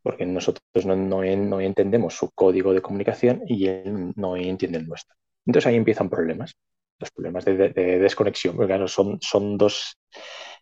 porque 0.01 0.25
nosotros 0.25 0.87
no, 0.87 1.21
entendemos 1.61 2.15
su 2.15 2.31
código 2.31 2.73
de 2.73 2.81
comunicación 2.81 3.43
y 3.45 3.67
él 3.67 4.11
no 4.15 4.35
entiende 4.35 4.79
el 4.79 4.87
nuestro. 4.87 5.15
Entonces 5.45 5.67
ahí 5.67 5.75
empiezan 5.75 6.09
problemas, 6.09 6.55
los 6.97 7.11
problemas 7.11 7.45
de, 7.45 7.69
desconexión, 7.99 8.55
porque 8.55 8.87
son, 8.87 9.19
son 9.21 9.55
dos 9.55 9.99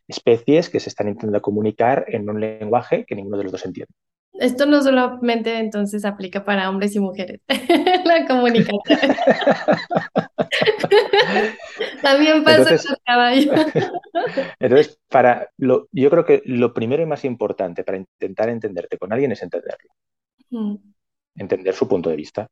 especies 0.05 0.69
que 0.69 0.81
se 0.81 0.89
están 0.89 1.07
intentando 1.07 1.41
comunicar 1.41 2.03
en 2.09 2.29
un 2.29 2.41
lenguaje 2.41 3.05
que 3.07 3.15
ninguno 3.15 3.37
de 3.37 3.43
los 3.43 3.53
dos 3.53 3.65
entiende. 3.65 3.93
Esto 4.33 4.65
no 4.65 4.81
solamente 4.81 5.59
entonces 5.59 6.03
aplica 6.05 6.43
para 6.43 6.67
hombres 6.69 6.95
y 6.95 6.99
mujeres, 6.99 7.41
la 8.05 8.25
comunicación. 8.27 8.81
También 12.01 12.43
pasa 12.43 12.61
entonces, 12.61 12.89
en 12.89 12.95
caballo. 13.05 13.51
entonces, 14.59 14.99
para 15.07 15.51
lo, 15.57 15.87
yo 15.91 16.09
creo 16.09 16.25
que 16.25 16.41
lo 16.45 16.73
primero 16.73 17.03
y 17.03 17.05
más 17.05 17.23
importante 17.25 17.83
para 17.83 17.97
intentar 17.97 18.49
entenderte 18.49 18.97
con 18.97 19.13
alguien 19.13 19.31
es 19.31 19.43
entenderlo. 19.43 19.91
Mm. 20.49 20.77
Entender 21.35 21.75
su 21.75 21.87
punto 21.87 22.09
de 22.09 22.15
vista, 22.15 22.47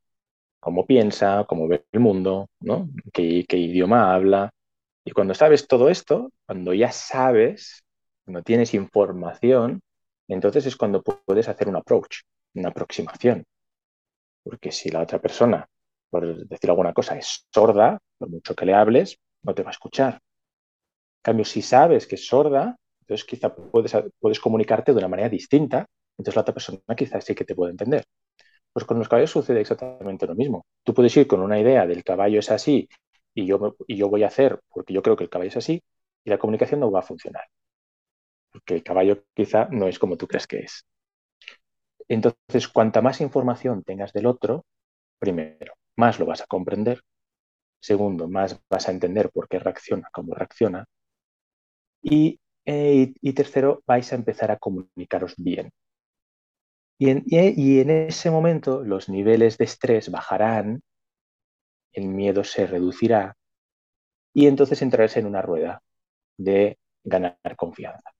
cómo 0.59 0.85
piensa, 0.85 1.45
cómo 1.47 1.67
ve 1.67 1.83
el 1.91 1.99
mundo, 1.99 2.47
¿no? 2.59 2.89
qué, 3.11 3.43
qué 3.49 3.57
idioma 3.57 4.13
habla. 4.13 4.51
Y 5.03 5.11
cuando 5.11 5.33
sabes 5.33 5.67
todo 5.67 5.89
esto, 5.89 6.31
cuando 6.45 6.75
ya 6.75 6.91
sabes, 6.91 7.83
cuando 8.23 8.43
tienes 8.43 8.75
información, 8.75 9.81
entonces 10.33 10.65
es 10.65 10.75
cuando 10.75 11.01
puedes 11.03 11.47
hacer 11.49 11.67
un 11.67 11.75
approach, 11.75 12.21
una 12.55 12.69
aproximación. 12.69 13.45
Porque 14.43 14.71
si 14.71 14.89
la 14.89 15.01
otra 15.01 15.19
persona, 15.19 15.67
por 16.09 16.47
decir 16.47 16.69
alguna 16.69 16.93
cosa, 16.93 17.17
es 17.17 17.45
sorda, 17.53 17.99
por 18.17 18.29
mucho 18.29 18.55
que 18.55 18.65
le 18.65 18.73
hables, 18.73 19.17
no 19.43 19.53
te 19.53 19.63
va 19.63 19.69
a 19.69 19.71
escuchar. 19.71 20.13
En 20.13 21.21
cambio, 21.21 21.45
si 21.45 21.61
sabes 21.61 22.07
que 22.07 22.15
es 22.15 22.25
sorda, 22.25 22.75
entonces 23.01 23.25
quizá 23.25 23.53
puedes, 23.53 24.39
comunicarte 24.39 24.93
de 24.93 24.97
una 24.97 25.07
manera 25.07 25.29
distinta, 25.29 25.85
entonces 26.17 26.35
la 26.35 26.41
otra 26.41 26.53
persona 26.53 26.79
quizás 26.95 27.23
sí 27.23 27.35
que 27.35 27.45
te 27.45 27.55
puede 27.55 27.71
entender. 27.71 28.05
Pues 28.73 28.85
con 28.85 28.99
los 28.99 29.09
caballos 29.09 29.31
sucede 29.31 29.61
exactamente 29.61 30.25
lo 30.25 30.35
mismo. 30.35 30.65
Tú 30.83 30.93
puedes 30.93 31.15
ir 31.17 31.27
con 31.27 31.41
una 31.41 31.59
idea 31.59 31.85
del 31.85 32.03
caballo 32.03 32.39
es 32.39 32.49
así 32.51 32.87
y 33.33 33.45
yo, 33.45 33.75
y 33.87 33.97
yo 33.97 34.09
voy 34.09 34.23
a 34.23 34.27
hacer 34.27 34.59
porque 34.69 34.93
yo 34.93 35.01
creo 35.01 35.15
que 35.15 35.25
el 35.25 35.29
caballo 35.29 35.49
es 35.49 35.57
así 35.57 35.81
y 36.23 36.29
la 36.29 36.37
comunicación 36.37 36.79
no 36.79 36.91
va 36.91 36.99
a 36.99 37.03
funcionar 37.03 37.43
porque 38.51 38.75
el 38.75 38.83
caballo 38.83 39.25
quizá 39.33 39.67
no 39.71 39.87
es 39.87 39.99
como 39.99 40.17
tú 40.17 40.27
crees 40.27 40.47
que 40.47 40.59
es. 40.59 40.85
Entonces, 42.07 42.67
cuanta 42.67 43.01
más 43.01 43.21
información 43.21 43.83
tengas 43.83 44.13
del 44.13 44.27
otro, 44.27 44.65
primero, 45.19 45.73
más 45.97 46.19
lo 46.19 46.25
vas 46.25 46.41
a 46.41 46.47
comprender. 46.47 47.01
Segundo, 47.81 48.27
más 48.29 48.61
vas 48.69 48.87
a 48.89 48.91
entender 48.91 49.31
por 49.31 49.47
qué 49.49 49.59
reacciona, 49.59 50.09
cómo 50.13 50.35
reacciona. 50.35 50.85
Y, 52.03 52.39
eh, 52.65 53.13
tercero, 53.35 53.81
vais 53.87 54.11
a 54.11 54.15
empezar 54.15 54.51
a 54.51 54.57
comunicaros 54.59 55.33
bien. 55.37 55.71
Y 56.97 57.09
en, 57.09 57.23
y 57.27 57.79
en 57.81 57.89
ese 57.89 58.31
momento 58.31 58.81
los 58.81 59.09
niveles 59.09 59.57
de 59.57 59.65
estrés 59.65 60.09
bajarán, 60.09 60.81
el 61.93 62.07
miedo 62.07 62.43
se 62.43 62.67
reducirá 62.67 63.37
y 64.33 64.47
entonces 64.47 64.81
entrarás 64.81 65.17
en 65.17 65.25
una 65.25 65.41
rueda 65.41 65.81
de 66.37 66.79
ganar 67.03 67.37
confianza. 67.57 68.11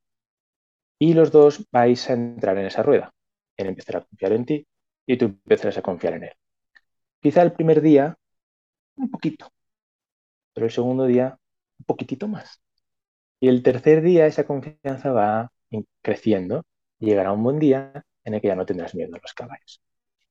Y 1.02 1.16
los 1.16 1.32
dos 1.32 1.66
vais 1.72 2.08
a 2.12 2.14
entrar 2.14 2.56
en 2.60 2.68
esa 2.68 2.84
rueda. 2.84 3.12
Él 3.58 3.70
empezará 3.70 3.98
a 3.98 4.04
confiar 4.04 4.34
en 4.34 4.46
ti 4.46 4.68
y 5.08 5.18
tú 5.18 5.26
empezarás 5.26 5.80
a 5.80 5.82
confiar 5.82 6.14
en 6.14 6.26
él. 6.26 6.34
Quizá 7.20 7.42
el 7.42 7.54
primer 7.54 7.82
día, 7.82 8.16
un 8.98 9.10
poquito, 9.10 9.52
pero 10.54 10.68
el 10.68 10.72
segundo 10.72 11.08
día, 11.08 11.40
un 11.80 11.86
poquitito 11.86 12.28
más. 12.28 12.62
Y 13.40 13.48
el 13.48 13.64
tercer 13.64 14.04
día 14.04 14.28
esa 14.28 14.46
confianza 14.46 15.12
va 15.12 15.52
creciendo 16.04 16.66
y 17.00 17.08
llegará 17.08 17.32
un 17.32 17.44
buen 17.44 17.58
día 17.58 18.06
en 18.24 18.36
el 18.36 18.40
que 18.40 18.50
ya 18.50 18.56
no 18.56 18.68
tendrás 18.68 18.94
miedo 18.94 19.16
a 19.16 19.20
los 19.20 19.34
caballos. 19.34 19.82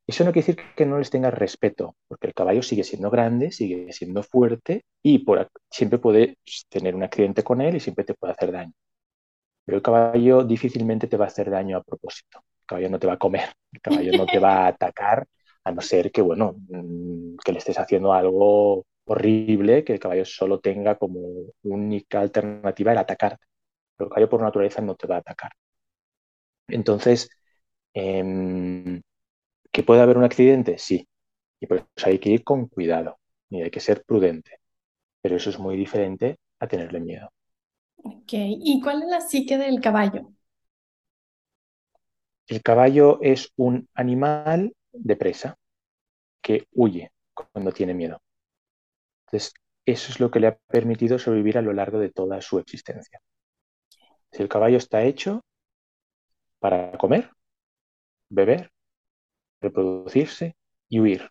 Eso 0.07 0.25
no 0.25 0.33
quiere 0.33 0.47
decir 0.47 0.65
que 0.77 0.87
no 0.87 0.99
les 0.99 1.11
tengas 1.11 1.35
respeto, 1.35 1.97
porque 2.07 2.29
el 2.29 2.35
caballo 2.35 2.63
sigue 2.63 2.85
siendo 2.85 3.11
grande, 3.11 3.51
sigue 3.51 3.93
siendo 3.93 4.23
fuerte 4.23 4.85
y 5.03 5.19
por, 5.19 5.51
siempre 5.69 5.99
puede 5.99 6.39
tener 6.69 6.95
un 6.95 7.03
accidente 7.03 7.43
con 7.43 7.61
él 7.61 7.75
y 7.75 7.81
siempre 7.81 8.05
te 8.05 8.15
puede 8.15 8.35
hacer 8.35 8.53
daño. 8.53 8.73
Pero 9.71 9.77
el 9.77 9.83
caballo 9.85 10.43
difícilmente 10.43 11.07
te 11.07 11.17
va 11.17 11.27
a 11.27 11.29
hacer 11.29 11.49
daño 11.49 11.77
a 11.77 11.83
propósito. 11.85 12.43
El 12.63 12.67
caballo 12.67 12.91
no 12.91 12.99
te 12.99 13.07
va 13.07 13.13
a 13.13 13.19
comer, 13.19 13.51
el 13.73 13.81
caballo 13.81 14.11
no 14.19 14.27
te 14.27 14.41
va 14.41 14.65
a 14.65 14.67
atacar, 14.67 15.29
a 15.63 15.71
no 15.71 15.81
ser 15.81 16.11
que, 16.11 16.21
bueno, 16.23 16.57
mm, 16.69 17.37
que 17.45 17.53
le 17.53 17.59
estés 17.59 17.79
haciendo 17.79 18.13
algo 18.13 18.85
horrible, 19.05 19.85
que 19.85 19.93
el 19.93 20.01
caballo 20.01 20.25
solo 20.25 20.59
tenga 20.59 20.97
como 20.97 21.21
única 21.63 22.21
alternativa 22.21 22.91
el 22.91 22.99
atacarte. 22.99 23.47
Pero 23.97 24.09
el 24.09 24.11
caballo 24.11 24.29
por 24.29 24.43
naturaleza 24.43 24.83
no 24.83 24.97
te 24.97 25.07
va 25.07 25.17
a 25.17 25.19
atacar. 25.21 25.53
Entonces, 26.69 27.31
em, 27.95 29.03
¿que 29.73 29.83
puede 29.85 30.03
haber 30.03 30.19
un 30.19 30.25
accidente? 30.25 30.79
Sí. 30.79 31.09
Y 31.61 31.67
por 31.67 31.79
eso 31.97 32.09
hay 32.09 32.19
que 32.21 32.31
ir 32.31 32.45
con 32.45 32.69
cuidado 32.69 33.19
y 33.51 33.63
hay 33.63 33.71
que 33.71 33.81
ser 33.81 34.05
prudente. 34.05 34.59
Pero 35.23 35.37
eso 35.37 35.51
es 35.51 35.59
muy 35.59 35.77
diferente 35.77 36.39
a 36.61 36.69
tenerle 36.69 37.01
miedo. 37.01 37.31
Ok, 38.03 38.33
¿y 38.33 38.81
cuál 38.83 39.03
es 39.03 39.09
la 39.09 39.21
psique 39.21 39.57
del 39.59 39.81
caballo? 39.81 40.33
El 42.49 42.63
caballo 42.63 43.19
es 43.23 43.53
un 43.57 43.89
animal 43.95 44.75
de 44.93 45.17
presa 45.17 45.57
que 46.43 46.67
huye 46.73 47.13
cuando 47.35 47.73
tiene 47.73 47.95
miedo. 47.95 48.21
Entonces, 49.27 49.55
eso 49.87 50.13
es 50.13 50.21
lo 50.21 50.31
que 50.31 50.41
le 50.41 50.49
ha 50.49 50.59
permitido 50.69 51.19
sobrevivir 51.19 51.59
a 51.59 51.63
lo 51.63 51.73
largo 51.73 51.99
de 51.99 52.11
toda 52.11 52.41
su 52.43 52.59
existencia. 52.59 53.21
Si 54.33 54.43
el 54.43 54.49
caballo 54.49 54.77
está 54.77 55.03
hecho 55.03 55.45
para 56.59 56.97
comer, 56.99 57.31
beber, 58.29 58.71
reproducirse 59.61 60.57
y 60.89 61.01
huir. 61.01 61.31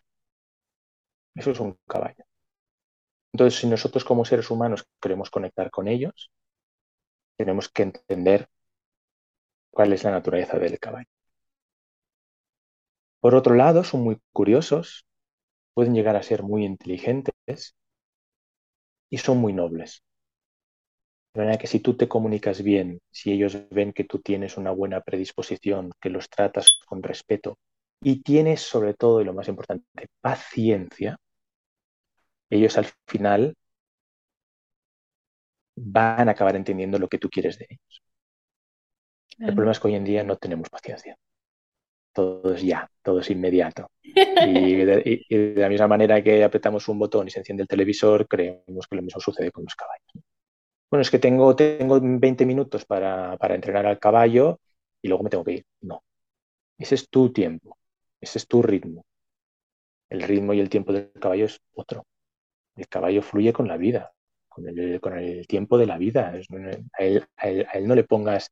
Eso 1.34 1.50
es 1.50 1.60
un 1.60 1.76
caballo. 1.88 2.24
Entonces, 3.32 3.60
si 3.60 3.66
nosotros 3.66 4.04
como 4.04 4.24
seres 4.24 4.50
humanos 4.50 4.84
queremos 5.00 5.30
conectar 5.30 5.70
con 5.70 5.88
ellos, 5.88 6.30
tenemos 7.40 7.70
que 7.70 7.84
entender 7.84 8.48
cuál 9.70 9.94
es 9.94 10.04
la 10.04 10.10
naturaleza 10.10 10.58
del 10.58 10.78
caballo. 10.78 11.08
Por 13.20 13.34
otro 13.34 13.54
lado, 13.54 13.82
son 13.82 14.02
muy 14.02 14.18
curiosos, 14.30 15.06
pueden 15.72 15.94
llegar 15.94 16.16
a 16.16 16.22
ser 16.22 16.42
muy 16.42 16.66
inteligentes 16.66 17.74
y 19.08 19.16
son 19.16 19.38
muy 19.38 19.54
nobles. 19.54 20.02
De 21.32 21.40
manera 21.40 21.56
que 21.56 21.66
si 21.66 21.80
tú 21.80 21.96
te 21.96 22.08
comunicas 22.08 22.62
bien, 22.62 23.00
si 23.10 23.32
ellos 23.32 23.56
ven 23.70 23.94
que 23.94 24.04
tú 24.04 24.18
tienes 24.18 24.58
una 24.58 24.70
buena 24.72 25.00
predisposición, 25.00 25.92
que 25.98 26.10
los 26.10 26.28
tratas 26.28 26.78
con 26.86 27.02
respeto 27.02 27.56
y 28.02 28.22
tienes 28.22 28.60
sobre 28.60 28.92
todo, 28.92 29.22
y 29.22 29.24
lo 29.24 29.32
más 29.32 29.48
importante, 29.48 30.08
paciencia, 30.20 31.16
ellos 32.50 32.76
al 32.76 32.86
final 33.06 33.54
van 35.82 36.28
a 36.28 36.32
acabar 36.32 36.56
entendiendo 36.56 36.98
lo 36.98 37.08
que 37.08 37.18
tú 37.18 37.28
quieres 37.28 37.58
de 37.58 37.66
ellos. 37.68 38.02
El 39.38 39.54
problema 39.54 39.72
es 39.72 39.80
que 39.80 39.88
hoy 39.88 39.94
en 39.94 40.04
día 40.04 40.22
no 40.22 40.36
tenemos 40.36 40.68
paciencia. 40.68 41.16
Todo 42.12 42.54
es 42.54 42.62
ya, 42.62 42.90
todo 43.02 43.20
es 43.20 43.30
inmediato. 43.30 43.90
Y 44.02 44.74
de, 44.84 45.54
la 45.56 45.68
misma 45.68 45.88
manera 45.88 46.22
que 46.22 46.44
apretamos 46.44 46.88
un 46.88 46.98
botón 46.98 47.28
y 47.28 47.30
se 47.30 47.38
enciende 47.38 47.62
el 47.62 47.68
televisor, 47.68 48.28
creemos 48.28 48.86
que 48.86 48.96
lo 48.96 49.02
mismo 49.02 49.20
sucede 49.20 49.50
con 49.50 49.64
los 49.64 49.74
caballos. 49.74 50.12
Bueno, 50.90 51.02
es 51.02 51.10
que 51.10 51.18
tengo, 51.18 51.54
tengo 51.56 52.00
20 52.00 52.44
minutos 52.44 52.84
para, 52.84 53.36
para 53.38 53.54
entrenar 53.54 53.86
al 53.86 53.98
caballo 53.98 54.60
y 55.00 55.08
luego 55.08 55.22
me 55.22 55.30
tengo 55.30 55.44
que 55.44 55.52
ir. 55.52 55.64
No. 55.80 56.02
Ese 56.76 56.96
es 56.96 57.08
tu 57.08 57.32
tiempo, 57.32 57.78
ese 58.20 58.38
es 58.38 58.46
tu 58.46 58.62
ritmo. 58.62 59.04
El 60.10 60.22
ritmo 60.22 60.52
y 60.52 60.60
el 60.60 60.68
tiempo 60.68 60.92
del 60.92 61.12
caballo 61.12 61.46
es 61.46 61.60
otro. 61.74 62.04
El 62.76 62.88
caballo 62.88 63.22
fluye 63.22 63.52
con 63.52 63.68
la 63.68 63.76
vida, 63.76 64.12
con 64.50 64.68
el, 64.68 65.00
con 65.00 65.16
el 65.16 65.46
tiempo 65.46 65.78
de 65.78 65.86
la 65.86 65.96
vida. 65.96 66.32
A 66.98 67.02
él, 67.02 67.24
a, 67.36 67.48
él, 67.48 67.86
no 67.86 67.94
le 67.94 68.04
pongas 68.04 68.50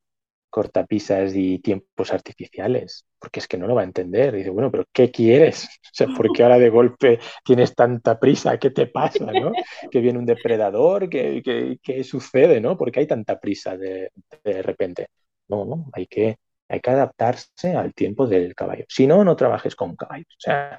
cortapisas 0.48 1.34
y 1.34 1.58
tiempos 1.58 2.12
artificiales, 2.12 3.06
porque 3.18 3.40
es 3.40 3.48
que 3.48 3.58
no 3.58 3.66
lo 3.66 3.74
va 3.74 3.82
a 3.82 3.84
entender. 3.84 4.34
dice, 4.34 4.50
bueno, 4.50 4.70
pero 4.70 4.84
¿qué 4.92 5.10
quieres? 5.10 5.68
O 5.88 5.98
sea, 5.98 6.06
¿por 6.16 6.30
qué 6.32 6.44
ahora 6.44 6.60
de 6.60 6.70
golpe 6.70 7.18
tienes 7.44 7.74
tanta 7.74 8.20
prisa? 8.20 8.56
¿Qué 8.56 8.70
te 8.70 8.86
pasa? 8.86 9.24
¿no? 9.32 9.50
¿Que 9.90 10.00
viene 10.00 10.18
un 10.18 10.26
depredador? 10.26 11.08
¿Qué, 11.08 11.42
qué, 11.44 11.78
qué 11.82 12.04
sucede? 12.04 12.60
¿no? 12.60 12.76
¿Por 12.76 12.92
qué 12.92 13.00
hay 13.00 13.06
tanta 13.08 13.40
prisa 13.40 13.76
de, 13.76 14.12
de 14.44 14.62
repente? 14.62 15.08
No, 15.48 15.64
no, 15.64 15.86
hay 15.92 16.06
que, 16.06 16.36
hay 16.68 16.80
que 16.80 16.90
adaptarse 16.90 17.74
al 17.74 17.94
tiempo 17.94 18.28
del 18.28 18.54
caballo. 18.54 18.84
Si 18.88 19.08
no, 19.08 19.24
no 19.24 19.34
trabajes 19.34 19.74
con 19.74 19.96
caballos. 19.96 20.28
O 20.36 20.40
sea, 20.40 20.78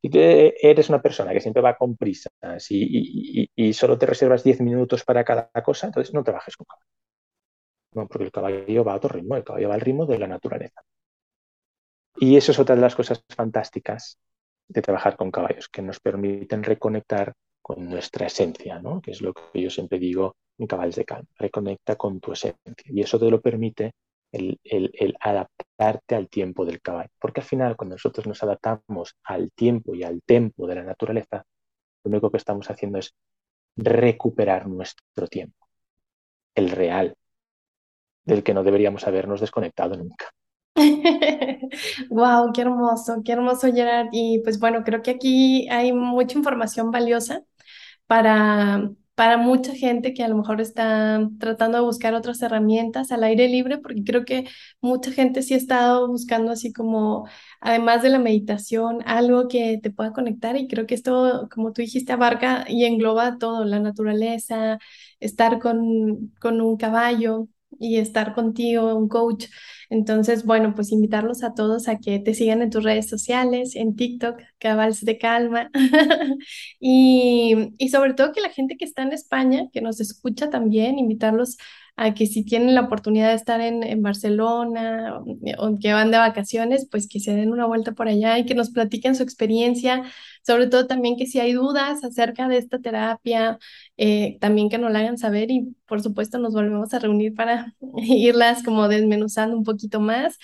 si 0.00 0.10
eres 0.12 0.88
una 0.88 1.02
persona 1.02 1.32
que 1.32 1.40
siempre 1.40 1.62
va 1.62 1.76
con 1.76 1.96
prisas 1.96 2.32
y, 2.70 3.72
solo 3.72 3.98
te 3.98 4.06
reservas 4.06 4.44
10 4.44 4.60
minutos 4.60 5.04
para 5.04 5.24
cada 5.24 5.50
cosa, 5.64 5.86
entonces 5.86 6.14
no 6.14 6.22
trabajes 6.22 6.56
con 6.56 6.66
caballo. 6.66 6.86
No, 7.94 8.06
porque 8.06 8.24
el 8.24 8.32
caballo 8.32 8.84
va 8.84 8.92
a 8.92 8.96
otro 8.96 9.10
ritmo, 9.10 9.36
el 9.36 9.44
caballo 9.44 9.68
va 9.68 9.74
al 9.74 9.80
ritmo 9.80 10.06
de 10.06 10.18
la 10.18 10.26
naturaleza. 10.26 10.82
Y 12.16 12.36
eso 12.36 12.52
es 12.52 12.58
otra 12.58 12.74
de 12.74 12.80
las 12.80 12.94
cosas 12.94 13.24
fantásticas 13.28 14.18
de 14.68 14.82
trabajar 14.82 15.16
con 15.16 15.30
caballos, 15.30 15.68
que 15.68 15.82
nos 15.82 15.98
permiten 16.00 16.62
reconectar 16.62 17.32
con 17.62 17.88
nuestra 17.88 18.26
esencia, 18.26 18.78
¿no? 18.78 19.00
que 19.00 19.12
es 19.12 19.20
lo 19.20 19.32
que 19.32 19.62
yo 19.62 19.70
siempre 19.70 19.98
digo 19.98 20.36
en 20.58 20.66
caballos 20.66 20.96
de 20.96 21.04
calma, 21.04 21.28
reconecta 21.36 21.96
con 21.96 22.20
tu 22.20 22.32
esencia. 22.32 22.74
Y 22.86 23.00
eso 23.00 23.18
te 23.18 23.30
lo 23.30 23.40
permite 23.40 23.92
el, 24.32 25.16
adaptarte 25.20 26.14
al 26.14 26.28
tiempo 26.28 26.64
del 26.64 26.80
caballo. 26.80 27.10
Porque 27.18 27.40
al 27.40 27.46
final, 27.46 27.76
cuando 27.76 27.94
nosotros 27.94 28.26
nos 28.26 28.42
adaptamos 28.42 29.16
al 29.24 29.52
tiempo 29.52 29.94
y 29.94 30.04
al 30.04 30.22
tempo 30.22 30.66
de 30.66 30.76
la 30.76 30.84
naturaleza, 30.84 31.44
lo 32.04 32.10
único 32.10 32.30
que 32.30 32.36
estamos 32.38 32.70
haciendo 32.70 32.98
es 32.98 33.14
recuperar 33.76 34.66
nuestro 34.68 35.28
tiempo, 35.28 35.68
el 36.54 36.70
real, 36.70 37.14
del 38.24 38.42
que 38.42 38.54
no 38.54 38.62
deberíamos 38.62 39.06
habernos 39.06 39.40
desconectado 39.40 39.96
nunca. 39.96 40.30
wow, 42.10 42.52
qué 42.52 42.60
hermoso, 42.60 43.22
qué 43.24 43.32
hermoso 43.32 43.72
Gerard. 43.72 44.08
Y 44.12 44.40
pues 44.40 44.58
bueno, 44.58 44.84
creo 44.84 45.02
que 45.02 45.12
aquí 45.12 45.68
hay 45.70 45.92
mucha 45.92 46.36
información 46.36 46.90
valiosa 46.90 47.42
para 48.06 48.90
para 49.18 49.36
mucha 49.36 49.74
gente 49.74 50.14
que 50.14 50.22
a 50.22 50.28
lo 50.28 50.36
mejor 50.36 50.60
está 50.60 51.28
tratando 51.40 51.78
de 51.78 51.84
buscar 51.84 52.14
otras 52.14 52.40
herramientas 52.40 53.10
al 53.10 53.24
aire 53.24 53.48
libre, 53.48 53.78
porque 53.78 54.04
creo 54.04 54.24
que 54.24 54.46
mucha 54.80 55.10
gente 55.10 55.42
sí 55.42 55.54
ha 55.54 55.56
estado 55.56 56.06
buscando 56.06 56.52
así 56.52 56.72
como, 56.72 57.28
además 57.60 58.02
de 58.02 58.10
la 58.10 58.20
meditación, 58.20 59.00
algo 59.06 59.48
que 59.48 59.80
te 59.82 59.90
pueda 59.90 60.12
conectar 60.12 60.56
y 60.56 60.68
creo 60.68 60.86
que 60.86 60.94
esto, 60.94 61.48
como 61.52 61.72
tú 61.72 61.82
dijiste, 61.82 62.12
abarca 62.12 62.64
y 62.68 62.84
engloba 62.84 63.38
todo, 63.38 63.64
la 63.64 63.80
naturaleza, 63.80 64.78
estar 65.18 65.58
con, 65.58 66.32
con 66.40 66.60
un 66.60 66.76
caballo 66.76 67.48
y 67.78 67.98
estar 67.98 68.34
contigo, 68.34 68.94
un 68.94 69.08
coach. 69.08 69.46
Entonces, 69.90 70.44
bueno, 70.44 70.74
pues 70.74 70.92
invitarlos 70.92 71.42
a 71.42 71.54
todos 71.54 71.88
a 71.88 71.98
que 71.98 72.18
te 72.18 72.34
sigan 72.34 72.62
en 72.62 72.70
tus 72.70 72.84
redes 72.84 73.08
sociales, 73.08 73.74
en 73.76 73.96
TikTok, 73.96 74.38
Cabals 74.58 75.04
de 75.04 75.18
Calma, 75.18 75.70
y, 76.80 77.74
y 77.78 77.88
sobre 77.88 78.14
todo 78.14 78.32
que 78.32 78.40
la 78.40 78.50
gente 78.50 78.76
que 78.76 78.84
está 78.84 79.02
en 79.02 79.12
España, 79.12 79.68
que 79.72 79.80
nos 79.80 80.00
escucha 80.00 80.50
también, 80.50 80.98
invitarlos 80.98 81.56
a 81.98 82.14
que 82.14 82.26
si 82.26 82.44
tienen 82.44 82.76
la 82.76 82.82
oportunidad 82.82 83.30
de 83.30 83.34
estar 83.34 83.60
en, 83.60 83.82
en 83.82 84.02
Barcelona 84.02 85.18
o, 85.58 85.78
que 85.80 85.92
van 85.92 86.12
de 86.12 86.18
vacaciones, 86.18 86.86
pues 86.88 87.08
que 87.08 87.18
se 87.18 87.34
den 87.34 87.50
una 87.52 87.66
vuelta 87.66 87.90
por 87.92 88.06
allá 88.06 88.38
y 88.38 88.46
que 88.46 88.54
nos 88.54 88.70
platiquen 88.70 89.16
su 89.16 89.24
experiencia, 89.24 90.04
sobre 90.46 90.68
todo 90.68 90.86
también 90.86 91.16
que 91.16 91.26
si 91.26 91.40
hay 91.40 91.54
dudas 91.54 92.04
acerca 92.04 92.46
de 92.46 92.58
esta 92.58 92.78
terapia, 92.78 93.58
eh, 93.96 94.38
también 94.40 94.68
que 94.68 94.78
nos 94.78 94.92
la 94.92 95.00
hagan 95.00 95.18
saber 95.18 95.50
y 95.50 95.74
por 95.86 96.00
supuesto 96.00 96.38
nos 96.38 96.54
volvemos 96.54 96.94
a 96.94 97.00
reunir 97.00 97.34
para 97.34 97.74
irlas 97.96 98.62
como 98.62 98.86
desmenuzando 98.86 99.56
un 99.56 99.64
poquito 99.64 99.98
más. 99.98 100.38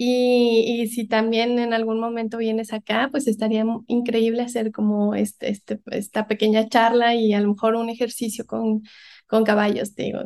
Y, 0.00 0.82
y, 0.82 0.86
si 0.88 1.08
también 1.08 1.58
en 1.58 1.72
algún 1.72 1.98
momento 1.98 2.38
vienes 2.38 2.72
acá, 2.72 3.08
pues 3.10 3.26
estaría 3.26 3.64
increíble 3.88 4.42
hacer 4.42 4.70
como 4.70 5.16
este, 5.16 5.50
este, 5.50 5.80
esta 5.90 6.28
pequeña 6.28 6.68
charla 6.68 7.16
y 7.16 7.32
a 7.32 7.40
lo 7.40 7.48
mejor 7.48 7.74
un 7.74 7.90
ejercicio 7.90 8.46
con, 8.46 8.82
con 9.28 9.44
caballos, 9.44 9.94
digo, 9.94 10.20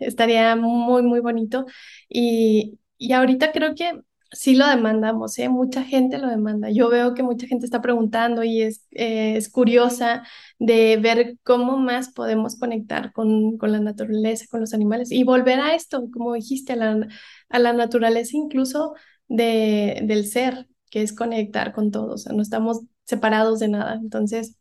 estaría 0.00 0.54
muy, 0.56 1.02
muy 1.02 1.20
bonito. 1.20 1.66
Y, 2.08 2.78
y 2.98 3.12
ahorita 3.12 3.52
creo 3.52 3.74
que 3.74 4.00
sí 4.32 4.54
lo 4.54 4.66
demandamos, 4.66 5.38
¿eh? 5.38 5.48
Mucha 5.48 5.84
gente 5.84 6.18
lo 6.18 6.28
demanda. 6.28 6.70
Yo 6.70 6.88
veo 6.88 7.14
que 7.14 7.22
mucha 7.22 7.46
gente 7.46 7.66
está 7.66 7.82
preguntando 7.82 8.42
y 8.44 8.62
es, 8.62 8.86
es 8.90 9.50
curiosa 9.50 10.22
de 10.58 10.96
ver 10.98 11.38
cómo 11.42 11.76
más 11.78 12.12
podemos 12.12 12.58
conectar 12.58 13.12
con, 13.12 13.58
con, 13.58 13.72
la 13.72 13.80
naturaleza, 13.80 14.46
con 14.50 14.60
los 14.60 14.74
animales 14.74 15.10
y 15.12 15.24
volver 15.24 15.60
a 15.60 15.74
esto, 15.74 16.08
como 16.12 16.32
dijiste, 16.34 16.72
a 16.74 16.76
la, 16.76 17.08
a 17.48 17.58
la 17.58 17.72
naturaleza 17.72 18.36
incluso 18.36 18.94
de, 19.28 20.00
del 20.04 20.26
ser, 20.26 20.66
que 20.90 21.02
es 21.02 21.12
conectar 21.14 21.72
con 21.72 21.90
todos, 21.90 22.26
no 22.26 22.42
estamos 22.42 22.80
separados 23.04 23.58
de 23.60 23.68
nada. 23.68 23.94
Entonces, 23.94 24.56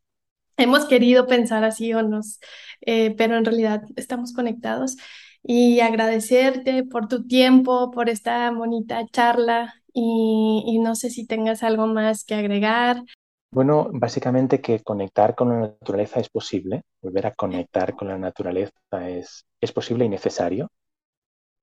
hemos 0.64 0.86
querido 0.86 1.28
pensar 1.28 1.64
así 1.64 1.94
o 1.94 2.04
nos, 2.04 2.40
eh, 2.82 3.16
pero 3.18 3.38
en 3.38 3.46
realidad 3.46 3.84
estamos 3.96 4.34
conectados. 4.34 4.98
Y 5.44 5.80
agradecerte 5.80 6.84
por 6.84 7.08
tu 7.08 7.26
tiempo, 7.26 7.90
por 7.92 8.10
esta 8.10 8.52
bonita 8.52 9.06
charla 9.12 9.74
y, 9.94 10.80
no 10.80 10.96
sé 10.96 11.10
si 11.10 11.26
tengas 11.26 11.64
algo 11.64 11.88
más 11.88 12.24
que 12.24 12.36
agregar. 12.36 13.04
Bueno, 13.52 13.90
básicamente 13.92 14.62
que 14.62 14.82
conectar 14.82 15.36
con 15.36 15.50
la 15.50 15.60
naturaleza 15.60 16.20
es 16.20 16.30
posible, 16.30 16.84
volver 17.02 17.28
a 17.28 17.34
conectar 17.34 17.96
con 17.96 18.08
la 18.08 18.18
naturaleza 18.18 18.72
es, 19.10 19.46
es 19.60 19.72
posible 19.72 20.06
y 20.06 20.10
necesario. 20.10 20.70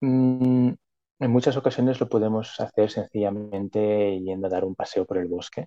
Mm, 0.01 0.73
en 1.21 1.31
muchas 1.31 1.57
ocasiones 1.57 1.99
lo 1.99 2.09
podemos 2.09 2.61
hacer 2.61 2.91
sencillamente 2.91 4.21
yendo 4.21 4.47
a 4.47 4.51
dar 4.51 4.65
un 4.65 4.75
paseo 4.75 5.05
por 5.07 5.19
el 5.19 5.29
bosque, 5.29 5.67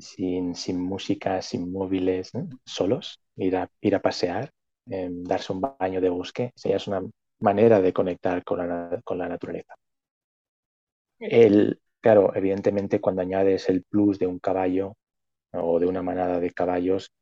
sin, 0.00 0.54
sin 0.54 0.80
música, 0.80 1.42
sin 1.42 1.72
móviles, 1.72 2.32
solos, 2.64 3.20
ir 3.36 3.56
a, 3.56 3.68
ir 3.80 3.94
a 3.94 4.02
pasear, 4.02 4.50
em, 4.86 5.22
darse 5.24 5.52
un 5.52 5.60
baño 5.60 6.00
de 6.00 6.08
bosque, 6.10 6.52
esa 6.56 6.70
es 6.70 6.86
una 6.88 7.02
manera 7.40 7.80
de 7.80 7.92
conectar 7.92 8.44
con 8.44 8.58
la, 8.68 9.00
con 9.04 9.18
la 9.18 9.28
naturaleza. 9.28 9.74
El, 11.18 11.80
claro, 12.00 12.34
evidentemente 12.34 13.00
cuando 13.00 13.22
añades 13.22 13.68
el 13.68 13.84
plus 13.84 14.18
de 14.18 14.26
un 14.26 14.38
caballo 14.38 14.96
o 15.52 15.78
de 15.80 15.86
una 15.86 16.02
manada 16.02 16.40
de 16.40 16.52
caballos, 16.52 17.12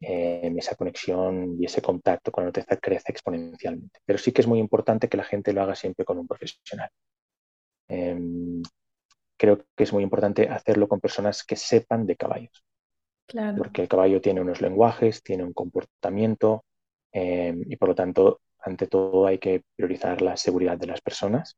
em, 0.00 0.58
esa 0.58 0.76
conexión 0.76 1.56
y 1.60 1.66
ese 1.66 1.82
contacto 1.82 2.32
con 2.32 2.44
la 2.44 2.48
naturaleza 2.48 2.78
crece 2.80 3.12
exponencialmente. 3.12 4.00
Pero 4.04 4.18
sí 4.18 4.32
que 4.32 4.42
es 4.42 4.48
muy 4.48 4.58
importante 4.60 5.08
que 5.08 5.16
la 5.16 5.24
gente 5.24 5.52
lo 5.52 5.62
haga 5.62 5.74
siempre 5.76 6.04
con 6.04 6.18
un 6.18 6.26
profesional. 6.28 6.90
Em, 7.88 8.62
creo 9.42 9.58
que 9.76 9.82
es 9.82 9.92
muy 9.92 10.04
importante 10.04 10.48
hacerlo 10.48 10.86
con 10.86 11.00
personas 11.00 11.42
que 11.42 11.56
sepan 11.56 12.06
de 12.06 12.14
caballos. 12.14 12.64
Porque 13.58 13.82
el 13.82 13.88
caballo 13.88 14.20
tiene 14.20 14.40
unos 14.40 14.60
lenguajes, 14.60 15.20
tiene 15.24 15.42
un 15.42 15.52
comportamiento 15.52 16.64
em, 17.10 17.64
y 17.68 17.74
por 17.74 17.88
lo 17.88 17.94
tanto, 17.96 18.40
ante 18.60 18.86
todo, 18.86 19.26
hay 19.26 19.38
que 19.38 19.64
priorizar 19.74 20.22
la 20.22 20.36
seguridad 20.36 20.78
de 20.78 20.86
las 20.86 21.00
personas 21.00 21.56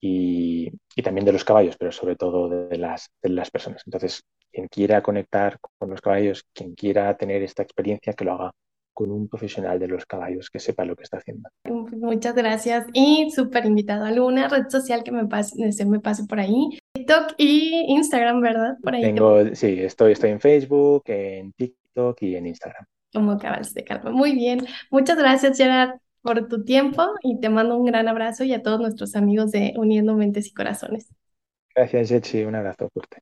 y, 0.00 0.72
también 1.04 1.24
de 1.24 1.32
los 1.32 1.44
caballos, 1.44 1.76
pero 1.78 1.92
sobre 1.92 2.16
todo 2.16 2.48
de 2.48 2.76
las, 2.76 3.08
de 3.22 3.28
las 3.28 3.52
personas. 3.52 3.82
Entonces, 3.86 4.24
quien 4.50 4.66
quiera 4.66 5.00
conectar 5.00 5.60
con 5.78 5.90
los 5.90 6.00
caballos, 6.00 6.44
quien 6.52 6.74
quiera 6.74 7.16
tener 7.16 7.40
esta 7.44 7.62
experiencia, 7.62 8.14
que 8.14 8.24
lo 8.24 8.32
haga 8.32 8.50
con 8.94 9.10
un 9.10 9.28
profesional 9.28 9.78
de 9.78 9.88
los 9.88 10.06
caballos 10.06 10.48
que 10.48 10.60
sepa 10.60 10.84
lo 10.84 10.96
que 10.96 11.02
está 11.02 11.18
haciendo. 11.18 11.50
Muchas 11.64 12.34
gracias 12.34 12.86
y 12.92 13.30
súper 13.30 13.66
invitado 13.66 14.04
a 14.04 14.08
alguna 14.08 14.48
red 14.48 14.68
social 14.68 15.02
que 15.02 15.12
me 15.12 15.26
pase, 15.26 15.72
se 15.72 15.84
me 15.84 16.00
pase 16.00 16.24
por 16.24 16.40
ahí. 16.40 16.78
TikTok 16.94 17.34
y 17.36 17.84
Instagram, 17.88 18.40
¿verdad? 18.40 18.76
Por 18.82 18.94
ahí. 18.94 19.02
Tengo, 19.02 19.54
sí, 19.54 19.80
estoy, 19.80 20.12
estoy 20.12 20.30
en 20.30 20.40
Facebook, 20.40 21.02
en 21.06 21.52
TikTok 21.52 22.22
y 22.22 22.36
en 22.36 22.46
Instagram. 22.46 22.86
Como 23.12 23.36
cabals 23.38 23.74
de 23.74 23.84
calma. 23.84 24.10
Muy 24.10 24.32
bien. 24.32 24.64
Muchas 24.90 25.18
gracias, 25.18 25.58
Gerard, 25.58 25.98
por 26.22 26.48
tu 26.48 26.64
tiempo 26.64 27.04
y 27.22 27.40
te 27.40 27.50
mando 27.50 27.76
un 27.76 27.84
gran 27.84 28.08
abrazo 28.08 28.44
y 28.44 28.54
a 28.54 28.62
todos 28.62 28.80
nuestros 28.80 29.16
amigos 29.16 29.50
de 29.50 29.74
Uniendo 29.76 30.14
Mentes 30.14 30.46
y 30.46 30.54
Corazones. 30.54 31.10
Gracias, 31.74 32.08
Jetsi. 32.08 32.44
Un 32.44 32.54
abrazo 32.54 32.88
fuerte. 32.92 33.18